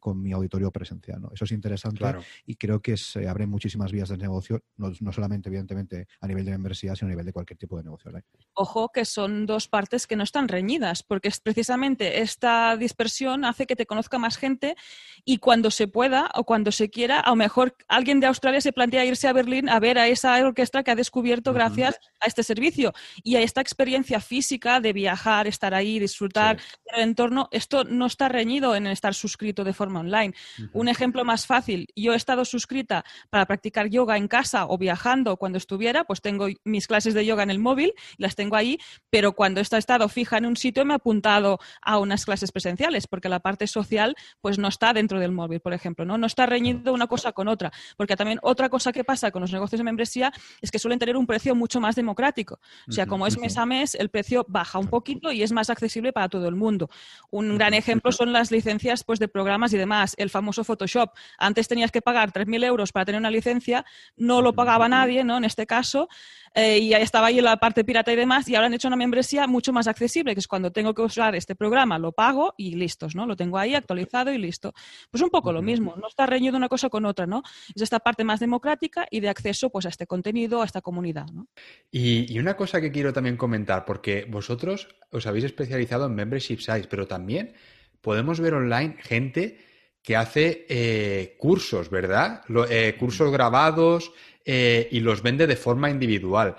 con 0.00 0.22
mi 0.22 0.32
auditorio 0.32 0.70
presencial. 0.70 1.22
¿no? 1.22 1.30
Eso 1.32 1.44
es 1.44 1.52
interesante 1.52 2.04
y 2.44 2.56
creo 2.56 2.80
que 2.80 2.96
se 2.96 3.28
abren 3.28 3.48
muchísimas 3.48 3.92
vías 3.92 4.08
de 4.08 4.16
negocio, 4.16 4.62
no, 4.76 4.92
solamente, 5.12 5.48
evidentemente, 5.48 6.06
a 6.20 6.26
nivel 6.26 6.44
de 6.44 6.52
membresía, 6.52 6.94
sino 6.94 7.08
a 7.08 7.10
nivel 7.10 7.26
de 7.26 7.32
cualquier 7.32 7.58
tipo 7.58 7.76
de 7.76 7.84
negocio. 7.84 8.10
Ojo 8.54 8.90
que 8.90 9.04
son 9.04 9.46
dos 9.46 9.68
partes 9.68 10.06
que 10.06 10.16
no 10.16 10.22
están 10.22 10.48
reñidas, 10.48 11.02
porque 11.02 11.28
es 11.28 11.40
precisamente 11.40 12.20
esta 12.20 12.76
dispersión 12.76 13.44
hace 13.44 13.66
que 13.66 13.76
te 13.76 13.86
conozca 13.86 14.18
más 14.18 14.36
gente 14.36 14.76
y 15.24 15.38
cuando 15.38 15.70
se 15.70 15.88
pueda 15.88 16.30
o 16.34 16.44
cuando 16.44 16.72
se 16.72 16.90
quiera, 16.90 17.20
a 17.20 17.30
lo 17.30 17.36
mejor 17.36 17.76
alguien 17.88 18.20
de 18.20 18.26
Australia 18.26 18.60
se 18.60 18.72
plantea 18.72 19.04
irse 19.04 19.28
a 19.28 19.32
Berlín 19.32 19.68
a 19.68 19.80
ver 19.80 19.98
a 19.98 20.08
esa 20.08 20.36
orquesta 20.44 20.82
que 20.82 20.90
ha 20.90 20.96
descubierto 20.96 21.52
gracias 21.52 21.98
a 22.20 22.26
este 22.26 22.42
servicio 22.42 22.92
y 23.22 23.36
a 23.36 23.40
esta 23.40 23.60
experiencia 23.60 24.20
física 24.20 24.80
de 24.80 24.92
viajar, 24.92 25.46
estar 25.46 25.74
ahí, 25.74 25.98
disfrutar 25.98 26.58
del 26.90 27.02
entorno, 27.02 27.48
esto 27.50 27.84
no 27.84 28.06
está 28.06 28.28
reñido 28.28 28.74
en 28.74 28.86
estar 28.86 29.14
suscrito 29.14 29.64
de 29.64 29.72
forma 29.72 30.00
online. 30.00 30.34
Un 30.72 30.88
ejemplo 30.88 31.24
más 31.24 31.46
fácil, 31.46 31.88
yo 31.96 32.12
he 32.12 32.16
estado 32.16 32.44
suscrita 32.44 33.04
para 33.30 33.46
practicar 33.46 33.88
yoga 33.88 34.16
en 34.16 34.28
casa 34.28 34.66
o 34.66 34.78
viajando 34.78 35.36
cuando 35.36 35.58
estuviera, 35.58 36.04
pues 36.04 36.20
tengo 36.20 36.48
mis 36.64 36.86
clases 36.86 37.14
de 37.14 37.24
yoga 37.24 37.42
en 37.42 37.50
el 37.50 37.58
móvil, 37.58 37.92
las 38.18 38.34
tengo 38.34 38.56
ahí, 38.56 38.78
pero 39.10 39.32
cuando 39.32 39.60
he 39.60 39.62
estado 39.62 40.08
fija 40.08 40.38
en 40.38 40.46
un 40.46 40.56
sitio 40.56 40.84
me 40.84 40.94
he 40.94 40.96
apuntado 40.96 41.58
a 41.82 41.98
unas 41.98 42.24
clases 42.24 42.52
presenciales, 42.52 43.06
porque 43.06 43.28
la 43.28 43.40
parte 43.40 43.66
social 43.66 44.14
pues 44.40 44.58
no 44.58 44.68
está 44.68 44.92
dentro 44.92 45.20
del 45.20 45.32
móvil, 45.32 45.60
por 45.60 45.72
ejemplo, 45.72 46.04
¿no? 46.04 46.18
No 46.18 46.26
está 46.26 46.46
reñido 46.46 46.92
una 46.92 47.06
cosa 47.06 47.32
con 47.32 47.48
otra, 47.48 47.72
porque 47.96 48.16
también 48.16 48.38
otra 48.42 48.68
cosa 48.68 48.92
que 48.92 49.04
pasa 49.04 49.30
con 49.30 49.42
los 49.42 49.52
negocios 49.52 49.78
de 49.78 49.84
membresía 49.84 50.32
es 50.60 50.70
que 50.70 50.78
suelen 50.78 50.98
tener 50.98 51.16
un 51.16 51.26
precio 51.26 51.54
mucho 51.54 51.80
más 51.80 51.96
democrático 51.96 52.60
sea, 52.96 53.06
como 53.06 53.26
es 53.26 53.38
mes 53.38 53.56
a 53.58 53.66
mes, 53.66 53.94
el 53.94 54.08
precio 54.08 54.44
baja 54.48 54.78
un 54.78 54.88
poquito 54.88 55.30
y 55.30 55.42
es 55.42 55.52
más 55.52 55.70
accesible 55.70 56.12
para 56.12 56.28
todo 56.28 56.48
el 56.48 56.56
mundo. 56.56 56.88
Un 57.30 57.56
gran 57.58 57.74
ejemplo 57.74 58.10
son 58.10 58.32
las 58.32 58.50
licencias 58.50 59.04
pues, 59.04 59.18
de 59.18 59.28
programas 59.28 59.72
y 59.72 59.76
demás. 59.76 60.14
El 60.16 60.30
famoso 60.30 60.64
Photoshop. 60.64 61.10
Antes 61.38 61.68
tenías 61.68 61.92
que 61.92 62.02
pagar 62.02 62.32
3.000 62.32 62.64
euros 62.64 62.92
para 62.92 63.04
tener 63.04 63.20
una 63.20 63.30
licencia, 63.30 63.84
no 64.16 64.42
lo 64.42 64.54
pagaba 64.54 64.88
nadie, 64.88 65.24
¿no? 65.24 65.36
En 65.36 65.44
este 65.44 65.66
caso, 65.66 66.08
eh, 66.54 66.78
y 66.78 66.88
ya 66.88 66.98
estaba 66.98 67.26
ahí 67.26 67.40
la 67.42 67.58
parte 67.58 67.84
pirata 67.84 68.10
y 68.12 68.16
demás, 68.16 68.48
y 68.48 68.54
ahora 68.54 68.66
han 68.68 68.74
hecho 68.74 68.88
una 68.88 68.96
membresía 68.96 69.46
mucho 69.46 69.74
más 69.74 69.86
accesible, 69.86 70.32
que 70.34 70.40
es 70.40 70.48
cuando 70.48 70.72
tengo 70.72 70.94
que 70.94 71.02
usar 71.02 71.34
este 71.34 71.54
programa, 71.54 71.98
lo 71.98 72.12
pago 72.12 72.54
y 72.56 72.76
listos, 72.76 73.14
¿no? 73.14 73.26
Lo 73.26 73.36
tengo 73.36 73.58
ahí 73.58 73.74
actualizado 73.74 74.32
y 74.32 74.38
listo. 74.38 74.72
Pues 75.10 75.22
un 75.22 75.28
poco 75.28 75.52
lo 75.52 75.60
mismo, 75.60 75.96
no 76.00 76.08
está 76.08 76.24
reñido 76.24 76.56
una 76.56 76.70
cosa 76.70 76.88
con 76.88 77.04
otra, 77.04 77.26
¿no? 77.26 77.42
Es 77.74 77.82
esta 77.82 78.00
parte 78.00 78.24
más 78.24 78.40
democrática 78.40 79.06
y 79.10 79.20
de 79.20 79.28
acceso 79.28 79.68
pues, 79.68 79.84
a 79.84 79.90
este 79.90 80.06
contenido, 80.06 80.62
a 80.62 80.64
esta 80.64 80.80
comunidad, 80.80 81.26
¿no? 81.30 81.46
Y, 81.90 82.32
y 82.32 82.38
una 82.38 82.56
cosa 82.56 82.80
que 82.80 82.85
quiero 82.92 83.12
también 83.12 83.36
comentar, 83.36 83.84
porque 83.84 84.26
vosotros 84.28 84.88
os 85.10 85.26
habéis 85.26 85.44
especializado 85.44 86.06
en 86.06 86.14
membership 86.14 86.58
sites, 86.58 86.86
pero 86.86 87.06
también 87.06 87.54
podemos 88.00 88.40
ver 88.40 88.54
online 88.54 88.96
gente 89.00 89.58
que 90.02 90.16
hace 90.16 90.66
eh, 90.68 91.36
cursos, 91.38 91.90
¿verdad? 91.90 92.42
Eh, 92.70 92.94
cursos 92.98 93.32
grabados, 93.32 94.12
eh, 94.48 94.86
y 94.92 95.00
los 95.00 95.22
vende 95.22 95.48
de 95.48 95.56
forma 95.56 95.90
individual. 95.90 96.54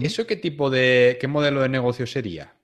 ¿Eso 0.00 0.26
qué 0.26 0.36
tipo 0.36 0.70
de, 0.70 1.16
qué 1.20 1.26
modelo 1.26 1.62
de 1.62 1.68
negocio 1.68 2.06
sería? 2.06 2.54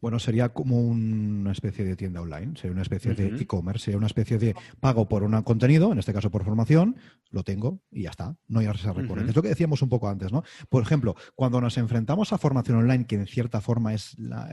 Bueno, 0.00 0.18
sería 0.18 0.50
como 0.50 0.80
una 0.80 1.52
especie 1.52 1.84
de 1.84 1.96
tienda 1.96 2.20
online, 2.20 2.54
sería 2.56 2.72
una 2.72 2.82
especie 2.82 3.14
de 3.14 3.28
e-commerce, 3.40 3.86
sería 3.86 3.98
una 3.98 4.06
especie 4.06 4.38
de 4.38 4.54
pago 4.78 5.08
por 5.08 5.22
un 5.22 5.40
contenido, 5.42 5.90
en 5.90 5.98
este 5.98 6.12
caso 6.12 6.30
por 6.30 6.44
formación, 6.44 6.96
lo 7.30 7.42
tengo 7.42 7.80
y 7.90 8.02
ya 8.02 8.10
está, 8.10 8.36
no 8.48 8.60
hay 8.60 8.66
esa 8.66 8.92
recurrencia. 8.92 9.30
Es 9.30 9.36
lo 9.36 9.42
que 9.42 9.48
decíamos 9.48 9.80
un 9.82 9.88
poco 9.88 10.08
antes, 10.08 10.32
¿no? 10.32 10.44
Por 10.68 10.82
ejemplo, 10.82 11.16
cuando 11.34 11.60
nos 11.60 11.78
enfrentamos 11.78 12.32
a 12.32 12.38
formación 12.38 12.78
online, 12.78 13.06
que 13.06 13.16
en 13.16 13.26
cierta 13.26 13.60
forma 13.60 13.94
es 13.94 14.18
la... 14.18 14.48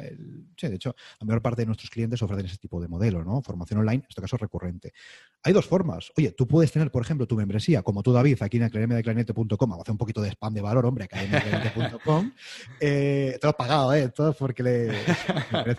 sí, 0.57 0.67
de 0.67 0.75
hecho, 0.75 0.95
la 1.19 1.27
mayor 1.27 1.41
parte 1.41 1.63
de 1.63 1.65
nuestros 1.65 1.89
clientes 1.89 2.21
ofrecen 2.21 2.45
ese 2.45 2.57
tipo 2.57 2.81
de 2.81 2.87
modelo, 2.87 3.23
¿no? 3.23 3.41
Formación 3.41 3.79
online, 3.81 4.03
en 4.03 4.07
este 4.09 4.21
caso 4.21 4.37
recurrente. 4.37 4.93
Hay 5.43 5.51
dos 5.51 5.65
formas. 5.65 6.11
Oye, 6.17 6.31
tú 6.31 6.47
puedes 6.47 6.71
tener, 6.71 6.89
por 6.89 7.03
ejemplo, 7.03 7.27
tu 7.27 7.35
membresía, 7.35 7.81
como 7.81 8.01
tú, 8.01 8.13
David, 8.13 8.41
aquí 8.41 8.57
en 8.57 8.63
academiadeclarinete.com, 8.63 9.73
hacer 9.73 9.91
un 9.91 9.97
poquito 9.97 10.21
de 10.21 10.29
spam 10.29 10.53
de 10.53 10.61
valor, 10.61 10.85
hombre, 10.85 11.03
academiadeclarinete.com. 11.03 12.31
eh, 12.79 13.37
te 13.39 13.45
lo 13.45 13.49
has 13.49 13.55
pagado, 13.55 13.93
¿eh? 13.93 14.09
Todo 14.09 14.33
porque 14.33 14.63
le 14.63 14.93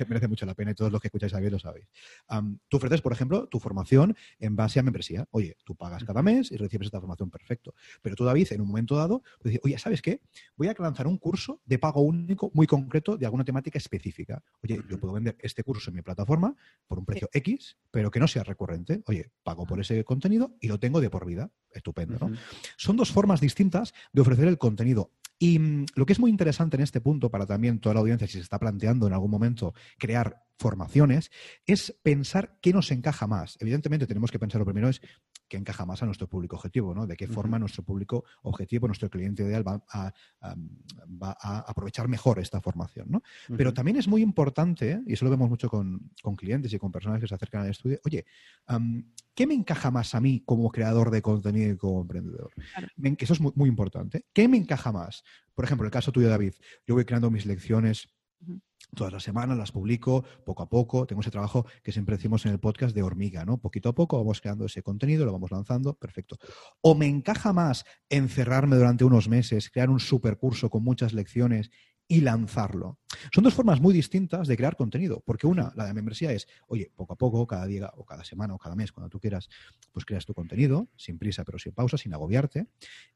merece, 0.06 0.28
mucho 0.28 0.46
la 0.46 0.54
pena 0.54 0.70
y 0.70 0.74
todos 0.74 0.90
los 0.90 1.00
que 1.00 1.08
escucháis 1.08 1.34
aquí 1.34 1.50
lo 1.50 1.58
sabéis. 1.58 1.86
tú 2.68 2.76
ofreces, 2.76 3.00
por 3.00 3.12
ejemplo, 3.12 3.48
tu 3.48 3.58
formación 3.60 4.16
en 4.38 4.56
base 4.56 4.80
a 4.80 4.82
membresía. 4.82 5.26
Oye, 5.30 5.56
tú 5.64 5.74
pagas 5.74 6.04
cada 6.04 6.22
mes 6.22 6.50
y 6.52 6.56
recibes 6.56 6.86
esta 6.86 7.00
formación 7.00 7.30
perfecto. 7.30 7.74
Pero 8.02 8.16
tú, 8.16 8.24
David, 8.24 8.52
en 8.52 8.60
un 8.60 8.68
momento 8.68 8.96
dado, 8.96 9.22
dices, 9.42 9.60
oye, 9.64 9.78
¿sabes 9.78 10.02
qué? 10.02 10.20
Voy 10.56 10.68
a 10.68 10.74
lanzar 10.78 11.06
un 11.06 11.18
curso 11.18 11.60
de 11.64 11.78
pago 11.78 12.00
único 12.02 12.50
muy 12.54 12.66
concreto 12.66 13.16
de 13.16 13.26
alguna 13.26 13.44
temática 13.44 13.78
específica. 13.78 14.42
Oye, 14.62 14.82
yo 14.88 14.98
puedo 14.98 15.14
vender 15.14 15.36
este 15.40 15.62
curso 15.62 15.90
en 15.90 15.96
mi 15.96 16.02
plataforma 16.02 16.54
por 16.86 16.98
un 16.98 17.04
precio 17.04 17.28
X, 17.32 17.76
pero 17.90 18.10
que 18.10 18.20
no 18.20 18.28
sea 18.28 18.44
recurrente. 18.44 19.02
Oye, 19.06 19.30
pago 19.42 19.66
por 19.66 19.80
ese 19.80 20.04
contenido 20.04 20.56
y 20.60 20.68
lo 20.68 20.78
tengo 20.78 21.00
de 21.00 21.10
por 21.10 21.26
vida. 21.26 21.50
Estupendo, 21.72 22.16
¿no? 22.20 22.36
Son 22.76 22.96
dos 22.96 23.10
formas 23.10 23.40
distintas 23.40 23.94
de 24.12 24.22
ofrecer 24.22 24.46
el 24.46 24.58
contenido. 24.58 25.10
Y 25.44 25.58
mm, 25.58 25.84
lo 25.96 26.06
que 26.06 26.14
es 26.14 26.18
muy 26.18 26.30
interesante 26.30 26.78
en 26.78 26.82
este 26.82 27.02
punto 27.02 27.30
para 27.30 27.44
también 27.44 27.78
toda 27.78 27.94
la 27.94 28.00
audiencia, 28.00 28.26
si 28.26 28.32
se 28.34 28.40
está 28.40 28.58
planteando 28.58 29.06
en 29.06 29.12
algún 29.12 29.30
momento 29.30 29.74
crear 29.98 30.42
formaciones, 30.58 31.30
es 31.66 31.94
pensar 32.02 32.56
qué 32.62 32.72
nos 32.72 32.90
encaja 32.90 33.26
más. 33.26 33.58
Evidentemente 33.60 34.06
tenemos 34.06 34.30
que 34.30 34.38
pensar 34.38 34.58
lo 34.60 34.64
primero 34.64 34.88
es 34.88 35.02
qué 35.48 35.56
encaja 35.56 35.84
más 35.84 36.02
a 36.02 36.06
nuestro 36.06 36.28
público 36.28 36.56
objetivo, 36.56 36.94
¿no? 36.94 37.06
De 37.06 37.16
qué 37.16 37.26
forma 37.26 37.58
nuestro 37.58 37.82
público 37.82 38.24
objetivo, 38.42 38.86
nuestro 38.86 39.10
cliente 39.10 39.42
ideal 39.42 39.66
va 39.66 39.82
a, 39.90 40.12
aprovechar 41.68 42.08
mejor 42.08 42.38
esta 42.38 42.60
formación, 42.60 43.06
¿no? 43.10 43.22
Pero 43.56 43.72
también 43.72 43.96
es 43.96 44.08
muy 44.08 44.22
importante, 44.22 45.00
y 45.06 45.12
eso 45.12 45.24
lo 45.24 45.30
vemos 45.30 45.48
mucho 45.48 45.68
con, 45.68 46.10
clientes 46.36 46.72
y 46.72 46.78
con 46.78 46.90
personas 46.90 47.20
que 47.20 47.28
se 47.28 47.34
acercan 47.34 47.62
al 47.62 47.70
estudio, 47.70 48.00
oye, 48.04 48.24
¿qué 49.34 49.46
me 49.46 49.54
encaja 49.54 49.90
más 49.90 50.14
a 50.14 50.20
mí 50.20 50.42
como 50.44 50.70
creador 50.70 51.10
de 51.10 51.22
contenido 51.22 51.72
y 51.72 51.76
como 51.76 52.00
emprendedor? 52.00 52.52
Eso 53.18 53.32
es 53.32 53.40
muy, 53.40 53.52
muy 53.54 53.68
importante. 53.68 54.26
¿Qué 54.32 54.48
me 54.48 54.56
encaja 54.56 54.92
más? 54.92 55.22
Por 55.54 55.64
ejemplo, 55.64 55.86
el 55.86 55.92
caso 55.92 56.12
tuyo, 56.12 56.28
David, 56.28 56.54
yo 56.86 56.94
voy 56.94 57.04
creando 57.04 57.30
mis 57.30 57.46
lecciones 57.46 58.08
todas 58.94 59.12
las 59.12 59.22
semanas, 59.22 59.56
las 59.56 59.72
publico 59.72 60.24
poco 60.44 60.62
a 60.62 60.68
poco. 60.68 61.06
Tengo 61.06 61.20
ese 61.20 61.30
trabajo 61.30 61.66
que 61.82 61.92
siempre 61.92 62.16
decimos 62.16 62.44
en 62.46 62.52
el 62.52 62.60
podcast 62.60 62.94
de 62.94 63.02
hormiga, 63.02 63.44
¿no? 63.44 63.58
Poquito 63.58 63.88
a 63.88 63.94
poco 63.94 64.18
vamos 64.18 64.40
creando 64.40 64.66
ese 64.66 64.82
contenido, 64.82 65.24
lo 65.24 65.32
vamos 65.32 65.50
lanzando, 65.50 65.94
perfecto. 65.94 66.38
O 66.80 66.94
me 66.94 67.06
encaja 67.06 67.52
más 67.52 67.84
encerrarme 68.08 68.76
durante 68.76 69.04
unos 69.04 69.28
meses, 69.28 69.70
crear 69.70 69.90
un 69.90 70.00
supercurso 70.00 70.70
con 70.70 70.82
muchas 70.82 71.12
lecciones 71.12 71.70
y 72.06 72.20
lanzarlo. 72.20 72.98
Son 73.32 73.44
dos 73.44 73.54
formas 73.54 73.80
muy 73.80 73.94
distintas 73.94 74.46
de 74.46 74.56
crear 74.56 74.76
contenido, 74.76 75.22
porque 75.24 75.46
una, 75.46 75.72
la 75.76 75.86
de 75.86 75.94
membresía, 75.94 76.32
es, 76.32 76.46
oye, 76.66 76.92
poco 76.94 77.14
a 77.14 77.16
poco, 77.16 77.46
cada 77.46 77.66
día 77.66 77.90
o 77.96 78.04
cada 78.04 78.24
semana 78.24 78.54
o 78.54 78.58
cada 78.58 78.74
mes, 78.74 78.92
cuando 78.92 79.08
tú 79.08 79.20
quieras, 79.20 79.48
pues 79.92 80.04
creas 80.04 80.26
tu 80.26 80.34
contenido, 80.34 80.88
sin 80.96 81.18
prisa, 81.18 81.44
pero 81.44 81.58
sin 81.58 81.72
pausa, 81.72 81.96
sin 81.96 82.12
agobiarte. 82.12 82.66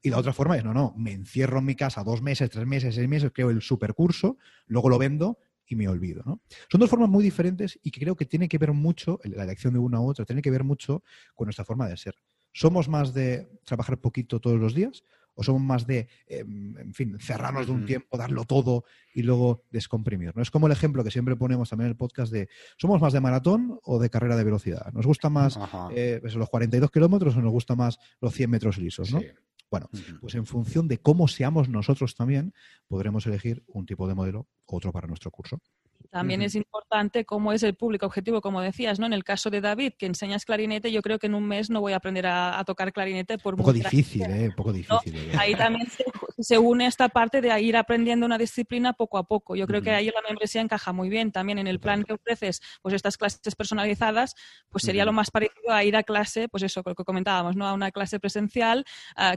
Y 0.01 0.09
la 0.09 0.17
otra 0.17 0.33
forma 0.33 0.57
es, 0.57 0.63
no, 0.63 0.73
no, 0.73 0.93
me 0.97 1.11
encierro 1.11 1.59
en 1.59 1.65
mi 1.65 1.75
casa 1.75 2.03
dos 2.03 2.21
meses, 2.21 2.49
tres 2.49 2.65
meses, 2.65 2.95
seis 2.95 3.07
meses, 3.07 3.31
creo 3.33 3.49
el 3.49 3.61
supercurso, 3.61 4.37
luego 4.65 4.89
lo 4.89 4.97
vendo 4.97 5.37
y 5.69 5.75
me 5.75 5.87
olvido. 5.87 6.23
¿no? 6.25 6.41
Son 6.69 6.81
dos 6.81 6.89
formas 6.89 7.09
muy 7.09 7.23
diferentes 7.23 7.79
y 7.81 7.91
que 7.91 8.01
creo 8.01 8.15
que 8.15 8.25
tiene 8.25 8.49
que 8.49 8.57
ver 8.57 8.73
mucho, 8.73 9.19
la 9.23 9.43
elección 9.43 9.73
de 9.73 9.79
una 9.79 10.01
u 10.01 10.09
otra, 10.09 10.25
tiene 10.25 10.41
que 10.41 10.51
ver 10.51 10.63
mucho 10.63 11.03
con 11.35 11.45
nuestra 11.45 11.63
forma 11.63 11.87
de 11.87 11.95
ser. 11.95 12.15
¿Somos 12.51 12.89
más 12.89 13.13
de 13.13 13.47
trabajar 13.63 13.99
poquito 13.99 14.41
todos 14.41 14.59
los 14.59 14.73
días? 14.73 15.03
¿O 15.35 15.43
somos 15.43 15.61
más 15.61 15.87
de, 15.87 16.09
em, 16.27 16.77
en 16.77 16.93
fin, 16.93 17.17
cerrarnos 17.19 17.67
de 17.67 17.71
un 17.71 17.85
tiempo, 17.85 18.17
darlo 18.17 18.43
todo 18.43 18.83
y 19.13 19.21
luego 19.21 19.63
descomprimir? 19.69 20.35
¿no? 20.35 20.41
Es 20.41 20.51
como 20.51 20.65
el 20.65 20.73
ejemplo 20.73 21.03
que 21.03 21.11
siempre 21.11 21.35
ponemos 21.35 21.69
también 21.69 21.85
en 21.85 21.91
el 21.91 21.97
podcast 21.97 22.33
de, 22.33 22.49
¿somos 22.77 22.99
más 22.99 23.13
de 23.13 23.21
maratón 23.21 23.79
o 23.83 23.99
de 23.99 24.09
carrera 24.09 24.35
de 24.35 24.43
velocidad? 24.43 24.91
¿Nos 24.91 25.05
gusta 25.05 25.29
más 25.29 25.57
eh, 25.95 26.17
pues, 26.19 26.35
los 26.35 26.49
42 26.49 26.91
kilómetros 26.91 27.37
o 27.37 27.41
nos 27.41 27.51
gusta 27.51 27.75
más 27.75 27.99
los 28.19 28.33
100 28.33 28.49
metros 28.49 28.77
lisos? 28.79 29.13
¿no? 29.13 29.21
Bueno, 29.71 29.89
pues 30.19 30.35
en 30.35 30.45
función 30.45 30.87
de 30.87 30.97
cómo 30.97 31.27
seamos 31.27 31.69
nosotros 31.69 32.15
también, 32.15 32.53
podremos 32.87 33.25
elegir 33.27 33.63
un 33.67 33.85
tipo 33.85 34.07
de 34.07 34.15
modelo 34.15 34.47
u 34.67 34.77
otro 34.77 34.91
para 34.91 35.07
nuestro 35.07 35.31
curso. 35.31 35.59
También 36.11 36.41
es 36.41 36.55
importante 36.55 37.25
cómo 37.25 37.53
es 37.53 37.61
el 37.61 37.75
público 37.75 38.05
objetivo, 38.05 38.41
como 38.41 38.61
decías, 38.61 38.99
¿no? 38.99 39.05
En 39.05 39.13
el 39.13 39.23
caso 39.23 39.49
de 39.49 39.61
David, 39.61 39.93
que 39.97 40.07
enseñas 40.07 40.45
clarinete, 40.45 40.91
yo 40.91 41.01
creo 41.01 41.19
que 41.19 41.27
en 41.27 41.35
un 41.35 41.47
mes 41.47 41.69
no 41.69 41.81
voy 41.81 41.93
a 41.93 41.97
aprender 41.97 42.25
a, 42.25 42.63
tocar 42.65 42.91
clarinete 42.91 43.37
por 43.37 43.53
un 43.53 43.59
poco 43.59 43.73
difícil, 43.73 44.23
¿eh? 44.23 44.47
Un 44.47 44.55
poco 44.55 44.73
difícil. 44.73 45.15
¿eh? 45.15 45.31
Ahí 45.37 45.55
también 45.55 45.87
se, 45.89 46.03
une 46.57 46.85
esta 46.85 47.09
parte 47.09 47.41
de 47.41 47.61
ir 47.61 47.77
aprendiendo 47.77 48.25
una 48.25 48.37
disciplina 48.37 48.93
poco 48.93 49.17
a 49.17 49.23
poco. 49.23 49.55
Yo 49.55 49.67
creo 49.67 49.81
que 49.81 49.91
ahí 49.91 50.07
la 50.07 50.21
membresía 50.27 50.61
encaja 50.61 50.93
muy 50.93 51.09
bien. 51.09 51.31
También 51.31 51.59
en 51.59 51.67
el 51.67 51.79
plan 51.79 52.03
que 52.03 52.13
ofreces, 52.13 52.61
pues 52.81 52.95
estas 52.95 53.17
clases 53.17 53.55
personalizadas, 53.55 54.35
pues 54.69 54.83
sería 54.83 55.05
lo 55.05 55.13
más 55.13 55.31
parecido 55.31 55.71
a 55.71 55.83
ir 55.83 55.95
a 55.95 56.03
clase, 56.03 56.47
pues 56.47 56.63
eso, 56.63 56.81
lo 56.85 56.95
que 56.95 57.03
comentábamos, 57.03 57.55
¿no? 57.55 57.67
A 57.67 57.73
una 57.73 57.91
clase 57.91 58.19
presencial, 58.19 58.85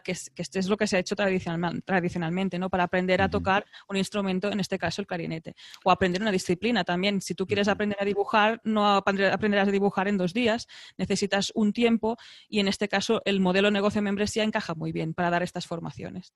que, 0.04 0.12
es, 0.12 0.30
que 0.30 0.42
es 0.42 0.68
lo 0.68 0.76
que 0.76 0.86
se 0.86 0.96
ha 0.96 1.00
hecho 1.00 1.16
tradicionalmente, 1.16 2.58
¿no? 2.58 2.70
Para 2.70 2.84
aprender 2.84 3.22
a 3.22 3.28
tocar 3.28 3.64
un 3.88 3.96
instrumento, 3.96 4.50
en 4.50 4.60
este 4.60 4.78
caso 4.78 5.00
el 5.02 5.06
clarinete, 5.06 5.54
o 5.84 5.90
aprender 5.90 6.22
una 6.22 6.30
disciplina 6.30 6.84
también. 6.84 7.20
Si 7.20 7.34
tú 7.34 7.46
quieres 7.46 7.68
aprender 7.68 7.98
a 8.00 8.04
dibujar, 8.04 8.60
no 8.64 8.86
aprenderás 8.86 9.68
a 9.68 9.70
dibujar 9.70 10.08
en 10.08 10.18
dos 10.18 10.32
días, 10.32 10.68
necesitas 10.96 11.52
un 11.54 11.72
tiempo 11.72 12.16
y 12.48 12.60
en 12.60 12.68
este 12.68 12.88
caso 12.88 13.22
el 13.24 13.40
modelo 13.40 13.70
negocio 13.70 14.02
membresía 14.02 14.44
encaja 14.44 14.74
muy 14.74 14.92
bien 14.92 15.14
para 15.14 15.30
dar 15.30 15.42
estas 15.42 15.66
formaciones. 15.66 16.32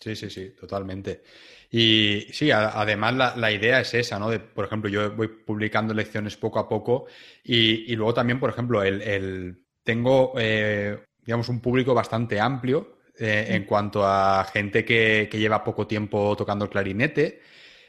Sí, 0.00 0.14
sí, 0.14 0.30
sí, 0.30 0.50
totalmente. 0.58 1.22
Y 1.70 2.26
sí, 2.32 2.50
además 2.50 3.36
la, 3.36 3.52
idea 3.52 3.80
es 3.80 3.94
esa, 3.94 4.18
¿no? 4.18 4.30
De, 4.30 4.38
por 4.38 4.66
ejemplo, 4.66 4.88
yo 4.88 5.10
voy 5.12 5.28
publicando 5.28 5.94
lecciones 5.94 6.36
poco 6.36 6.58
a 6.58 6.68
poco 6.68 7.06
y, 7.42 7.94
luego 7.96 8.14
también, 8.14 8.38
por 8.38 8.50
ejemplo, 8.50 8.82
el, 8.82 9.64
tengo, 9.82 10.34
eh, 10.38 10.98
digamos, 11.24 11.48
un 11.48 11.60
público 11.60 11.94
bastante 11.94 12.40
amplio 12.40 12.98
eh, 13.18 13.46
en 13.50 13.64
cuanto 13.64 14.06
a 14.06 14.44
gente 14.44 14.84
que, 14.84 15.28
que, 15.30 15.38
lleva 15.38 15.64
poco 15.64 15.86
tiempo 15.86 16.36
tocando 16.36 16.64
el 16.66 16.70
clarinete, 16.70 17.40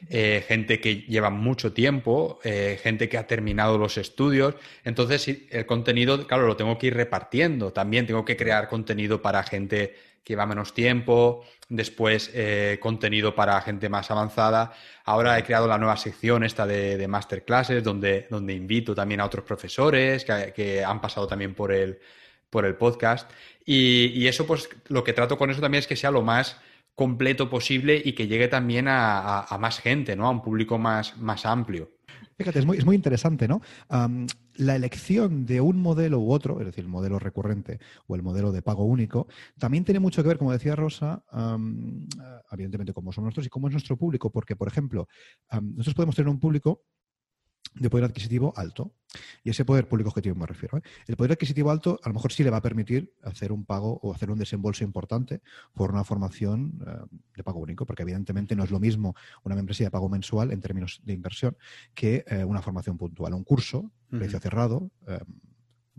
eh, 0.08 0.44
gente 0.46 0.80
que 0.80 1.02
lleva 1.02 1.28
mucho 1.28 1.72
tiempo, 1.72 2.40
gente 2.42 3.08
que 3.08 3.18
ha 3.18 3.26
terminado 3.26 3.78
los 3.78 3.98
estudios. 3.98 4.54
Entonces, 4.84 5.28
el 5.50 5.66
contenido, 5.66 6.26
claro, 6.26 6.46
lo 6.46 6.56
tengo 6.56 6.78
que 6.78 6.88
ir 6.88 6.94
repartiendo. 6.94 7.72
También 7.72 8.06
tengo 8.06 8.24
que 8.24 8.36
crear 8.36 8.68
contenido 8.68 9.20
para 9.20 9.42
gente 9.42 9.94
que 10.24 10.32
lleva 10.32 10.46
menos 10.46 10.74
tiempo, 10.74 11.44
después 11.68 12.30
eh, 12.34 12.78
contenido 12.80 13.34
para 13.34 13.60
gente 13.60 13.88
más 13.88 14.10
avanzada. 14.10 14.72
Ahora 15.04 15.38
he 15.38 15.44
creado 15.44 15.66
la 15.66 15.78
nueva 15.78 15.96
sección 15.96 16.44
esta 16.44 16.66
de, 16.66 17.08
masterclasses, 17.08 17.82
donde, 17.82 18.26
donde 18.30 18.54
invito 18.54 18.94
también 18.94 19.20
a 19.20 19.26
otros 19.26 19.44
profesores 19.44 20.24
que, 20.24 20.84
han 20.84 21.00
pasado 21.00 21.26
también 21.26 21.54
por 21.54 21.72
el, 21.72 21.98
por 22.50 22.64
el 22.64 22.76
podcast. 22.76 23.30
Y, 23.64 24.06
y, 24.14 24.28
eso, 24.28 24.46
pues, 24.46 24.68
lo 24.88 25.04
que 25.04 25.12
trato 25.12 25.36
con 25.38 25.50
eso 25.50 25.60
también 25.60 25.80
es 25.80 25.86
que 25.86 25.96
sea 25.96 26.10
lo 26.10 26.22
más 26.22 26.58
completo 26.98 27.48
posible 27.48 28.02
y 28.04 28.14
que 28.14 28.26
llegue 28.26 28.48
también 28.48 28.86
a, 28.88 29.56
más 29.60 29.78
gente, 29.78 30.16
¿no? 30.16 30.26
A 30.26 30.30
un 30.30 30.42
público 30.42 30.78
más, 30.78 31.16
más 31.16 31.46
amplio. 31.46 31.92
Fíjate, 32.38 32.60
es 32.60 32.66
muy, 32.66 32.78
es 32.78 32.84
muy 32.84 32.94
interesante, 32.94 33.48
¿no? 33.48 33.60
la 34.54 34.74
elección 34.74 35.44
de 35.46 35.60
un 35.60 35.80
modelo 35.80 36.18
u 36.18 36.32
otro, 36.32 36.60
es 36.60 36.66
decir, 36.66 36.84
el 36.84 36.90
modelo 36.90 37.18
recurrente 37.18 37.78
o 38.06 38.16
el 38.16 38.22
modelo 38.22 38.50
de 38.50 38.62
pago 38.62 38.84
único, 38.84 39.28
también 39.56 39.84
tiene 39.84 40.00
mucho 40.00 40.22
que 40.22 40.28
ver, 40.28 40.38
como 40.38 40.52
decía 40.52 40.74
Rosa, 40.74 41.24
evidentemente 42.50 42.92
cómo 42.92 43.12
somos 43.12 43.26
nosotros 43.28 43.46
y 43.46 43.50
cómo 43.50 43.68
es 43.68 43.72
nuestro 43.72 43.96
público, 43.96 44.30
porque, 44.30 44.56
por 44.56 44.68
ejemplo, 44.68 45.08
nosotros 45.60 45.94
podemos 45.94 46.16
tener 46.16 46.28
un 46.28 46.40
público 46.40 46.82
de 47.74 47.90
poder 47.90 48.04
adquisitivo 48.04 48.52
alto. 48.56 48.92
Y 49.42 49.50
ese 49.50 49.64
poder 49.64 49.88
público 49.88 50.10
objetivo 50.10 50.34
me 50.34 50.46
refiero. 50.46 50.78
¿eh? 50.78 50.82
El 51.06 51.16
poder 51.16 51.32
adquisitivo 51.32 51.70
alto 51.70 51.98
a 52.02 52.08
lo 52.08 52.14
mejor 52.14 52.32
sí 52.32 52.44
le 52.44 52.50
va 52.50 52.58
a 52.58 52.62
permitir 52.62 53.14
hacer 53.22 53.52
un 53.52 53.64
pago 53.64 53.98
o 54.02 54.12
hacer 54.12 54.30
un 54.30 54.38
desembolso 54.38 54.84
importante 54.84 55.40
por 55.72 55.90
una 55.90 56.04
formación 56.04 56.78
eh, 56.86 57.16
de 57.36 57.42
pago 57.42 57.60
único, 57.60 57.86
porque 57.86 58.02
evidentemente 58.02 58.54
no 58.54 58.64
es 58.64 58.70
lo 58.70 58.80
mismo 58.80 59.14
una 59.44 59.54
membresía 59.54 59.86
de 59.86 59.90
pago 59.90 60.08
mensual 60.08 60.52
en 60.52 60.60
términos 60.60 61.00
de 61.04 61.12
inversión 61.14 61.56
que 61.94 62.24
eh, 62.26 62.44
una 62.44 62.60
formación 62.60 62.98
puntual. 62.98 63.32
Un 63.32 63.44
curso, 63.44 63.90
precio 64.10 64.40
cerrado, 64.40 64.90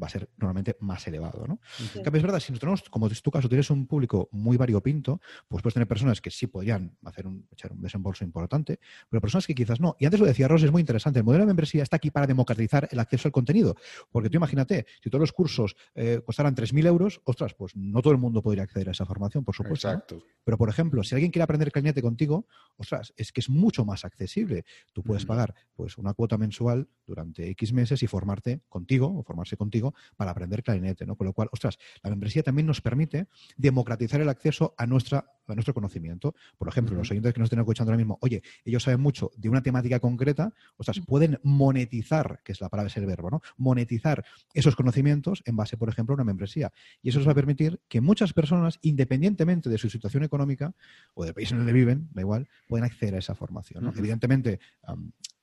va 0.02 0.08
a 0.08 0.10
ser 0.10 0.30
normalmente 0.38 0.76
más 0.80 1.06
elevado. 1.08 1.46
¿no? 1.48 1.60
En 1.96 2.04
cambio, 2.04 2.20
es 2.20 2.24
verdad, 2.24 2.40
si 2.40 2.52
nosotros, 2.52 2.90
como 2.90 3.08
es 3.08 3.22
tu 3.22 3.32
caso, 3.32 3.50
tienes 3.50 3.70
un 3.70 3.88
público 3.88 4.30
muy 4.32 4.58
variopinto, 4.58 5.22
pues 5.48 5.62
puedes 5.62 5.74
tener 5.74 5.88
personas 5.88 6.22
que 6.22 6.32
sí 6.32 6.48
podrían 6.48 6.98
hacer 7.04 7.28
un, 7.28 7.48
echar 7.52 7.72
un 7.72 7.82
desembolso 7.82 8.24
importante, 8.24 8.80
pero 9.10 9.22
personas 9.22 9.48
que 9.48 9.56
quizás 9.56 9.80
no. 9.80 9.96
Y 10.00 10.06
antes 10.06 10.20
lo 10.20 10.26
decía 10.26 10.48
Ross, 10.48 10.64
es 10.64 10.72
muy 10.72 10.82
interesante. 10.82 11.20
El 11.20 11.26
modelo 11.26 11.44
de 11.44 11.48
membresía 11.48 11.84
está 11.84 11.98
aquí 11.98 12.12
para 12.12 12.28
democratizar 12.28 12.88
el 12.92 13.00
acceso 13.00 13.28
al 13.28 13.32
contenido. 13.32 13.76
Porque 14.12 14.30
tú 14.30 14.38
imagínate, 14.38 14.86
si 15.04 15.10
todos 15.10 15.22
los 15.22 15.32
cursos 15.32 15.76
eh, 15.96 16.22
costaran 16.26 16.56
3.000 16.56 16.86
euros, 16.88 17.22
ostras, 17.24 17.54
pues 17.54 17.76
no 17.76 18.02
todo 18.02 18.14
el 18.14 18.20
mundo 18.20 18.42
podría 18.42 18.64
acceder 18.64 18.90
a 18.90 18.92
esa 18.92 19.06
formación, 19.06 19.44
por 19.44 19.56
supuesto. 19.56 19.90
Exacto. 19.90 20.24
Pero, 20.44 20.58
por 20.58 20.70
ejemplo, 20.70 21.04
si 21.04 21.16
alguien 21.16 21.32
quiere 21.32 21.44
aprender 21.44 21.72
clarinete 21.72 22.02
contigo, 22.02 22.48
ostras, 22.78 23.14
es 23.18 23.32
que 23.32 23.42
es 23.42 23.50
mucho 23.50 23.86
más 23.86 24.06
accesible. 24.06 24.66
Tú 24.94 25.04
puedes 25.04 25.26
pagar 25.26 25.54
pues 25.76 25.98
una 25.98 26.14
cuota 26.14 26.38
mensual 26.38 26.88
durante 27.06 27.50
X 27.52 27.74
meses 27.74 28.04
y 28.04 28.08
formarte 28.08 28.62
contigo 28.70 29.18
o 29.18 29.24
formarse 29.24 29.58
contigo 29.58 29.89
para 30.16 30.32
aprender 30.32 30.64
clarinete, 30.64 31.06
¿no? 31.06 31.16
Con 31.16 31.28
lo 31.28 31.34
cual, 31.34 31.50
ostras, 31.52 31.78
la 32.04 32.10
membresía 32.10 32.44
también 32.44 32.66
nos 32.66 32.82
permite 32.82 33.28
democratizar 33.58 34.22
el 34.22 34.30
acceso 34.30 34.74
a, 34.78 34.86
nuestra, 34.86 35.26
a 35.48 35.54
nuestro 35.54 35.74
conocimiento. 35.74 36.36
Por 36.58 36.68
ejemplo, 36.68 36.96
los 36.96 37.10
oyentes 37.12 37.34
que 37.34 37.40
nos 37.40 37.48
estén 37.48 37.60
escuchando 37.60 37.92
ahora 37.92 37.98
mismo, 37.98 38.18
oye, 38.22 38.42
ellos 38.66 38.84
saben 38.84 39.02
mucho 39.02 39.32
de 39.38 39.50
una 39.50 39.62
temática 39.62 40.00
concreta, 40.00 40.54
ostras, 40.78 41.00
pueden 41.06 41.40
monetizar, 41.44 42.42
que 42.44 42.52
es 42.52 42.62
la 42.62 42.70
palabra, 42.70 42.88
es 42.88 42.98
el 42.98 43.06
verbo, 43.06 43.30
¿no? 43.30 43.42
Monetizar 43.58 44.26
esos 44.54 44.76
conocimientos 44.76 45.42
en 45.46 45.56
base, 45.56 45.78
por 45.78 45.90
ejemplo, 45.90 46.14
a 46.14 46.16
una 46.16 46.24
membresía. 46.24 46.72
Y 47.02 47.10
eso 47.10 47.20
nos 47.20 47.28
va 47.28 47.32
a 47.32 47.36
permitir 47.36 47.80
que 47.88 48.02
muchas 48.02 48.34
personas, 48.34 48.80
independientemente 48.82 49.70
de 49.70 49.78
su 49.78 49.90
situación 49.90 50.24
económica 50.24 50.74
o 51.14 51.24
del 51.26 51.34
país 51.34 51.52
en 51.52 51.62
el 51.62 51.66
que 51.66 51.74
viven, 51.74 52.10
da 52.12 52.22
igual, 52.22 52.48
pueden 52.68 52.86
acceder 52.86 53.16
a 53.16 53.20
esa 53.20 53.36
formación. 53.36 53.94
Evidentemente, 53.98 54.60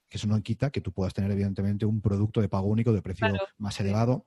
que 0.09 0.18
eso 0.18 0.26
no 0.26 0.40
quita 0.42 0.70
que 0.70 0.80
tú 0.80 0.92
puedas 0.92 1.14
tener, 1.14 1.30
evidentemente, 1.30 1.84
un 1.86 2.01
producto 2.01 2.40
de 2.40 2.49
pago 2.49 2.66
único 2.66 2.92
de 2.92 3.03
precio 3.03 3.28
más 3.59 3.78
elevado 3.80 4.24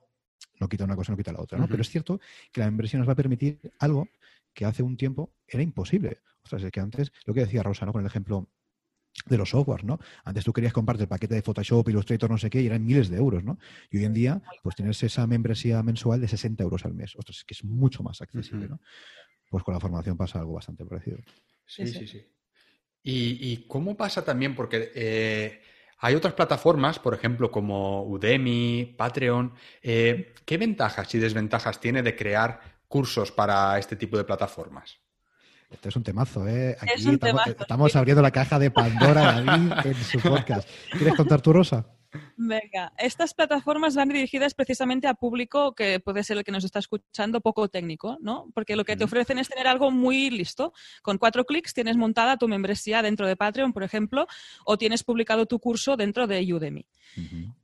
no 0.58 0.68
quita 0.68 0.84
una 0.84 0.96
cosa, 0.96 1.12
no 1.12 1.16
quita 1.16 1.32
la 1.32 1.40
otra, 1.40 1.58
¿no? 1.58 1.68
Pero 1.68 1.82
es 1.82 1.88
cierto 1.88 2.20
que 2.52 2.60
la 2.60 2.66
membresía 2.66 2.98
nos 2.98 3.08
va 3.08 3.12
a 3.12 3.16
permitir 3.16 3.58
algo 3.78 4.08
que 4.52 4.64
hace 4.64 4.82
un 4.82 4.96
tiempo 4.96 5.32
era 5.46 5.62
imposible. 5.62 6.18
Ostras, 6.42 6.62
es 6.62 6.70
que 6.70 6.80
antes, 6.80 7.12
lo 7.24 7.34
que 7.34 7.40
decía 7.40 7.62
Rosa, 7.62 7.86
¿no? 7.86 7.92
Con 7.92 8.00
el 8.00 8.06
ejemplo 8.06 8.48
de 9.26 9.36
los 9.36 9.50
softwares, 9.50 9.84
¿no? 9.84 9.98
Antes 10.24 10.44
tú 10.44 10.52
querías 10.52 10.72
comprarte 10.72 11.04
el 11.04 11.08
paquete 11.08 11.34
de 11.34 11.42
Photoshop, 11.42 11.88
Illustrator, 11.88 12.30
no 12.30 12.38
sé 12.38 12.48
qué, 12.48 12.62
y 12.62 12.66
eran 12.66 12.84
miles 12.84 13.08
de 13.08 13.16
euros, 13.16 13.44
¿no? 13.44 13.58
Y 13.90 13.98
hoy 13.98 14.04
en 14.04 14.14
día, 14.14 14.42
pues 14.62 14.76
tienes 14.76 15.02
esa 15.02 15.26
membresía 15.26 15.82
mensual 15.82 16.20
de 16.20 16.28
60 16.28 16.62
euros 16.62 16.84
al 16.84 16.94
mes. 16.94 17.14
Ostras, 17.16 17.38
es 17.38 17.44
que 17.44 17.54
es 17.54 17.64
mucho 17.64 18.02
más 18.02 18.20
accesible, 18.22 18.68
¿no? 18.68 18.80
Pues 19.48 19.64
con 19.64 19.74
la 19.74 19.80
formación 19.80 20.16
pasa 20.16 20.38
algo 20.38 20.54
bastante 20.54 20.84
parecido. 20.84 21.18
Sí, 21.66 21.86
sí, 21.86 22.06
sí. 22.06 22.24
¿Y, 23.02 23.64
cómo 23.66 23.96
pasa 23.96 24.24
también? 24.24 24.54
Porque 24.54 24.92
eh, 24.94 25.60
hay 26.00 26.14
otras 26.14 26.34
plataformas, 26.34 26.98
por 26.98 27.14
ejemplo, 27.14 27.50
como 27.50 28.04
Udemy, 28.04 28.94
Patreon. 28.96 29.52
Eh, 29.82 30.34
¿Qué 30.46 30.56
ventajas 30.56 31.14
y 31.14 31.18
desventajas 31.18 31.78
tiene 31.78 32.02
de 32.02 32.16
crear 32.16 32.60
cursos 32.88 33.30
para 33.30 33.78
este 33.78 33.96
tipo 33.96 34.16
de 34.16 34.24
plataformas? 34.24 34.98
Este 35.70 35.90
es 35.90 35.96
un 35.96 36.02
temazo, 36.02 36.48
¿eh? 36.48 36.76
Aquí 36.80 37.18
estamos, 37.46 37.94
abriendo 37.94 38.22
la 38.22 38.32
caja 38.32 38.58
de 38.58 38.70
Pandora 38.70 39.40
David 39.40 39.72
en 39.84 39.94
su 39.94 40.18
podcast. 40.28 40.68
¿Quieres 40.90 41.14
contar 41.14 41.42
tu 41.42 41.52
Rosa? 41.52 41.86
Venga, 42.36 42.92
estas 42.98 43.34
plataformas 43.34 43.94
van 43.94 44.08
dirigidas 44.08 44.54
precisamente 44.54 45.06
a 45.06 45.14
público 45.14 45.74
que 45.74 46.00
puede 46.00 46.24
ser 46.24 46.38
el 46.38 46.44
que 46.44 46.52
nos 46.52 46.64
está 46.64 46.78
escuchando 46.80 47.40
poco 47.40 47.68
técnico, 47.68 48.18
¿no? 48.20 48.50
Porque 48.54 48.76
lo 48.76 48.84
que 48.84 48.96
te 48.96 49.04
ofrecen 49.04 49.38
es 49.38 49.48
tener 49.48 49.68
algo 49.68 49.90
muy 49.90 50.30
listo. 50.30 50.72
Con 51.02 51.18
cuatro 51.18 51.44
clics 51.44 51.74
tienes 51.74 51.96
montada 51.96 52.36
tu 52.36 52.48
membresía 52.48 53.02
dentro 53.02 53.26
de 53.26 53.36
Patreon, 53.36 53.72
por 53.72 53.82
ejemplo, 53.82 54.26
o 54.64 54.78
tienes 54.78 55.04
publicado 55.04 55.46
tu 55.46 55.60
curso 55.60 55.96
dentro 55.96 56.26
de 56.26 56.52
Udemy. 56.52 56.86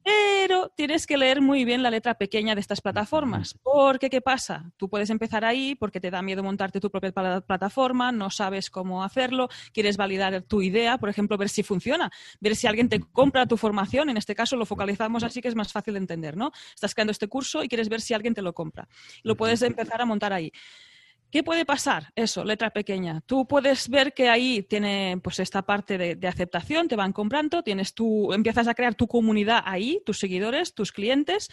Pero 0.07 0.68
tienes 0.68 1.04
que 1.04 1.16
leer 1.16 1.40
muy 1.40 1.64
bien 1.64 1.82
la 1.82 1.90
letra 1.90 2.14
pequeña 2.14 2.54
de 2.54 2.61
estas 2.61 2.80
plataformas, 2.80 3.59
porque 3.64 4.09
¿qué 4.09 4.20
pasa? 4.20 4.70
Tú 4.76 4.88
puedes 4.88 5.11
empezar 5.11 5.44
ahí 5.44 5.74
porque 5.74 5.98
te 5.98 6.12
da 6.12 6.22
miedo 6.22 6.44
montarte 6.44 6.78
tu 6.78 6.92
propia 6.92 7.11
plataforma, 7.11 8.12
no 8.12 8.30
sabes 8.30 8.70
cómo 8.70 9.02
hacerlo, 9.02 9.48
quieres 9.72 9.96
validar 9.96 10.42
tu 10.42 10.62
idea, 10.62 10.98
por 10.98 11.09
ejemplo, 11.09 11.36
ver 11.36 11.48
si 11.48 11.64
funciona, 11.64 12.12
ver 12.38 12.54
si 12.54 12.68
alguien 12.68 12.88
te 12.88 13.00
compra 13.00 13.46
tu 13.46 13.57
formación, 13.57 14.09
en 14.09 14.16
este 14.16 14.36
caso 14.36 14.54
lo 14.54 14.64
focalizamos 14.64 15.24
así 15.24 15.40
que 15.40 15.48
es 15.48 15.57
más 15.57 15.72
fácil 15.72 15.94
de 15.94 15.98
entender, 15.98 16.36
¿no? 16.36 16.52
Estás 16.72 16.94
creando 16.94 17.11
este 17.11 17.26
curso 17.26 17.64
y 17.64 17.68
quieres 17.68 17.88
ver 17.88 18.00
si 18.00 18.14
alguien 18.14 18.32
te 18.32 18.42
lo 18.42 18.54
compra. 18.54 18.86
Lo 19.24 19.36
puedes 19.36 19.61
empezar 19.62 20.00
a 20.00 20.04
montar 20.04 20.32
ahí. 20.32 20.52
¿Qué 21.31 21.43
puede 21.43 21.64
pasar? 21.64 22.12
Eso, 22.14 22.45
letra 22.45 22.70
pequeña. 22.70 23.22
Tú 23.27 23.47
puedes 23.47 23.89
ver 23.89 24.14
que 24.14 24.29
ahí 24.29 24.62
tiene 24.62 25.18
pues 25.22 25.41
esta 25.41 25.62
parte 25.62 25.99
de, 25.99 26.14
de, 26.14 26.29
aceptación, 26.29 26.89
te 26.89 26.97
van 26.97 27.12
comprando, 27.12 27.62
tienes 27.62 27.95
tú, 27.95 28.33
empiezas 28.33 28.68
a 28.68 28.74
crear 28.74 28.95
tu 28.95 29.07
comunidad 29.07 29.62
ahí, 29.64 30.01
tus 30.07 30.18
seguidores, 30.18 30.74
tus 30.74 30.93
clientes, 30.93 31.51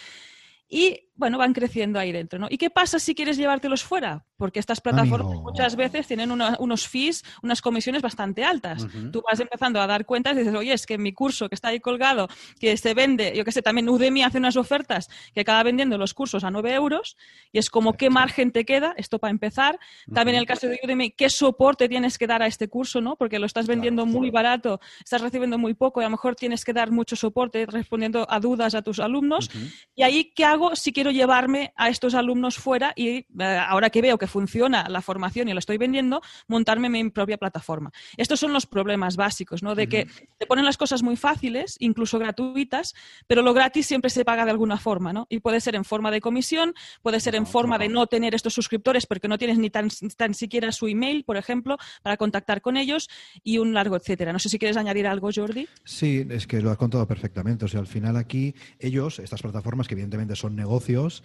y 0.69 1.09
bueno, 1.15 1.37
van 1.37 1.53
creciendo 1.53 1.99
ahí 1.99 2.11
dentro, 2.11 2.39
¿no? 2.39 2.47
¿Y 2.49 2.57
qué 2.57 2.69
pasa 2.69 2.97
si 2.97 3.13
quieres 3.13 3.37
llevártelos 3.37 3.83
fuera? 3.83 4.25
Porque 4.35 4.59
estas 4.59 4.81
plataformas 4.81 5.37
muchas 5.41 5.75
veces 5.75 6.07
tienen 6.07 6.31
unos 6.31 6.87
fees, 6.87 7.23
unas 7.43 7.61
comisiones 7.61 8.01
bastante 8.01 8.43
altas. 8.43 8.87
Tú 9.11 9.21
vas 9.25 9.39
empezando 9.39 9.79
a 9.79 9.87
dar 9.87 10.05
cuentas 10.05 10.35
y 10.35 10.39
dices, 10.39 10.55
oye, 10.55 10.73
es 10.73 10.85
que 10.85 10.97
mi 10.97 11.13
curso 11.13 11.47
que 11.49 11.55
está 11.55 11.69
ahí 11.69 11.79
colgado, 11.79 12.27
que 12.59 12.75
se 12.77 12.93
vende, 12.93 13.33
yo 13.35 13.45
qué 13.45 13.51
sé, 13.51 13.61
también 13.61 13.89
Udemy 13.89 14.23
hace 14.23 14.39
unas 14.39 14.57
ofertas 14.57 15.07
que 15.33 15.41
acaba 15.41 15.63
vendiendo 15.63 15.97
los 15.97 16.13
cursos 16.13 16.43
a 16.43 16.51
9 16.51 16.73
euros 16.73 17.15
y 17.51 17.59
es 17.59 17.69
como 17.69 17.93
qué 17.93 18.09
margen 18.09 18.51
te 18.51 18.65
queda, 18.65 18.93
esto 18.97 19.19
para 19.19 19.31
empezar. 19.31 19.79
También 20.13 20.35
en 20.35 20.41
el 20.41 20.47
caso 20.47 20.67
de 20.67 20.79
Udemy, 20.83 21.11
qué 21.11 21.29
soporte 21.29 21.87
tienes 21.87 22.17
que 22.17 22.27
dar 22.27 22.41
a 22.41 22.47
este 22.47 22.67
curso, 22.67 23.01
¿no? 23.01 23.15
Porque 23.15 23.39
lo 23.39 23.45
estás 23.45 23.67
vendiendo 23.67 24.05
muy 24.05 24.31
barato, 24.31 24.81
estás 25.03 25.21
recibiendo 25.21 25.57
muy 25.57 25.75
poco 25.75 26.01
y 26.01 26.03
a 26.03 26.07
lo 26.07 26.11
mejor 26.11 26.35
tienes 26.35 26.65
que 26.65 26.73
dar 26.73 26.91
mucho 26.91 27.15
soporte 27.15 27.65
respondiendo 27.65 28.25
a 28.29 28.39
dudas 28.39 28.75
a 28.75 28.81
tus 28.81 28.99
alumnos. 28.99 29.49
Y 29.95 30.03
ahí, 30.03 30.33
¿qué 30.35 30.43
hago 30.43 30.75
si 30.75 30.91
quiero 31.03 31.17
llevarme 31.17 31.73
a 31.75 31.89
estos 31.89 32.15
alumnos 32.15 32.55
fuera 32.55 32.93
y 32.95 33.09
eh, 33.09 33.25
ahora 33.67 33.89
que 33.89 34.01
veo 34.01 34.17
que 34.17 34.25
funciona 34.25 34.87
la 34.87 35.01
formación 35.01 35.49
y 35.49 35.53
la 35.53 35.59
estoy 35.59 35.77
vendiendo, 35.77 36.21
montarme 36.47 36.87
mi 36.89 37.09
propia 37.09 37.37
plataforma. 37.37 37.91
Estos 38.15 38.39
son 38.39 38.53
los 38.53 38.65
problemas 38.65 39.17
básicos, 39.17 39.63
¿no? 39.63 39.75
De 39.75 39.87
que 39.89 40.07
te 40.37 40.45
ponen 40.45 40.63
las 40.63 40.77
cosas 40.77 41.03
muy 41.03 41.17
fáciles, 41.17 41.75
incluso 41.79 42.19
gratuitas, 42.19 42.95
pero 43.27 43.41
lo 43.41 43.53
gratis 43.53 43.85
siempre 43.85 44.09
se 44.09 44.23
paga 44.23 44.45
de 44.45 44.51
alguna 44.51 44.77
forma, 44.77 45.11
¿no? 45.11 45.27
Y 45.29 45.41
puede 45.41 45.59
ser 45.59 45.75
en 45.75 45.83
forma 45.83 46.09
de 46.09 46.21
comisión, 46.21 46.73
puede 47.01 47.19
ser 47.19 47.35
en 47.35 47.47
forma 47.47 47.77
de 47.77 47.89
no 47.89 48.07
tener 48.07 48.33
estos 48.33 48.53
suscriptores 48.53 49.05
porque 49.05 49.27
no 49.27 49.37
tienes 49.37 49.57
ni 49.57 49.69
tan, 49.69 49.89
tan 50.15 50.33
siquiera 50.33 50.71
su 50.71 50.87
email, 50.87 51.25
por 51.25 51.35
ejemplo, 51.35 51.75
para 52.01 52.15
contactar 52.15 52.61
con 52.61 52.77
ellos 52.77 53.09
y 53.43 53.57
un 53.57 53.73
largo 53.73 53.97
etcétera. 53.97 54.31
No 54.31 54.39
sé 54.39 54.47
si 54.47 54.57
quieres 54.57 54.77
añadir 54.77 55.05
algo, 55.05 55.31
Jordi. 55.35 55.67
Sí, 55.83 56.25
es 56.29 56.47
que 56.47 56.61
lo 56.61 56.71
has 56.71 56.77
contado 56.77 57.05
perfectamente. 57.05 57.65
O 57.65 57.67
sea, 57.67 57.81
al 57.81 57.87
final 57.87 58.15
aquí 58.15 58.55
ellos, 58.79 59.19
estas 59.19 59.41
plataformas 59.41 59.89
que 59.89 59.95
evidentemente 59.95 60.37
son 60.37 60.55
negocios, 60.55 60.92
negocios, 60.93 61.23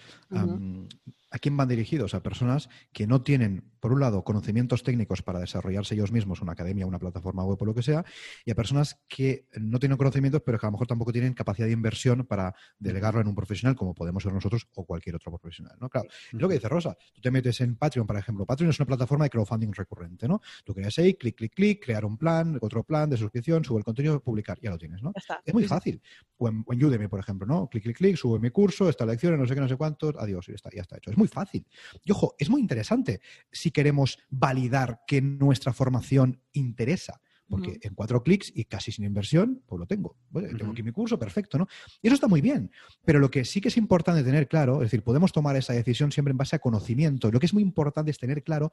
¿A 1.31 1.39
quién 1.39 1.57
van 1.57 1.69
dirigidos? 1.69 2.15
A 2.15 2.23
personas 2.23 2.69
que 2.93 3.07
no 3.07 3.23
tienen, 3.23 3.71
por 3.81 3.93
un 3.93 4.01
lado, 4.01 4.25
conocimientos 4.25 4.83
técnicos 4.83 5.23
para 5.23 5.41
desarrollarse 5.41 5.95
ellos 5.95 6.13
mismos, 6.13 6.41
una 6.41 6.53
academia, 6.53 6.87
una 6.87 6.99
plataforma 6.99 7.45
web 7.45 7.59
o 7.61 7.65
lo 7.65 7.75
que 7.75 7.83
sea, 7.83 8.05
y 8.45 8.51
a 8.51 8.55
personas 8.55 9.01
que 9.09 9.47
no 9.61 9.79
tienen 9.79 9.99
conocimientos, 9.99 10.43
pero 10.45 10.59
que 10.59 10.67
a 10.67 10.69
lo 10.69 10.73
mejor 10.73 10.87
tampoco 10.87 11.13
tienen 11.13 11.35
capacidad 11.35 11.67
de 11.67 11.73
inversión 11.73 12.25
para 12.25 12.55
delegarlo 12.79 13.21
en 13.21 13.29
un 13.29 13.35
profesional, 13.35 13.77
como 13.77 13.95
podemos 13.95 14.23
ser 14.23 14.33
nosotros 14.33 14.67
o 14.75 14.85
cualquier 14.85 15.17
otro 15.17 15.31
profesional. 15.31 15.77
¿no? 15.81 15.89
Claro, 15.89 16.09
es 16.09 16.41
lo 16.41 16.49
que 16.49 16.55
dice 16.55 16.69
Rosa. 16.69 16.97
Tú 17.13 17.21
te 17.21 17.31
metes 17.31 17.61
en 17.61 17.77
Patreon, 17.77 18.07
por 18.07 18.17
ejemplo. 18.17 18.47
Patreon 18.47 18.71
es 18.71 18.81
una 18.81 18.87
plataforma 18.87 19.25
de 19.25 19.31
crowdfunding 19.31 19.73
recurrente, 19.73 20.27
¿no? 20.27 20.41
Tú 20.65 20.75
creas 20.75 20.99
ahí, 20.99 21.15
clic, 21.15 21.37
clic, 21.37 21.55
clic, 21.55 21.85
crear 21.85 22.05
un 22.05 22.17
plan, 22.17 22.59
otro 22.61 22.85
plan 22.85 23.11
de 23.11 23.17
suscripción, 23.17 23.65
sube 23.65 23.79
el 23.79 23.85
contenido, 23.85 24.21
publicar, 24.23 24.59
ya 24.61 24.71
lo 24.71 24.79
tienes, 24.79 25.03
¿no? 25.03 25.13
Es 25.45 25.55
muy 25.55 25.65
fácil. 25.65 26.01
O 26.39 26.49
en, 26.49 26.65
Udemy, 26.85 27.09
por 27.09 27.21
ejemplo, 27.21 27.47
¿no? 27.47 27.69
Clic, 27.69 27.83
clic, 27.83 27.97
clic, 27.97 28.17
sube 28.17 28.39
mi 28.39 28.51
curso, 28.51 28.89
esta 28.89 29.05
lección, 29.05 29.39
no 29.39 29.47
sé 29.47 29.55
qué, 29.55 29.61
no 29.61 29.69
sé 29.69 29.77
cuántos, 29.77 30.15
adiós, 30.17 30.49
y 30.49 30.53
está, 30.53 30.71
ya 30.75 30.83
está 30.83 30.97
hecho. 30.97 31.11
Es 31.11 31.18
muy 31.19 31.29
fácil. 31.29 31.67
Y 32.05 32.13
ojo, 32.13 32.35
es 32.39 32.49
muy 32.49 32.61
interesante 32.61 33.21
si 33.53 33.71
queremos 33.71 34.19
validar 34.31 35.01
que 35.07 35.21
nuestra 35.21 35.73
formación 35.73 36.41
interesa. 36.53 37.21
Porque 37.51 37.79
en 37.81 37.95
cuatro 37.95 38.23
clics 38.23 38.53
y 38.55 38.67
casi 38.67 38.93
sin 38.93 39.07
inversión, 39.07 39.63
pues 39.65 39.81
lo 39.81 39.87
tengo. 39.87 40.19
Tengo 40.35 40.73
aquí 40.73 40.83
mi 40.83 40.93
curso, 40.93 41.19
perfecto, 41.19 41.57
¿no? 41.57 41.67
Y 42.03 42.09
eso 42.09 42.15
está 42.15 42.29
muy 42.29 42.43
bien. 42.43 42.71
Pero 43.07 43.21
lo 43.21 43.31
que 43.31 43.47
sí 43.47 43.63
que 43.63 43.69
es 43.69 43.79
importante 43.79 44.23
tener 44.23 44.49
claro, 44.49 44.83
es 44.83 44.91
decir, 44.91 45.03
podemos 45.03 45.33
tomar 45.33 45.57
esa 45.57 45.73
decisión 45.73 46.13
siempre 46.13 46.33
en 46.33 46.37
base 46.37 46.57
a 46.57 46.59
conocimiento. 46.59 47.31
Lo 47.31 47.41
que 47.41 47.47
es 47.47 47.55
muy 47.55 47.63
importante 47.63 48.11
es 48.11 48.19
tener 48.19 48.43
claro 48.43 48.71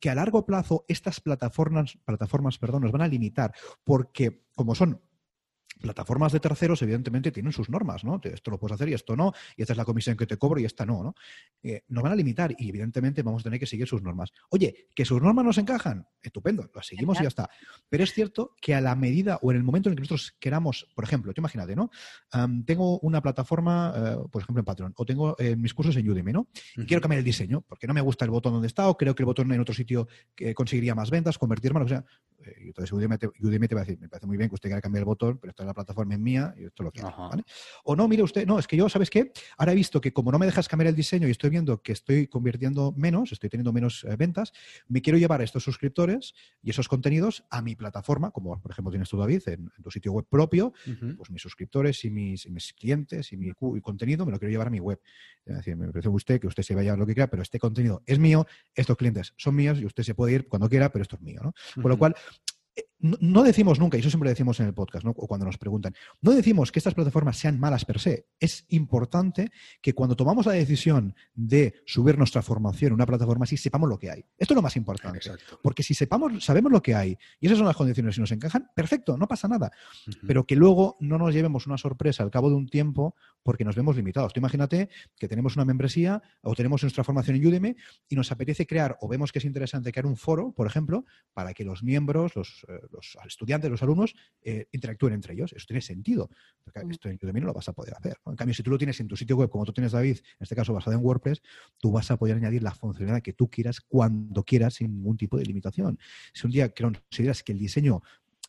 que 0.00 0.10
a 0.10 0.16
largo 0.16 0.44
plazo 0.44 0.84
estas 0.88 1.20
plataformas, 1.20 1.98
plataformas 2.04 2.58
perdón, 2.58 2.82
nos 2.82 2.90
van 2.90 3.02
a 3.02 3.08
limitar. 3.08 3.54
Porque 3.84 4.42
como 4.56 4.74
son 4.74 5.00
plataformas 5.80 6.32
de 6.32 6.40
terceros, 6.40 6.80
evidentemente, 6.82 7.30
tienen 7.30 7.52
sus 7.52 7.68
normas, 7.68 8.04
¿no? 8.04 8.20
Esto 8.22 8.50
lo 8.50 8.58
puedes 8.58 8.74
hacer 8.74 8.88
y 8.88 8.94
esto 8.94 9.16
no, 9.16 9.32
y 9.56 9.62
esta 9.62 9.72
es 9.72 9.76
la 9.76 9.84
comisión 9.84 10.16
que 10.16 10.26
te 10.26 10.36
cobro 10.36 10.60
y 10.60 10.64
esta 10.64 10.86
no, 10.86 11.02
¿no? 11.02 11.14
Eh, 11.62 11.82
nos 11.88 12.02
van 12.02 12.12
a 12.12 12.16
limitar 12.16 12.54
y, 12.56 12.68
evidentemente, 12.68 13.22
vamos 13.22 13.42
a 13.42 13.44
tener 13.44 13.60
que 13.60 13.66
seguir 13.66 13.86
sus 13.86 14.02
normas. 14.02 14.32
Oye, 14.50 14.88
que 14.94 15.04
sus 15.04 15.20
normas 15.20 15.44
nos 15.44 15.58
encajan, 15.58 16.06
estupendo, 16.22 16.70
las 16.74 16.86
seguimos 16.86 17.18
y 17.20 17.22
ya 17.22 17.28
está. 17.28 17.48
Pero 17.88 18.04
es 18.04 18.12
cierto 18.12 18.54
que 18.60 18.74
a 18.74 18.80
la 18.80 18.94
medida 18.94 19.38
o 19.42 19.50
en 19.50 19.58
el 19.58 19.64
momento 19.64 19.88
en 19.88 19.92
el 19.92 19.96
que 19.96 20.02
nosotros 20.02 20.36
queramos, 20.38 20.88
por 20.94 21.04
ejemplo, 21.04 21.32
tú 21.32 21.40
imagínate, 21.40 21.76
¿no? 21.76 21.90
tengo 22.64 22.98
una 23.00 23.20
plataforma, 23.20 23.92
eh, 23.96 24.16
por 24.30 24.42
ejemplo, 24.42 24.60
en 24.60 24.64
Patreon, 24.64 24.92
o 24.96 25.04
tengo 25.04 25.36
eh, 25.38 25.56
mis 25.56 25.74
cursos 25.74 25.96
en 25.96 26.08
Udemy, 26.08 26.32
¿no? 26.32 26.48
Y 26.76 26.86
quiero 26.86 27.00
cambiar 27.00 27.18
el 27.18 27.24
diseño, 27.24 27.62
porque 27.62 27.86
no 27.86 27.94
me 27.94 28.00
gusta 28.00 28.24
el 28.24 28.30
botón 28.30 28.52
donde 28.52 28.68
está, 28.68 28.88
o 28.88 28.96
creo 28.96 29.14
que 29.14 29.22
el 29.22 29.26
botón 29.26 29.50
en 29.52 29.60
otro 29.60 29.74
sitio 29.74 30.08
conseguiría 30.54 30.94
más 30.94 31.10
ventas, 31.10 31.38
convertir 31.38 31.72
más, 31.72 31.84
o 31.84 31.88
sea, 31.88 32.04
entonces 32.38 32.92
Udemy 32.92 33.18
te, 33.18 33.28
Udemy 33.40 33.68
te 33.68 33.74
va 33.74 33.82
a 33.82 33.84
decir, 33.84 33.98
me 33.98 34.08
parece 34.08 34.26
muy 34.26 34.36
bien 34.36 34.48
que 34.48 34.54
usted 34.54 34.68
quiera 34.68 34.80
cambiar 34.80 35.00
el 35.00 35.06
botón, 35.06 35.38
pero 35.38 35.50
esta 35.50 35.62
es 35.62 35.65
la 35.66 35.74
plataforma 35.74 36.14
es 36.14 36.20
mía 36.20 36.54
y 36.58 36.64
esto 36.64 36.82
lo 36.82 36.92
quiero. 36.92 37.14
O 37.84 37.96
no, 37.96 38.08
mire 38.08 38.22
usted, 38.22 38.46
no, 38.46 38.58
es 38.58 38.66
que 38.66 38.76
yo, 38.76 38.88
¿sabes 38.88 39.10
qué? 39.10 39.32
Ahora 39.58 39.72
he 39.72 39.74
visto 39.74 40.00
que 40.00 40.12
como 40.12 40.32
no 40.32 40.38
me 40.38 40.46
dejas 40.46 40.68
cambiar 40.68 40.88
el 40.88 40.96
diseño 40.96 41.28
y 41.28 41.30
estoy 41.30 41.50
viendo 41.50 41.82
que 41.82 41.92
estoy 41.92 42.26
convirtiendo 42.26 42.92
menos, 42.96 43.32
estoy 43.32 43.50
teniendo 43.50 43.72
menos 43.72 44.04
eh, 44.04 44.16
ventas, 44.16 44.52
me 44.88 45.02
quiero 45.02 45.18
llevar 45.18 45.40
a 45.40 45.44
estos 45.44 45.64
suscriptores 45.64 46.34
y 46.62 46.70
esos 46.70 46.88
contenidos 46.88 47.44
a 47.50 47.62
mi 47.62 47.76
plataforma, 47.76 48.30
como 48.30 48.60
por 48.60 48.70
ejemplo 48.70 48.90
tienes 48.90 49.08
tú, 49.08 49.18
David, 49.18 49.42
en, 49.46 49.70
tu 49.82 49.90
sitio 49.90 50.12
web 50.12 50.26
propio, 50.28 50.72
pues 51.16 51.30
mis 51.30 51.42
suscriptores 51.42 52.04
y 52.04 52.10
mis, 52.10 52.48
mis 52.48 52.72
clientes 52.72 53.32
y 53.32 53.36
mi 53.36 53.52
contenido 53.80 54.26
me 54.26 54.32
lo 54.32 54.38
quiero 54.38 54.50
llevar 54.50 54.68
a 54.68 54.70
mi 54.70 54.80
web. 54.80 55.00
Es 55.44 55.56
decir, 55.56 55.76
me 55.76 55.88
parece 55.88 56.08
usted 56.08 56.40
que 56.40 56.46
usted 56.46 56.62
se 56.62 56.74
vaya 56.74 56.94
a 56.94 56.96
lo 56.96 57.06
que 57.06 57.14
quiera, 57.14 57.28
pero 57.28 57.42
este 57.42 57.58
contenido 57.58 58.02
es 58.06 58.18
mío, 58.18 58.46
estos 58.74 58.96
clientes 58.96 59.34
son 59.36 59.54
míos 59.54 59.78
y 59.80 59.86
usted 59.86 60.02
se 60.02 60.14
puede 60.14 60.32
ir 60.34 60.48
cuando 60.48 60.68
quiera, 60.68 60.90
pero 60.90 61.02
esto 61.02 61.16
es 61.16 61.22
mío. 61.22 61.40
¿no? 61.42 61.54
Con 61.80 61.90
lo 61.90 61.98
cual, 61.98 62.14
no, 63.20 63.42
decimos 63.42 63.78
nunca, 63.78 63.96
y 63.96 64.00
eso 64.00 64.10
siempre 64.10 64.30
decimos 64.30 64.60
en 64.60 64.66
el 64.66 64.74
podcast, 64.74 65.04
¿no? 65.04 65.10
o 65.16 65.26
cuando 65.26 65.46
nos 65.46 65.58
preguntan, 65.58 65.94
no 66.20 66.32
decimos 66.32 66.72
que 66.72 66.78
estas 66.78 66.94
plataformas 66.94 67.36
sean 67.36 67.58
malas 67.58 67.84
per 67.84 67.98
se. 67.98 68.26
Es 68.40 68.64
importante 68.68 69.50
que 69.80 69.94
cuando 69.94 70.16
tomamos 70.16 70.46
la 70.46 70.52
decisión 70.52 71.14
de 71.34 71.74
subir 71.86 72.18
nuestra 72.18 72.42
formación 72.42 72.92
a 72.92 72.94
una 72.94 73.06
plataforma 73.06 73.44
así, 73.44 73.56
sepamos 73.56 73.88
lo 73.88 73.98
que 73.98 74.10
hay. 74.10 74.24
Esto 74.38 74.54
es 74.54 74.56
lo 74.56 74.62
más 74.62 74.76
importante. 74.76 75.30
Porque 75.62 75.82
si 75.82 75.94
sepamos, 75.94 76.44
sabemos 76.44 76.72
lo 76.72 76.82
que 76.82 76.94
hay 76.94 77.16
y 77.40 77.46
esas 77.46 77.58
son 77.58 77.66
las 77.66 77.76
condiciones 77.76 78.16
y 78.16 78.20
nos 78.20 78.32
encajan, 78.32 78.70
perfecto, 78.74 79.16
no 79.16 79.26
pasa 79.28 79.48
nada. 79.48 79.70
Pero 80.26 80.46
que 80.46 80.56
luego 80.56 80.96
no 81.00 81.18
nos 81.18 81.34
llevemos 81.34 81.66
una 81.66 81.78
sorpresa 81.78 82.22
al 82.22 82.30
cabo 82.30 82.48
de 82.48 82.56
un 82.56 82.68
tiempo 82.68 83.14
porque 83.42 83.64
nos 83.64 83.76
vemos 83.76 83.96
limitados. 83.96 84.32
Tú 84.32 84.40
imagínate 84.40 84.88
que 85.18 85.28
tenemos 85.28 85.56
una 85.56 85.64
membresía 85.64 86.22
o 86.42 86.54
tenemos 86.54 86.82
nuestra 86.82 87.04
formación 87.04 87.36
en 87.36 87.46
Udemy 87.46 87.76
y 88.08 88.16
nos 88.16 88.32
apetece 88.32 88.66
crear 88.66 88.96
o 89.00 89.08
vemos 89.08 89.32
que 89.32 89.38
es 89.38 89.44
interesante 89.44 89.92
crear 89.92 90.06
un 90.06 90.16
foro, 90.16 90.52
por 90.52 90.66
ejemplo, 90.66 91.04
para 91.32 91.54
que 91.54 91.64
los 91.64 91.82
miembros, 91.82 92.34
los 92.34 92.66
eh, 92.68 92.80
los 92.96 93.16
estudiantes, 93.26 93.70
los 93.70 93.82
alumnos, 93.82 94.14
eh, 94.42 94.66
interactúen 94.72 95.12
entre 95.12 95.34
ellos. 95.34 95.52
Eso 95.52 95.66
tiene 95.66 95.80
sentido. 95.80 96.28
Porque 96.64 96.84
mm. 96.84 96.90
esto 96.90 97.08
en 97.08 97.18
Udemy 97.22 97.40
no 97.40 97.46
lo 97.46 97.54
vas 97.54 97.68
a 97.68 97.72
poder 97.72 97.94
hacer. 97.94 98.16
En 98.26 98.36
cambio, 98.36 98.54
si 98.54 98.62
tú 98.62 98.70
lo 98.70 98.78
tienes 98.78 98.98
en 99.00 99.08
tu 99.08 99.16
sitio 99.16 99.36
web, 99.36 99.48
como 99.48 99.64
tú 99.64 99.72
tienes, 99.72 99.92
David, 99.92 100.18
en 100.18 100.42
este 100.42 100.56
caso 100.56 100.72
basado 100.72 100.96
en 100.96 101.04
WordPress, 101.04 101.42
tú 101.78 101.92
vas 101.92 102.10
a 102.10 102.16
poder 102.16 102.36
añadir 102.36 102.62
la 102.62 102.74
funcionalidad 102.74 103.22
que 103.22 103.32
tú 103.32 103.48
quieras 103.48 103.80
cuando 103.80 104.42
quieras 104.42 104.74
sin 104.74 104.92
ningún 104.92 105.16
tipo 105.16 105.38
de 105.38 105.44
limitación. 105.44 105.98
Si 106.32 106.46
un 106.46 106.52
día 106.52 106.72
consideras 106.72 107.42
que 107.42 107.52
el 107.52 107.58
diseño 107.58 108.02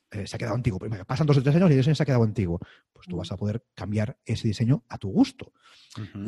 eh, 0.10 0.26
se 0.26 0.36
ha 0.36 0.40
quedado 0.40 0.56
antiguo. 0.56 0.80
Pues 0.80 1.06
pasan 1.06 1.28
dos 1.28 1.38
o 1.38 1.44
tres 1.44 1.56
años 1.56 1.70
y 1.70 1.74
el 1.74 1.80
diseño 1.80 1.96
se 1.96 2.04
ha 2.04 2.06
quedado 2.06 2.24
antiguo. 2.24 2.60
Pues 2.94 3.08
tú 3.08 3.18
vas 3.18 3.32
a 3.32 3.38
poder 3.38 3.66
cambiar 3.76 4.18
ese 4.26 4.48
diseño 4.48 4.84
a 4.88 4.98
tu 4.98 5.10
gusto. 5.10 5.52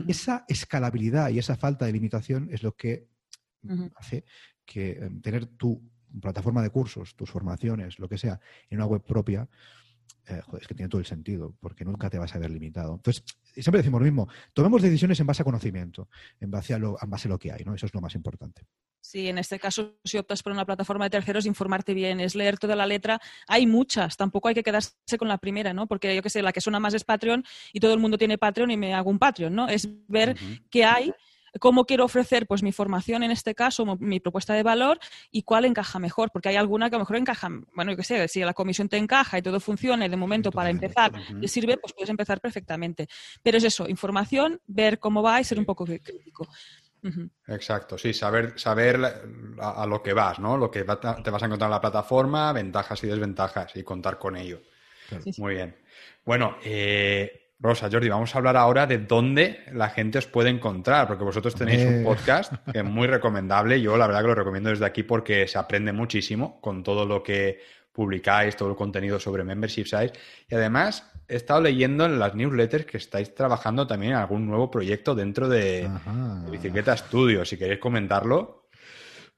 Esa 0.08 0.46
escalabilidad 0.48 1.30
y 1.30 1.40
esa 1.40 1.56
falta 1.56 1.86
de 1.86 1.94
limitación 1.94 2.50
es 2.52 2.64
lo 2.64 2.76
que 2.76 3.08
hace 3.96 4.26
que 4.66 4.92
em, 4.92 5.22
tener 5.22 5.46
tu 5.46 5.82
plataforma 6.22 6.62
de 6.62 6.70
cursos, 6.70 7.16
tus 7.16 7.30
formaciones, 7.30 8.00
lo 8.00 8.08
que 8.08 8.18
sea, 8.18 8.40
en 8.70 8.78
una 8.78 8.86
web 8.86 9.04
propia, 9.04 9.48
eh, 10.28 10.42
joder, 10.46 10.62
es 10.62 10.68
que 10.68 10.76
tiene 10.76 10.90
todo 10.90 11.00
el 11.00 11.08
sentido, 11.08 11.56
porque 11.60 11.84
nunca 11.86 12.10
te 12.10 12.20
vas 12.20 12.36
a 12.36 12.40
ver 12.40 12.52
limitado. 12.52 12.96
Entonces, 12.96 13.24
siempre 13.44 13.80
decimos 13.80 14.00
lo 14.00 14.06
mismo, 14.06 14.28
tomemos 14.54 14.82
decisiones 14.82 15.20
en 15.20 15.28
base 15.28 15.42
a 15.42 15.46
conocimiento, 15.46 16.10
en 16.40 16.52
base 16.52 16.74
a 16.74 16.80
lo, 16.80 16.98
en 17.02 17.10
base 17.10 17.28
a 17.28 17.30
lo 17.30 17.40
que 17.40 17.52
hay, 17.52 17.64
¿no? 17.64 17.74
Eso 17.74 17.86
es 17.86 17.94
lo 17.94 18.02
más 18.02 18.14
importante. 18.16 18.68
Sí, 19.02 19.28
en 19.28 19.38
este 19.38 19.60
caso, 19.60 19.98
si 20.04 20.18
optas 20.18 20.44
por 20.44 20.52
una 20.52 20.66
plataforma 20.66 21.06
de 21.06 21.10
terceros, 21.10 21.46
informarte 21.46 21.94
bien, 21.94 22.20
es 22.20 22.36
leer 22.36 22.60
toda 22.60 22.76
la 22.76 22.86
letra. 22.86 23.20
Hay 23.48 23.66
muchas, 23.66 24.18
tampoco 24.18 24.50
hay 24.50 24.54
que 24.54 24.64
quedarse 24.64 24.94
con 25.18 25.28
la 25.28 25.38
primera, 25.38 25.74
¿no? 25.74 25.88
Porque 25.88 26.16
yo 26.16 26.22
que 26.22 26.30
sé, 26.30 26.42
la 26.42 26.52
que 26.52 26.62
suena 26.62 26.80
más 26.80 26.94
es 26.94 27.06
Patreon 27.06 27.44
y 27.74 27.80
todo 27.80 27.94
el 27.94 28.00
mundo 28.00 28.18
tiene 28.18 28.38
Patreon 28.38 28.72
y 28.72 28.78
me 28.78 28.94
hago 28.94 29.10
un 29.10 29.18
Patreon, 29.18 29.56
¿no? 29.56 29.68
Es 29.68 29.88
ver 30.08 30.36
qué 30.70 30.86
hay 30.86 31.14
cómo 31.60 31.86
quiero 31.86 32.06
ofrecer 32.06 32.46
pues 32.48 32.64
mi 32.64 32.72
formación 32.72 33.24
en 33.24 33.32
este 33.32 33.56
caso, 33.56 33.86
mi 34.00 34.20
propuesta 34.20 34.54
de 34.54 34.64
valor 34.64 35.00
y 35.32 35.44
cuál 35.44 35.66
encaja 35.66 36.00
mejor, 36.00 36.30
porque 36.32 36.50
hay 36.50 36.56
alguna 36.56 36.90
que 36.90 36.96
a 36.96 37.00
lo 37.00 37.04
mejor 37.04 37.18
encaja, 37.18 37.50
bueno, 37.74 37.92
yo 37.92 37.98
qué 37.98 38.04
sé, 38.04 38.28
si 38.28 38.42
la 38.42 38.54
comisión 38.54 38.90
te 38.90 38.98
encaja 38.98 39.38
y 39.38 39.42
todo 39.42 39.60
funciona 39.60 40.06
y 40.06 40.10
de 40.10 40.18
momento 40.18 40.52
para 40.52 40.70
empezar 40.70 41.12
te 41.40 41.48
sirve, 41.48 41.78
pues 41.78 41.94
puedes 41.94 42.10
empezar 42.10 42.40
perfectamente. 42.40 43.08
Pero 43.42 43.58
es 43.58 43.64
eso, 43.64 43.88
información, 43.88 44.60
ver 44.68 45.00
cómo 45.00 45.24
va 45.24 45.40
y 45.42 45.44
ser 45.44 45.60
un 45.60 45.66
poco 45.66 45.86
crítico. 45.86 46.48
Exacto, 47.48 47.98
sí, 47.98 48.14
saber, 48.14 48.60
saber 48.60 49.00
a, 49.60 49.86
lo 49.86 50.04
que 50.04 50.14
vas, 50.14 50.40
¿no? 50.40 50.58
Lo 50.58 50.70
que 50.70 50.82
te 50.82 50.86
vas 51.32 51.44
a 51.44 51.46
encontrar 51.46 51.70
en 51.70 51.72
la 51.72 51.82
plataforma, 51.82 52.52
ventajas 52.52 53.04
y 53.04 53.08
desventajas 53.08 53.76
y 53.76 53.84
contar 53.84 54.18
con 54.20 54.36
ello. 54.36 54.62
Muy 55.38 55.56
bien. 55.56 55.76
Bueno, 56.26 56.58
eh, 56.64 57.49
Rosa, 57.62 57.90
Jordi, 57.92 58.08
vamos 58.08 58.34
a 58.34 58.38
hablar 58.38 58.56
ahora 58.56 58.88
de 58.88 59.00
dónde 59.00 59.66
la 59.74 59.90
gente 59.90 60.18
os 60.18 60.28
puede 60.28 60.50
encontrar, 60.50 61.08
porque 61.08 61.26
vosotros 61.26 61.54
tenéis 61.56 61.86
un 61.86 62.06
podcast 62.06 62.54
que 62.72 62.80
es 62.80 62.86
muy 62.86 63.06
recomendable. 63.06 63.82
Yo 63.82 63.98
la 63.98 64.08
verdad 64.08 64.22
que 64.22 64.28
lo 64.28 64.36
recomiendo 64.36 64.70
desde 64.70 64.86
aquí 64.86 65.04
porque 65.04 65.46
se 65.46 65.58
aprende 65.58 65.92
muchísimo 65.92 66.62
con 66.62 66.84
todo 66.84 67.06
lo 67.06 67.22
que 67.22 67.60
publicáis, 67.92 68.56
todo 68.56 68.70
el 68.70 68.76
contenido 68.78 69.20
sobre 69.20 69.44
Membership 69.44 69.84
Sites. 69.84 70.14
Y 70.48 70.56
además 70.56 71.12
he 71.28 71.36
estado 71.36 71.60
leyendo 71.60 72.06
en 72.06 72.18
las 72.18 72.34
newsletters 72.34 72.86
que 72.86 72.96
estáis 72.96 73.36
trabajando 73.36 73.86
también 73.86 74.14
en 74.14 74.20
algún 74.20 74.48
nuevo 74.48 74.72
proyecto 74.72 75.14
dentro 75.14 75.50
de, 75.50 75.90
de 76.46 76.52
Bicicleta 76.52 76.96
Studio. 76.96 77.44
Si 77.44 77.58
queréis 77.58 77.82
comentarlo, 77.82 78.59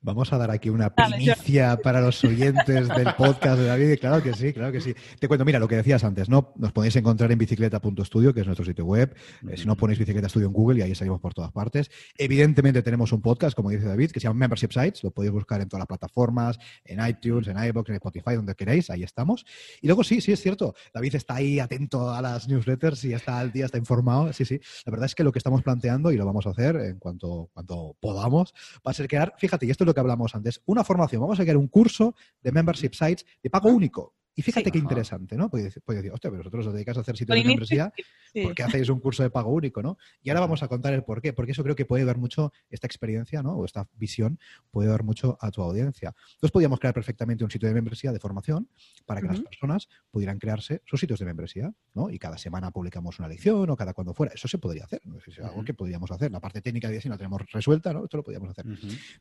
Vamos 0.03 0.33
a 0.33 0.37
dar 0.39 0.49
aquí 0.49 0.69
una 0.69 0.89
primicia 0.95 1.77
para 1.77 2.01
los 2.01 2.23
oyentes 2.23 2.87
del 2.87 3.13
podcast 3.15 3.59
de 3.59 3.67
David. 3.67 3.99
Claro 3.99 4.23
que 4.23 4.33
sí, 4.33 4.51
claro 4.51 4.71
que 4.71 4.81
sí. 4.81 4.95
Te 5.19 5.27
cuento, 5.27 5.45
mira, 5.45 5.59
lo 5.59 5.67
que 5.67 5.75
decías 5.75 6.03
antes, 6.03 6.27
¿no? 6.27 6.53
Nos 6.55 6.71
podéis 6.71 6.95
encontrar 6.95 7.31
en 7.31 7.37
bicicleta.studio, 7.37 8.33
que 8.33 8.39
es 8.39 8.47
nuestro 8.47 8.65
sitio 8.65 8.83
web. 8.83 9.15
Eh, 9.47 9.57
si 9.57 9.67
no 9.67 9.77
ponéis 9.77 9.99
Bicicleta 9.99 10.27
Studio 10.27 10.47
en 10.47 10.53
Google 10.53 10.79
y 10.79 10.81
ahí 10.81 10.95
salimos 10.95 11.21
por 11.21 11.35
todas 11.35 11.51
partes. 11.51 11.91
Evidentemente 12.17 12.81
tenemos 12.81 13.11
un 13.11 13.21
podcast, 13.21 13.55
como 13.55 13.69
dice 13.69 13.85
David, 13.85 14.09
que 14.09 14.19
se 14.19 14.23
llama 14.23 14.39
Membership 14.39 14.71
Sites. 14.71 15.03
Lo 15.03 15.11
podéis 15.11 15.33
buscar 15.33 15.61
en 15.61 15.69
todas 15.69 15.81
las 15.81 15.87
plataformas, 15.87 16.57
en 16.83 17.07
iTunes, 17.07 17.47
en 17.47 17.63
iVoox, 17.63 17.89
en 17.89 17.95
Spotify, 17.95 18.33
donde 18.33 18.55
queráis. 18.55 18.89
Ahí 18.89 19.03
estamos. 19.03 19.45
Y 19.81 19.87
luego 19.87 20.03
sí, 20.03 20.19
sí, 20.19 20.31
es 20.31 20.41
cierto. 20.41 20.73
David 20.95 21.13
está 21.13 21.35
ahí 21.35 21.59
atento 21.59 22.09
a 22.11 22.23
las 22.23 22.47
newsletters 22.47 23.05
y 23.05 23.13
está 23.13 23.37
al 23.37 23.51
día, 23.51 23.65
está 23.65 23.77
informado. 23.77 24.33
Sí, 24.33 24.45
sí. 24.45 24.59
La 24.83 24.89
verdad 24.89 25.05
es 25.05 25.13
que 25.13 25.23
lo 25.23 25.31
que 25.31 25.37
estamos 25.37 25.61
planteando, 25.61 26.11
y 26.11 26.17
lo 26.17 26.25
vamos 26.25 26.47
a 26.47 26.49
hacer 26.49 26.75
en 26.77 26.97
cuanto, 26.97 27.51
cuanto 27.53 27.95
podamos, 27.99 28.55
va 28.77 28.89
a 28.89 28.93
ser 28.95 29.07
crear, 29.07 29.35
fíjate, 29.37 29.67
y 29.67 29.69
esto 29.69 29.83
es 29.83 29.85
lo 29.85 29.90
que 29.93 29.99
hablamos 29.99 30.35
antes, 30.35 30.61
una 30.65 30.83
formación. 30.83 31.21
Vamos 31.21 31.39
a 31.39 31.43
crear 31.43 31.57
un 31.57 31.67
curso 31.67 32.15
de 32.41 32.51
membership 32.51 32.93
sites 32.93 33.25
de 33.41 33.49
pago 33.49 33.69
único. 33.69 34.15
Y 34.41 34.43
fíjate 34.43 34.71
qué 34.71 34.79
interesante, 34.79 35.37
¿no? 35.37 35.51
Puedes 35.51 35.65
decir, 35.65 35.83
hostia, 35.85 36.31
pero 36.31 36.37
vosotros 36.37 36.65
os 36.65 36.73
dedicáis 36.73 36.97
a 36.97 37.01
hacer 37.01 37.15
sitios 37.15 37.37
de 37.37 37.43
membresía, 37.47 37.93
¿por 38.43 38.55
qué 38.55 38.63
hacéis 38.63 38.89
un 38.89 38.99
curso 38.99 39.21
de 39.21 39.29
pago 39.29 39.51
único, 39.51 39.83
no? 39.83 39.99
Y 40.23 40.31
ahora 40.31 40.39
vamos 40.39 40.63
a 40.63 40.67
contar 40.67 40.95
el 40.95 41.03
por 41.03 41.21
qué, 41.21 41.31
porque 41.31 41.51
eso 41.51 41.61
creo 41.61 41.75
que 41.75 41.85
puede 41.85 42.05
dar 42.05 42.17
mucho, 42.17 42.51
esta 42.71 42.87
experiencia, 42.87 43.43
¿no? 43.43 43.53
O 43.53 43.65
esta 43.65 43.87
visión 43.93 44.39
puede 44.71 44.89
dar 44.89 45.03
mucho 45.03 45.37
a 45.41 45.51
tu 45.51 45.61
audiencia. 45.61 46.15
Entonces 46.33 46.49
podríamos 46.49 46.79
crear 46.79 46.95
perfectamente 46.95 47.43
un 47.43 47.51
sitio 47.51 47.67
de 47.67 47.75
membresía 47.75 48.11
de 48.11 48.19
formación 48.19 48.67
para 49.05 49.21
que 49.21 49.27
las 49.27 49.41
personas 49.41 49.87
pudieran 50.09 50.39
crearse 50.39 50.81
sus 50.85 50.99
sitios 50.99 51.19
de 51.19 51.25
membresía, 51.25 51.71
¿no? 51.93 52.09
Y 52.09 52.17
cada 52.17 52.39
semana 52.39 52.71
publicamos 52.71 53.19
una 53.19 53.27
lección 53.27 53.69
o 53.69 53.75
cada 53.75 53.93
cuando 53.93 54.15
fuera. 54.15 54.33
Eso 54.33 54.47
se 54.47 54.57
podría 54.57 54.85
hacer, 54.85 55.01
¿no? 55.05 55.17
Es 55.19 55.37
algo 55.37 55.63
que 55.63 55.75
podríamos 55.75 56.09
hacer. 56.09 56.31
La 56.31 56.39
parte 56.39 56.61
técnica 56.61 56.87
de 56.87 56.95
diseño 56.95 57.13
la 57.13 57.17
tenemos 57.17 57.43
resuelta, 57.51 57.93
¿no? 57.93 58.05
Esto 58.05 58.17
lo 58.17 58.23
podríamos 58.23 58.49
hacer. 58.49 58.65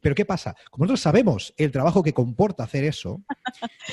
Pero 0.01 0.15
¿qué 0.15 0.25
pasa? 0.25 0.57
Como 0.71 0.87
nosotros 0.87 1.01
sabemos 1.01 1.53
el 1.59 1.71
trabajo 1.71 2.03
que 2.03 2.15
comporta 2.15 2.65
hacer 2.65 2.85
eso 2.85 3.23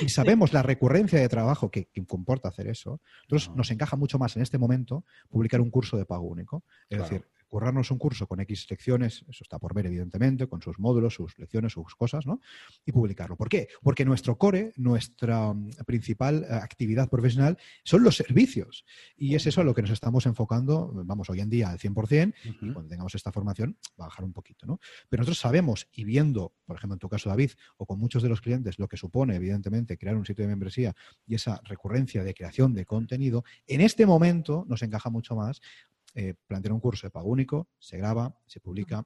y 0.00 0.08
sabemos 0.08 0.52
la 0.52 0.62
recurrencia 0.62 1.17
de 1.20 1.28
trabajo 1.28 1.70
que, 1.70 1.88
comporta 2.06 2.48
hacer 2.48 2.68
eso, 2.68 3.00
entonces 3.22 3.50
nos 3.54 3.70
encaja 3.70 3.96
mucho 3.96 4.18
más 4.18 4.36
en 4.36 4.42
este 4.42 4.58
momento 4.58 5.04
publicar 5.28 5.60
un 5.60 5.70
curso 5.70 5.96
de 5.96 6.04
pago 6.04 6.26
único. 6.26 6.62
Es 6.88 6.98
decir, 6.98 7.24
currarnos 7.48 7.90
un 7.90 7.98
curso 7.98 8.26
con 8.26 8.40
X 8.40 8.66
lecciones, 8.70 9.24
eso 9.28 9.42
está 9.42 9.58
por 9.58 9.74
ver 9.74 9.86
evidentemente, 9.86 10.46
con 10.46 10.62
sus 10.62 10.78
módulos, 10.78 11.14
sus 11.14 11.38
lecciones, 11.38 11.72
sus 11.72 11.94
cosas, 11.94 12.26
¿no? 12.26 12.40
Y 12.84 12.92
publicarlo. 12.92 13.36
¿Por 13.36 13.48
qué? 13.48 13.68
Porque 13.82 14.04
nuestro 14.04 14.36
core, 14.36 14.72
nuestra 14.76 15.52
mm, 15.52 15.70
principal 15.86 16.44
eh, 16.48 16.54
actividad 16.54 17.08
profesional 17.08 17.58
son 17.84 18.02
los 18.02 18.16
servicios. 18.16 18.84
Y 19.16 19.34
es 19.34 19.46
eso 19.46 19.60
a 19.60 19.64
lo 19.64 19.74
que 19.74 19.82
nos 19.82 19.90
estamos 19.90 20.26
enfocando, 20.26 20.90
vamos, 21.04 21.30
hoy 21.30 21.40
en 21.40 21.50
día 21.50 21.70
al 21.70 21.78
100%, 21.78 22.34
y 22.44 22.72
cuando 22.72 22.88
tengamos 22.88 23.14
esta 23.14 23.32
formación 23.32 23.76
va 23.98 24.04
a 24.04 24.08
bajar 24.08 24.24
un 24.24 24.32
poquito, 24.32 24.66
¿no? 24.66 24.78
Pero 25.08 25.22
nosotros 25.22 25.38
sabemos 25.38 25.88
y 25.92 26.04
viendo, 26.04 26.52
por 26.66 26.76
ejemplo, 26.76 26.94
en 26.94 27.00
tu 27.00 27.08
caso, 27.08 27.28
David, 27.28 27.52
o 27.76 27.86
con 27.86 27.98
muchos 27.98 28.22
de 28.22 28.28
los 28.28 28.40
clientes, 28.40 28.78
lo 28.78 28.88
que 28.88 28.96
supone, 28.96 29.36
evidentemente, 29.36 29.96
crear 29.96 30.16
un 30.16 30.26
sitio 30.26 30.44
de 30.44 30.48
membresía 30.48 30.94
y 31.26 31.34
esa 31.34 31.60
recurrencia 31.64 32.22
de 32.22 32.34
creación 32.34 32.74
de 32.74 32.84
contenido, 32.84 33.44
en 33.66 33.80
este 33.80 34.06
momento 34.06 34.64
nos 34.68 34.82
encaja 34.82 35.10
mucho 35.10 35.34
más 35.34 35.60
eh, 36.18 36.34
plantear 36.48 36.72
un 36.72 36.80
curso 36.80 37.06
de 37.06 37.12
pago 37.12 37.28
único, 37.30 37.68
se 37.78 37.96
graba, 37.96 38.36
se 38.46 38.58
publica 38.58 39.04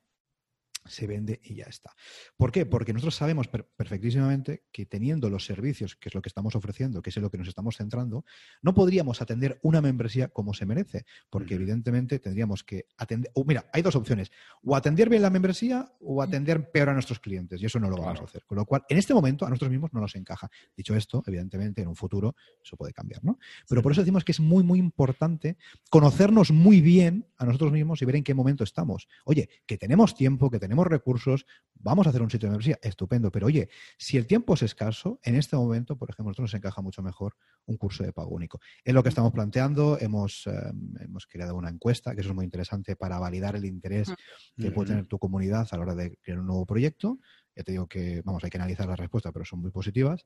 se 0.84 1.06
vende 1.06 1.40
y 1.42 1.54
ya 1.54 1.64
está. 1.64 1.94
¿Por 2.36 2.50
qué? 2.50 2.66
Porque 2.66 2.92
nosotros 2.92 3.14
sabemos 3.14 3.48
perfectísimamente 3.48 4.64
que 4.72 4.86
teniendo 4.86 5.30
los 5.30 5.44
servicios, 5.44 5.96
que 5.96 6.08
es 6.08 6.14
lo 6.14 6.22
que 6.22 6.28
estamos 6.28 6.54
ofreciendo, 6.56 7.02
que 7.02 7.10
es 7.10 7.16
en 7.16 7.22
lo 7.22 7.30
que 7.30 7.38
nos 7.38 7.48
estamos 7.48 7.76
centrando, 7.76 8.24
no 8.62 8.74
podríamos 8.74 9.22
atender 9.22 9.58
una 9.62 9.80
membresía 9.80 10.28
como 10.28 10.54
se 10.54 10.66
merece, 10.66 11.04
porque 11.30 11.54
evidentemente 11.54 12.18
tendríamos 12.18 12.64
que 12.64 12.86
atender, 12.96 13.30
mira, 13.46 13.68
hay 13.72 13.82
dos 13.82 13.96
opciones, 13.96 14.30
o 14.62 14.74
atender 14.74 15.08
bien 15.08 15.22
la 15.22 15.30
membresía 15.30 15.92
o 16.00 16.22
atender 16.22 16.70
peor 16.70 16.90
a 16.90 16.94
nuestros 16.94 17.20
clientes, 17.20 17.62
y 17.62 17.66
eso 17.66 17.78
no 17.78 17.88
lo 17.88 17.96
vamos 17.96 18.20
a 18.20 18.24
hacer. 18.24 18.44
Con 18.44 18.56
lo 18.56 18.66
cual, 18.66 18.82
en 18.88 18.98
este 18.98 19.14
momento 19.14 19.46
a 19.46 19.48
nosotros 19.48 19.70
mismos 19.70 19.92
no 19.92 20.00
nos 20.00 20.14
encaja. 20.16 20.50
Dicho 20.76 20.96
esto, 20.96 21.22
evidentemente 21.26 21.82
en 21.82 21.88
un 21.88 21.96
futuro 21.96 22.34
eso 22.62 22.76
puede 22.76 22.92
cambiar, 22.92 23.24
¿no? 23.24 23.38
Pero 23.68 23.82
por 23.82 23.92
eso 23.92 24.00
decimos 24.00 24.24
que 24.24 24.32
es 24.32 24.40
muy, 24.40 24.62
muy 24.64 24.78
importante 24.78 25.56
conocernos 25.90 26.50
muy 26.50 26.80
bien 26.80 27.26
a 27.38 27.44
nosotros 27.44 27.72
mismos 27.72 28.02
y 28.02 28.04
ver 28.04 28.16
en 28.16 28.24
qué 28.24 28.34
momento 28.34 28.64
estamos. 28.64 29.08
Oye, 29.24 29.48
que 29.66 29.78
tenemos 29.78 30.14
tiempo, 30.14 30.50
que 30.50 30.58
tenemos 30.58 30.71
tenemos 30.72 30.86
recursos, 30.86 31.44
vamos 31.74 32.06
a 32.06 32.10
hacer 32.10 32.22
un 32.22 32.30
sitio 32.30 32.46
de 32.46 32.52
membresía, 32.52 32.78
estupendo. 32.80 33.30
Pero 33.30 33.46
oye, 33.46 33.68
si 33.98 34.16
el 34.16 34.26
tiempo 34.26 34.54
es 34.54 34.62
escaso, 34.62 35.20
en 35.22 35.34
este 35.34 35.54
momento, 35.54 35.98
por 35.98 36.08
ejemplo, 36.08 36.30
nosotros 36.30 36.50
nos 36.50 36.54
encaja 36.54 36.80
mucho 36.80 37.02
mejor 37.02 37.36
un 37.66 37.76
curso 37.76 38.02
de 38.02 38.12
pago 38.14 38.30
único. 38.30 38.58
Es 38.82 38.94
lo 38.94 39.02
que 39.02 39.10
estamos 39.10 39.32
planteando, 39.32 39.98
hemos, 40.00 40.46
eh, 40.46 40.72
hemos 41.00 41.26
creado 41.26 41.56
una 41.56 41.68
encuesta, 41.68 42.14
que 42.14 42.22
eso 42.22 42.30
es 42.30 42.34
muy 42.34 42.46
interesante 42.46 42.96
para 42.96 43.18
validar 43.18 43.54
el 43.54 43.66
interés 43.66 44.10
que 44.56 44.70
puede 44.70 44.88
tener 44.88 45.06
tu 45.06 45.18
comunidad 45.18 45.68
a 45.70 45.76
la 45.76 45.82
hora 45.82 45.94
de 45.94 46.16
crear 46.22 46.40
un 46.40 46.46
nuevo 46.46 46.64
proyecto. 46.64 47.18
Ya 47.54 47.64
te 47.64 47.72
digo 47.72 47.86
que, 47.86 48.22
vamos, 48.24 48.42
hay 48.42 48.48
que 48.48 48.56
analizar 48.56 48.86
las 48.86 48.98
respuestas, 48.98 49.30
pero 49.30 49.44
son 49.44 49.60
muy 49.60 49.70
positivas. 49.70 50.24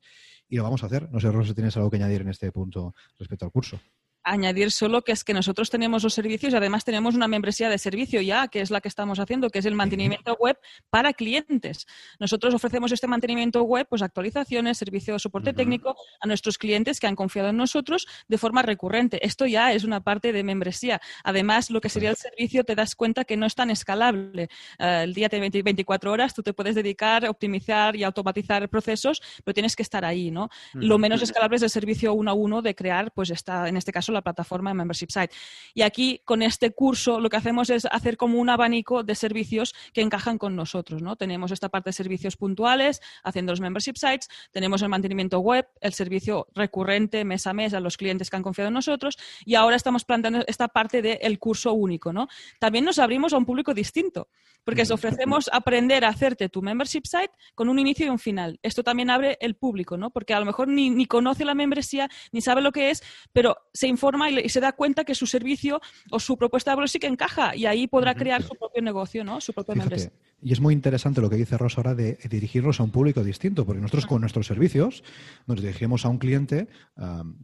Y 0.49 0.59
lo 0.59 0.63
vamos 0.63 0.85
a 0.85 0.87
hacer. 0.87 1.11
No 1.11 1.19
sé, 1.19 1.33
Rosa, 1.33 1.49
si 1.49 1.55
tienes 1.55 1.77
algo 1.77 1.91
que 1.91 1.97
añadir 1.97 2.21
en 2.21 2.29
este 2.29 2.53
punto 2.53 2.95
respecto 3.19 3.47
al 3.47 3.51
curso 3.51 3.81
añadir 4.27 4.73
solo 4.73 5.03
que 5.03 5.13
es 5.13 5.23
que 5.23 5.33
nosotros 5.33 5.71
tenemos 5.71 6.03
los 6.03 6.13
servicios 6.13 6.53
y 6.53 6.57
además 6.57 6.85
tenemos 6.85 7.15
una 7.15 7.29
membresía 7.29 7.69
de 7.69 7.79
servicio 7.79 8.21
ya, 8.21 8.49
que 8.49 8.61
es 8.61 8.71
la 8.71 8.81
que 8.81 8.89
estamos 8.89 9.21
haciendo, 9.21 9.51
que 9.51 9.61
es 9.61 9.67
el 9.67 9.75
mantenimiento 9.75 10.35
web 10.35 10.59
para 10.91 11.13
clientes. 11.13 11.87
Nosotros 12.19 12.53
ofrecemos 12.53 12.91
este 12.91 13.07
mantenimiento 13.07 13.63
web, 13.63 13.87
pues 13.89 14.03
actualizaciones, 14.03 14.79
servicio 14.79 15.15
de 15.15 15.21
soporte 15.21 15.53
técnico 15.53 15.97
a 16.21 16.27
nuestros 16.27 16.59
clientes 16.59 16.99
que 16.99 17.07
han 17.07 17.15
confiado 17.15 17.51
en 17.51 17.57
nosotros 17.57 18.07
de 18.27 18.37
forma 18.37 18.63
recurrente. 18.63 19.25
Esto 19.25 19.47
ya 19.47 19.73
es 19.73 19.85
una 19.85 20.01
parte 20.01 20.33
de 20.33 20.43
membresía. 20.43 21.01
Además, 21.23 21.71
lo 21.71 21.81
que 21.81 21.89
sería 21.89 22.11
el 22.11 22.17
servicio, 22.17 22.65
te 22.65 22.75
das 22.75 22.97
cuenta 22.97 23.25
que 23.25 23.37
no 23.37 23.47
es 23.47 23.55
tan 23.55 23.71
escalable. 23.71 24.49
Eh, 24.79 25.03
el 25.05 25.15
día 25.15 25.29
tiene 25.29 25.49
24 25.51 26.11
horas, 26.11 26.35
tú 26.35 26.43
te 26.43 26.53
puedes 26.53 26.75
dedicar, 26.75 27.25
a 27.25 27.31
optimizar 27.31 27.95
y 27.95 28.03
automatizar 28.03 28.69
procesos, 28.69 29.23
pero 29.45 29.55
tienes 29.55 29.77
que 29.77 29.85
estar 29.85 30.05
ahí, 30.05 30.33
¿no? 30.33 30.51
Lo 30.73 30.99
menos 30.99 31.23
escalable 31.23 31.57
es 31.57 31.63
el 31.63 31.71
servicio 31.71 32.13
uno 32.13 32.33
a 32.33 32.35
uno 32.35 32.61
de 32.61 32.75
crear, 32.75 33.13
pues 33.13 33.31
está, 33.31 33.69
en 33.69 33.77
este 33.77 33.93
caso, 33.93 34.16
la 34.17 34.23
plataforma 34.23 34.71
de 34.71 34.75
Membership 34.75 35.11
Site. 35.11 35.35
Y 35.75 35.83
aquí, 35.83 36.21
con 36.25 36.43
este 36.43 36.73
curso, 36.73 37.21
lo 37.21 37.31
que 37.31 37.37
hacemos 37.37 37.71
es 37.71 37.87
hacer 37.87 38.17
como 38.17 38.39
un 38.39 38.51
abanico 38.51 39.03
de 39.03 39.15
servicios 39.15 39.75
que 39.93 40.01
encajan 40.01 40.39
con 40.39 40.57
nosotros, 40.57 41.03
¿no? 41.03 41.17
Tenemos 41.17 41.53
esta 41.53 41.69
parte 41.69 41.91
de 41.91 41.95
servicios 41.95 42.37
puntuales, 42.37 43.01
haciendo 43.23 43.53
los 43.53 43.61
Membership 43.61 43.97
Sites, 43.97 44.29
tenemos 44.51 44.83
el 44.83 44.89
mantenimiento 44.89 45.39
web, 45.41 45.67
el 45.81 45.93
servicio 45.93 46.49
recurrente 46.55 47.25
mes 47.25 47.47
a 47.47 47.53
mes 47.53 47.75
a 47.75 47.81
los 47.81 47.97
clientes 47.97 48.31
que 48.31 48.37
han 48.37 48.43
confiado 48.43 48.69
en 48.69 48.75
nosotros, 48.75 49.17
y 49.45 49.55
ahora 49.55 49.77
estamos 49.77 50.05
planteando 50.05 50.45
esta 50.47 50.69
parte 50.69 51.03
del 51.03 51.39
curso 51.39 51.73
único, 51.73 52.13
¿no? 52.13 52.29
También 52.59 52.85
nos 52.85 52.99
abrimos 52.99 53.33
a 53.33 53.39
un 53.39 53.45
público 53.45 53.75
distinto, 53.75 54.29
porque 54.65 54.83
os 54.83 54.91
ofrecemos 54.91 55.49
aprender 55.53 56.05
a 56.05 56.09
hacerte 56.09 56.49
tu 56.49 56.61
Membership 56.61 57.03
Site 57.05 57.31
con 57.55 57.69
un 57.69 57.79
inicio 57.79 58.07
y 58.07 58.09
un 58.09 58.19
final. 58.19 58.59
Esto 58.63 58.83
también 58.83 59.11
abre 59.11 59.39
el 59.41 59.55
público, 59.55 59.97
¿no? 59.97 60.11
Porque 60.11 60.35
a 60.35 60.41
lo 60.41 60.47
mejor 60.47 60.67
ni, 60.67 60.91
ni 60.91 61.07
conoce 61.07 61.45
la 61.45 61.55
membresía, 61.55 62.09
ni 62.33 62.41
sabe 62.41 62.63
lo 62.63 62.73
que 62.73 62.91
es, 62.91 63.03
pero 63.33 63.57
se 63.73 63.87
informa 63.87 64.06
y, 64.43 64.49
se 64.49 64.61
da 64.61 64.73
cuenta 64.73 65.05
que 65.05 65.15
su 65.15 65.27
servicio 65.27 65.81
o 66.11 66.21
su 66.21 66.37
propuesta 66.37 66.71
de 66.71 66.77
valor 66.77 66.89
sí 66.89 66.99
que 66.99 67.07
encaja 67.07 67.55
y 67.57 67.67
ahí 67.67 67.87
podrá 67.87 68.15
crear 68.15 68.43
su 68.43 68.55
propio 68.55 68.83
negocio, 68.83 69.25
¿no? 69.25 69.41
Su 69.41 69.53
propia 69.53 69.75
empresa. 69.75 70.11
Y 70.43 70.53
es 70.53 70.61
muy 70.61 70.75
interesante 70.75 71.21
lo 71.21 71.31
que 71.31 71.37
dice 71.37 71.57
Rosa 71.57 71.79
ahora 71.79 71.95
de 71.95 72.19
dirigirnos 72.29 72.79
a 72.81 72.83
un 72.83 72.91
público 72.91 73.25
distinto, 73.25 73.65
porque 73.65 73.81
nosotros 73.81 74.07
con 74.07 74.21
nuestros 74.21 74.47
servicios 74.47 75.03
nos 75.47 75.61
dirigimos 75.61 76.05
a 76.05 76.09
un 76.09 76.19
cliente 76.19 76.69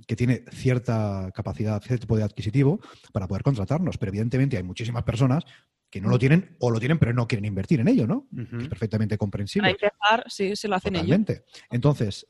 que 0.07 0.17
tiene 0.17 0.45
cierta 0.53 1.31
capacidad, 1.35 1.83
cierto 1.83 2.07
poder 2.07 2.25
adquisitivo 2.25 2.81
para 3.13 3.27
poder 3.27 3.43
contratarnos, 3.43 3.99
pero 3.99 4.11
evidentemente 4.11 4.57
hay 4.57 4.63
muchísimas 4.63 5.05
personas 5.05 5.45
que 5.93 6.01
no 6.01 6.09
lo 6.09 6.19
tienen 6.19 6.57
o 6.59 6.71
lo 6.71 6.81
tienen 6.81 6.99
pero 6.99 7.13
no 7.13 7.29
quieren 7.29 7.45
invertir 7.45 7.79
en 7.81 7.87
ello, 7.87 8.07
¿no? 8.07 8.27
Es 8.59 8.67
perfectamente 8.67 9.19
comprensible. 9.19 9.75
Para 9.75 9.93
empezar, 9.93 10.25
sí, 10.27 10.57
se 10.57 10.67
lo 10.67 10.77
hacen 10.77 10.95
Totalmente. 10.95 11.33
ellos. 11.33 11.45
Entonces, 11.71 12.27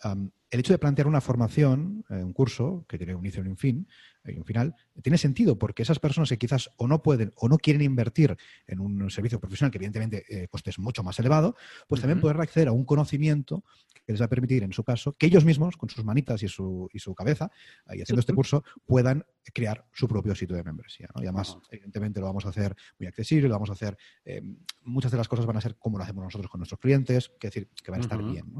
el 0.51 0.61
hecho 0.61 0.73
de 0.73 0.81
plantear 0.81 1.07
una 1.07 1.21
formación, 1.21 2.05
eh, 2.11 2.25
un 2.25 2.33
curso 2.33 2.85
que 2.89 2.99
tiene 2.99 3.15
un 3.15 3.25
inicio 3.25 3.45
y 3.45 3.47
un 3.47 3.57
fin, 3.57 3.87
y 4.27 4.37
un 4.37 4.45
final, 4.45 4.75
tiene 5.01 5.17
sentido 5.17 5.61
porque 5.61 5.85
esas 5.85 6.01
personas 6.01 6.29
que 6.29 6.39
quizás 6.39 6.71
o 6.77 6.89
no 6.89 7.03
pueden 7.03 7.33
o 7.37 7.49
no 7.49 7.57
quieren 7.57 7.83
invertir 7.83 8.37
en 8.67 8.81
un 8.81 9.09
servicio 9.11 9.39
profesional 9.39 9.71
que 9.71 9.79
evidentemente 9.79 10.25
eh, 10.29 10.49
coste 10.49 10.71
es 10.71 10.81
mucho 10.81 11.05
más 11.05 11.21
elevado, 11.21 11.55
pues 11.87 12.01
también 12.01 12.21
poder 12.21 12.41
acceder 12.41 12.67
a 12.67 12.73
un 12.73 12.85
conocimiento 12.85 13.63
que 14.05 14.13
les 14.13 14.21
va 14.21 14.27
a 14.27 14.29
permitir, 14.29 14.63
en 14.63 14.73
su 14.73 14.85
caso, 14.85 15.13
que 15.13 15.27
ellos 15.27 15.45
mismos, 15.45 15.77
con 15.77 15.89
sus 15.89 16.05
manitas 16.05 16.43
y 16.43 16.49
su, 16.49 16.89
y 16.93 16.99
su 16.99 17.15
cabeza, 17.15 17.51
y 17.93 18.03
haciendo 18.03 18.21
este 18.21 18.35
curso, 18.35 18.65
puedan 18.85 19.25
crear 19.53 19.87
su 19.93 20.09
propio 20.09 20.35
sitio 20.35 20.57
de 20.57 20.63
membresía. 20.63 21.09
Y 21.17 21.23
además, 21.23 21.59
evidentemente, 21.71 22.21
lo 22.21 22.27
vamos 22.27 22.47
a 22.47 22.51
hacer 22.51 22.75
muy 22.99 23.07
accesible, 23.07 23.49
lo 23.49 23.55
vamos 23.55 23.71
a 23.71 23.75
hacer, 23.75 23.97
eh, 24.25 24.43
muchas 24.83 25.11
de 25.11 25.19
las 25.19 25.29
cosas 25.29 25.47
van 25.47 25.57
a 25.57 25.61
ser 25.61 25.77
como 25.77 25.99
lo 25.99 26.05
hacemos 26.05 26.25
nosotros 26.25 26.51
con 26.51 26.61
nuestros 26.61 26.81
clientes, 26.81 27.33
que 27.41 27.49
decir, 27.49 27.69
que 27.83 27.91
van 27.91 28.01
a 28.01 28.03
estar 28.03 28.23
bien. 28.23 28.53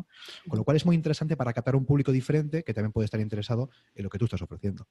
Con 0.49 0.59
lo 0.59 0.65
cual 0.65 0.77
es 0.77 0.87
muy 0.87 0.97
interesante 0.97 1.37
para 1.37 1.53
captar 1.53 1.77
un 1.77 1.85
público 1.85 2.13
diferente 2.13 2.63
que 2.63 2.75
también 2.75 2.93
puede 2.93 3.07
estar 3.07 3.21
interesado 3.21 3.71
en 3.95 4.05
lo 4.05 4.11
que 4.11 4.19
tú 4.19 4.27
estás 4.27 4.43
ofreciendo. 4.43 4.87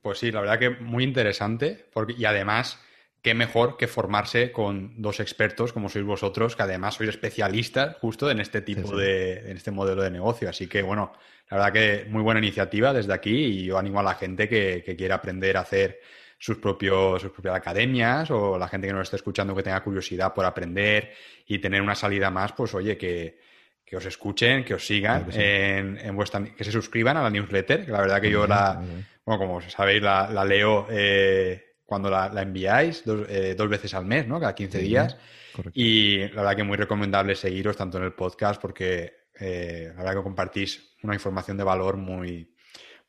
Pues 0.00 0.18
sí, 0.18 0.32
la 0.32 0.40
verdad 0.40 0.58
que 0.58 0.70
muy 0.70 1.04
interesante 1.04 1.88
porque, 1.92 2.14
y 2.14 2.24
además 2.24 2.78
qué 3.22 3.34
mejor 3.34 3.76
que 3.76 3.86
formarse 3.86 4.50
con 4.50 5.00
dos 5.00 5.20
expertos 5.20 5.72
como 5.72 5.88
sois 5.88 6.04
vosotros, 6.04 6.56
que 6.56 6.64
además 6.64 6.94
sois 6.98 7.08
especialistas 7.08 7.96
justo 8.00 8.30
en 8.30 8.40
este 8.40 8.60
tipo 8.60 8.96
de, 8.96 9.50
en 9.50 9.56
este 9.56 9.70
modelo 9.70 10.02
de 10.02 10.10
negocio. 10.10 10.50
Así 10.50 10.66
que 10.66 10.82
bueno, 10.82 11.12
la 11.48 11.56
verdad 11.56 11.72
que 11.72 12.06
muy 12.10 12.22
buena 12.22 12.40
iniciativa 12.40 12.92
desde 12.92 13.14
aquí 13.14 13.44
y 13.44 13.64
yo 13.66 13.78
animo 13.78 14.00
a 14.00 14.02
la 14.02 14.14
gente 14.14 14.48
que, 14.48 14.82
quiera 14.98 15.16
aprender 15.16 15.56
a 15.56 15.60
hacer 15.60 16.00
sus, 16.36 16.58
propios, 16.58 17.22
sus 17.22 17.30
propias 17.30 17.54
academias 17.54 18.28
o 18.32 18.58
la 18.58 18.66
gente 18.66 18.88
que 18.88 18.92
nos 18.92 19.04
esté 19.04 19.16
escuchando 19.16 19.54
que 19.54 19.62
tenga 19.62 19.80
curiosidad 19.84 20.34
por 20.34 20.44
aprender 20.44 21.12
y 21.46 21.60
tener 21.60 21.80
una 21.80 21.94
salida 21.94 22.28
más, 22.28 22.52
pues 22.52 22.74
oye, 22.74 22.98
que, 22.98 23.38
que 23.84 23.96
os 23.96 24.04
escuchen, 24.04 24.64
que 24.64 24.74
os 24.74 24.84
sigan, 24.84 25.28
en, 25.32 25.96
en, 25.96 26.16
vuestra, 26.16 26.42
que 26.42 26.64
se 26.64 26.72
suscriban 26.72 27.16
a 27.16 27.22
la 27.22 27.30
newsletter, 27.30 27.84
que 27.84 27.92
la 27.92 28.00
verdad 28.00 28.20
que 28.20 28.30
yo 28.30 28.48
la, 28.48 28.82
bueno, 29.24 29.38
como 29.38 29.60
sabéis, 29.60 30.02
la, 30.02 30.44
leo 30.44 30.88
eh, 30.90 31.71
cuando 31.92 32.08
la, 32.08 32.30
enviáis 32.40 33.04
eh, 33.28 33.54
dos, 33.54 33.68
veces 33.68 33.92
al 33.92 34.06
mes, 34.06 34.26
¿no? 34.26 34.40
Cada 34.40 34.54
15 34.54 34.78
días. 34.78 35.14
Y 35.74 36.20
la 36.20 36.36
verdad 36.36 36.56
que 36.56 36.64
muy 36.64 36.78
recomendable 36.78 37.34
seguiros 37.34 37.76
tanto 37.76 37.98
en 37.98 38.04
el 38.04 38.14
podcast 38.14 38.58
porque 38.58 39.28
eh, 39.38 39.88
la 39.88 40.02
verdad 40.02 40.14
que 40.16 40.22
compartís 40.22 40.96
una 41.02 41.12
información 41.12 41.58
de 41.58 41.64
valor 41.64 41.98
muy, 41.98 42.56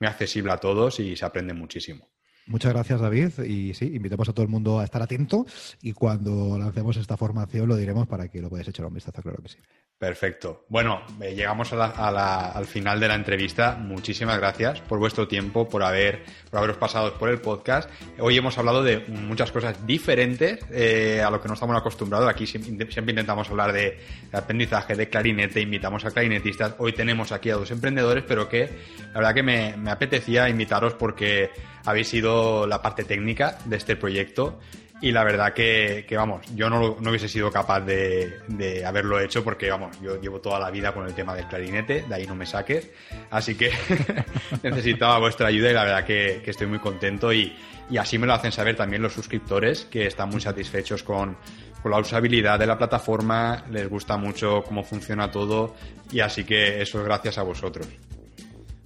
muy 0.02 0.08
accesible 0.10 0.52
a 0.52 0.58
todos 0.58 1.00
y 1.00 1.16
se 1.16 1.24
aprende 1.24 1.54
muchísimo. 1.54 2.13
Muchas 2.48 2.74
gracias, 2.74 3.00
David. 3.00 3.40
Y 3.46 3.74
sí, 3.74 3.92
invitamos 3.96 4.28
a 4.28 4.34
todo 4.34 4.44
el 4.44 4.50
mundo 4.50 4.80
a 4.80 4.84
estar 4.84 5.02
atento 5.02 5.46
y 5.82 5.94
cuando 5.94 6.58
lancemos 6.58 6.98
esta 6.98 7.18
formación 7.18 7.68
lo 7.70 7.76
diremos 7.76 8.08
para 8.08 8.28
que 8.28 8.42
lo 8.42 8.50
podáis 8.50 8.68
echar 8.68 8.86
un 8.86 8.94
vistazo, 8.94 9.22
claro 9.22 9.42
que 9.42 9.50
sí. 9.50 9.58
Perfecto. 10.04 10.66
Bueno, 10.68 11.02
eh, 11.22 11.34
llegamos 11.34 11.72
al 11.72 12.66
final 12.66 13.00
de 13.00 13.08
la 13.08 13.16
entrevista. 13.16 13.78
Muchísimas 13.80 14.38
gracias 14.38 14.82
por 14.82 15.00
vuestro 15.00 15.30
tiempo, 15.30 15.70
por 15.70 15.82
haber, 15.82 16.26
por 16.50 16.58
haberos 16.58 16.76
pasado 16.76 17.18
por 17.18 17.30
el 17.30 17.40
podcast. 17.40 17.90
Hoy 18.20 18.36
hemos 18.36 18.58
hablado 18.58 18.84
de 18.84 19.00
muchas 19.08 19.54
cosas 19.54 19.88
diferentes 19.88 20.60
eh, 20.72 21.22
a 21.26 21.30
lo 21.30 21.40
que 21.40 21.48
no 21.48 21.54
estamos 21.54 21.78
acostumbrados. 21.78 22.28
Aquí 22.28 22.46
siempre, 22.46 23.12
intentamos 23.12 23.50
hablar 23.50 23.72
de, 23.72 23.98
aprendizaje, 24.34 24.96
de 24.96 25.08
clarinete, 25.08 25.62
invitamos 25.62 26.04
a 26.04 26.12
clarinetistas. 26.12 26.76
Hoy 26.80 26.92
tenemos 26.92 27.32
aquí 27.32 27.50
a 27.52 27.56
dos 27.56 27.72
emprendedores, 27.72 28.26
pero 28.28 28.50
que 28.50 28.70
la 29.14 29.20
verdad 29.20 29.34
que 29.34 29.44
me, 29.44 29.78
me 29.78 29.90
apetecía 29.90 30.50
invitaros 30.50 30.96
porque 30.96 31.50
habéis 31.86 32.10
sido 32.10 32.33
la 32.68 32.82
parte 32.82 33.04
técnica 33.04 33.58
de 33.66 33.78
este 33.78 33.96
proyecto 33.96 34.60
y 35.04 35.12
la 35.12 35.26
verdad 35.26 35.52
que, 35.52 36.06
vamos, 36.16 36.46
yo 36.56 36.70
no, 36.70 36.96
no, 36.98 37.10
hubiese 37.10 37.28
sido 37.28 37.52
capaz 37.52 37.82
de, 37.82 38.84
haberlo 38.86 39.20
hecho 39.20 39.44
porque, 39.44 39.70
vamos, 39.70 40.00
yo 40.02 40.22
llevo 40.22 40.40
toda 40.40 40.58
la 40.60 40.72
vida 40.72 40.94
con 40.94 41.06
el 41.06 41.14
tema 41.14 41.36
del 41.36 41.46
clarinete, 41.46 42.06
de 42.08 42.16
ahí 42.16 42.26
no 42.26 42.36
me 42.36 42.46
saques. 42.46 42.90
Así 43.30 43.56
que 43.56 43.70
necesitaba 44.64 45.20
vuestra 45.20 45.48
ayuda 45.48 45.72
y 45.72 45.74
la 45.74 45.84
verdad 45.84 46.06
que, 46.06 46.42
que 46.42 46.52
estoy 46.52 46.68
muy 46.68 46.80
contento 46.80 47.34
y, 47.34 47.54
y, 47.90 47.98
así 47.98 48.18
me 48.18 48.26
lo 48.26 48.34
hacen 48.34 48.54
saber 48.54 48.78
también 48.78 49.02
los 49.02 49.12
suscriptores 49.12 49.84
que 49.92 50.08
están 50.08 50.30
muy 50.30 50.40
satisfechos 50.40 51.04
con, 51.04 51.36
con 51.82 51.92
la 51.92 51.98
usabilidad 51.98 52.58
de 52.58 52.68
la 52.68 52.78
plataforma, 52.78 53.66
les 53.72 53.90
gusta 53.90 54.16
mucho 54.16 54.64
cómo 54.64 54.86
funciona 54.86 55.30
todo 55.30 55.76
y 56.14 56.22
así 56.22 56.46
que 56.46 56.82
eso 56.82 57.00
es 57.00 57.06
gracias 57.06 57.38
a 57.38 57.44
vosotros. 57.44 57.90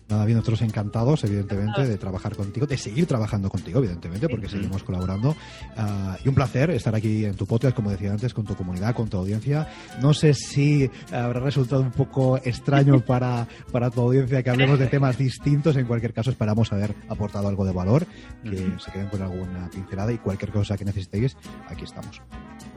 Nada 0.10 0.24
bien, 0.24 0.38
nosotros 0.38 0.62
encantados, 0.62 1.24
evidentemente, 1.26 1.86
de 1.86 1.98
trabajar 1.98 2.34
contigo, 2.34 2.66
de 2.66 2.78
seguir 2.78 3.06
trabajando 3.06 3.50
contigo, 3.50 3.80
evidentemente, 3.80 4.30
porque 4.30 4.48
seguimos 4.48 4.82
colaborando. 4.84 5.36
Ah, 5.76 6.18
y 6.24 6.30
un 6.30 6.36
placer 6.36 6.70
estar 6.70 6.96
aquí 6.96 7.26
en 7.26 7.36
tu 7.36 7.46
podcast, 7.46 7.76
como 7.76 7.92
decía 7.92 8.12
antes, 8.12 8.34
con 8.34 8.46
tu 8.46 8.56
comunidad, 8.56 8.96
con 8.96 9.10
tu 9.10 9.18
audiencia. 9.18 9.68
No 10.02 10.14
sé 10.14 10.34
si 10.34 10.90
habrá 11.12 11.42
resultado 11.42 11.82
un 11.82 11.92
poco 11.92 12.38
extraño 12.38 13.02
para, 13.06 13.48
para 13.72 13.90
tu 13.90 14.00
audiencia 14.00 14.42
que 14.42 14.50
hablemos 14.50 14.80
de 14.80 14.88
temas 14.88 15.18
distintos. 15.18 15.76
En 15.76 15.86
cualquier 15.86 16.14
caso, 16.14 16.30
esperamos 16.30 16.72
haber 16.72 16.96
aportado 17.10 17.50
algo 17.50 17.66
de 17.66 17.74
valor, 17.74 18.06
que 18.44 18.72
se 18.80 18.92
queden 18.92 19.10
con 19.10 19.22
alguna 19.22 19.70
pincelada 19.70 20.14
y 20.14 20.20
cualquier 20.20 20.52
cosa 20.52 20.78
que 20.78 20.86
necesitéis, 20.86 21.36
aquí 21.68 21.84
estamos. 21.84 22.22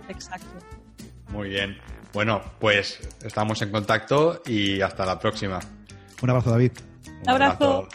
Exacto. 0.09 0.59
Muy 1.29 1.51
bien. 1.51 1.77
Bueno, 2.13 2.43
pues 2.59 2.99
estamos 3.23 3.63
en 3.63 3.71
contacto 3.71 4.43
y 4.47 4.81
hasta 4.81 5.07
la 5.07 5.17
próxima. 5.17 5.61
Un 6.23 6.31
abrazo, 6.31 6.51
David. 6.51 6.73
Un 7.23 7.29
abrazo. 7.29 7.89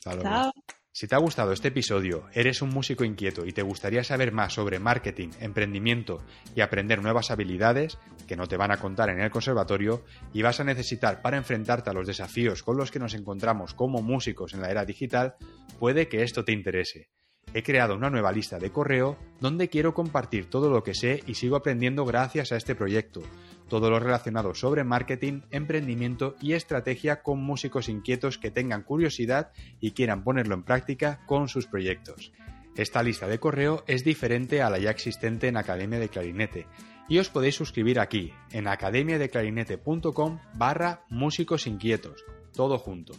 Chao. 0.00 0.52
Si 0.94 1.08
te 1.08 1.14
ha 1.14 1.18
gustado 1.18 1.52
este 1.52 1.68
episodio, 1.68 2.28
eres 2.34 2.60
un 2.60 2.68
músico 2.68 3.02
inquieto 3.02 3.46
y 3.46 3.52
te 3.52 3.62
gustaría 3.62 4.04
saber 4.04 4.30
más 4.30 4.52
sobre 4.52 4.78
marketing, 4.78 5.30
emprendimiento 5.40 6.20
y 6.54 6.60
aprender 6.60 7.00
nuevas 7.00 7.30
habilidades 7.30 7.96
que 8.28 8.36
no 8.36 8.46
te 8.46 8.58
van 8.58 8.72
a 8.72 8.76
contar 8.76 9.08
en 9.08 9.20
el 9.20 9.30
conservatorio 9.30 10.04
y 10.34 10.42
vas 10.42 10.60
a 10.60 10.64
necesitar 10.64 11.22
para 11.22 11.38
enfrentarte 11.38 11.88
a 11.88 11.94
los 11.94 12.06
desafíos 12.06 12.62
con 12.62 12.76
los 12.76 12.90
que 12.90 12.98
nos 12.98 13.14
encontramos 13.14 13.72
como 13.72 14.02
músicos 14.02 14.52
en 14.52 14.60
la 14.60 14.70
era 14.70 14.84
digital, 14.84 15.36
puede 15.78 16.08
que 16.08 16.24
esto 16.24 16.44
te 16.44 16.52
interese 16.52 17.08
he 17.54 17.62
creado 17.62 17.94
una 17.94 18.10
nueva 18.10 18.32
lista 18.32 18.58
de 18.58 18.70
correo 18.70 19.16
donde 19.40 19.68
quiero 19.68 19.94
compartir 19.94 20.48
todo 20.48 20.70
lo 20.70 20.82
que 20.82 20.94
sé 20.94 21.22
y 21.26 21.34
sigo 21.34 21.56
aprendiendo 21.56 22.04
gracias 22.04 22.52
a 22.52 22.56
este 22.56 22.74
proyecto, 22.74 23.20
todo 23.68 23.90
lo 23.90 23.98
relacionado 23.98 24.54
sobre 24.54 24.84
marketing, 24.84 25.42
emprendimiento 25.50 26.36
y 26.40 26.52
estrategia 26.52 27.22
con 27.22 27.42
músicos 27.42 27.88
inquietos 27.88 28.38
que 28.38 28.50
tengan 28.50 28.82
curiosidad 28.82 29.52
y 29.80 29.92
quieran 29.92 30.24
ponerlo 30.24 30.54
en 30.54 30.62
práctica 30.62 31.20
con 31.26 31.48
sus 31.48 31.66
proyectos. 31.66 32.32
Esta 32.76 33.02
lista 33.02 33.26
de 33.26 33.38
correo 33.38 33.84
es 33.86 34.02
diferente 34.04 34.62
a 34.62 34.70
la 34.70 34.78
ya 34.78 34.90
existente 34.90 35.48
en 35.48 35.58
Academia 35.58 35.98
de 35.98 36.08
Clarinete 36.08 36.66
y 37.08 37.18
os 37.18 37.28
podéis 37.28 37.54
suscribir 37.54 38.00
aquí 38.00 38.32
en 38.50 38.66
academiadeclarinete.com 38.66 40.38
barra 40.54 41.04
músicos 41.10 41.66
inquietos, 41.66 42.24
todo 42.54 42.78
junto. 42.78 43.12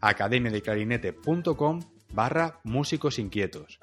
academiadeclarinete.com 0.00 1.80
barra 2.12 2.60
músicos 2.64 3.18
inquietos. 3.18 3.78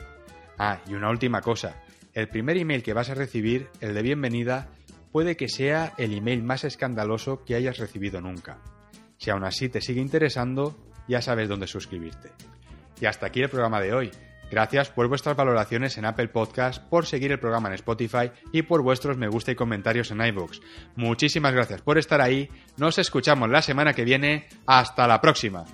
Ah, 0.57 0.81
y 0.87 0.93
una 0.93 1.09
última 1.09 1.41
cosa. 1.41 1.81
El 2.13 2.29
primer 2.29 2.57
email 2.57 2.83
que 2.83 2.93
vas 2.93 3.09
a 3.09 3.15
recibir, 3.15 3.67
el 3.81 3.93
de 3.93 4.01
bienvenida, 4.01 4.69
puede 5.11 5.35
que 5.35 5.49
sea 5.49 5.93
el 5.97 6.13
email 6.13 6.43
más 6.43 6.63
escandaloso 6.63 7.43
que 7.43 7.55
hayas 7.55 7.77
recibido 7.77 8.21
nunca. 8.21 8.59
Si 9.17 9.29
aún 9.29 9.43
así 9.43 9.69
te 9.69 9.81
sigue 9.81 10.01
interesando, 10.01 10.77
ya 11.07 11.21
sabes 11.21 11.49
dónde 11.49 11.67
suscribirte. 11.67 12.31
Y 12.99 13.05
hasta 13.05 13.27
aquí 13.27 13.41
el 13.41 13.49
programa 13.49 13.81
de 13.81 13.93
hoy. 13.93 14.11
Gracias 14.49 14.89
por 14.89 15.07
vuestras 15.07 15.35
valoraciones 15.35 15.97
en 15.97 16.05
Apple 16.05 16.27
Podcast, 16.27 16.83
por 16.83 17.05
seguir 17.05 17.31
el 17.31 17.39
programa 17.39 17.69
en 17.69 17.75
Spotify 17.75 18.31
y 18.51 18.61
por 18.61 18.83
vuestros 18.83 19.17
me 19.17 19.27
gusta 19.27 19.51
y 19.51 19.55
comentarios 19.55 20.11
en 20.11 20.21
iVoox. 20.21 20.59
Muchísimas 20.95 21.53
gracias 21.53 21.81
por 21.81 21.97
estar 21.97 22.21
ahí. 22.21 22.49
Nos 22.77 22.97
escuchamos 22.99 23.49
la 23.49 23.61
semana 23.61 23.93
que 23.93 24.05
viene. 24.05 24.47
Hasta 24.65 25.07
la 25.07 25.19
próxima. 25.19 25.65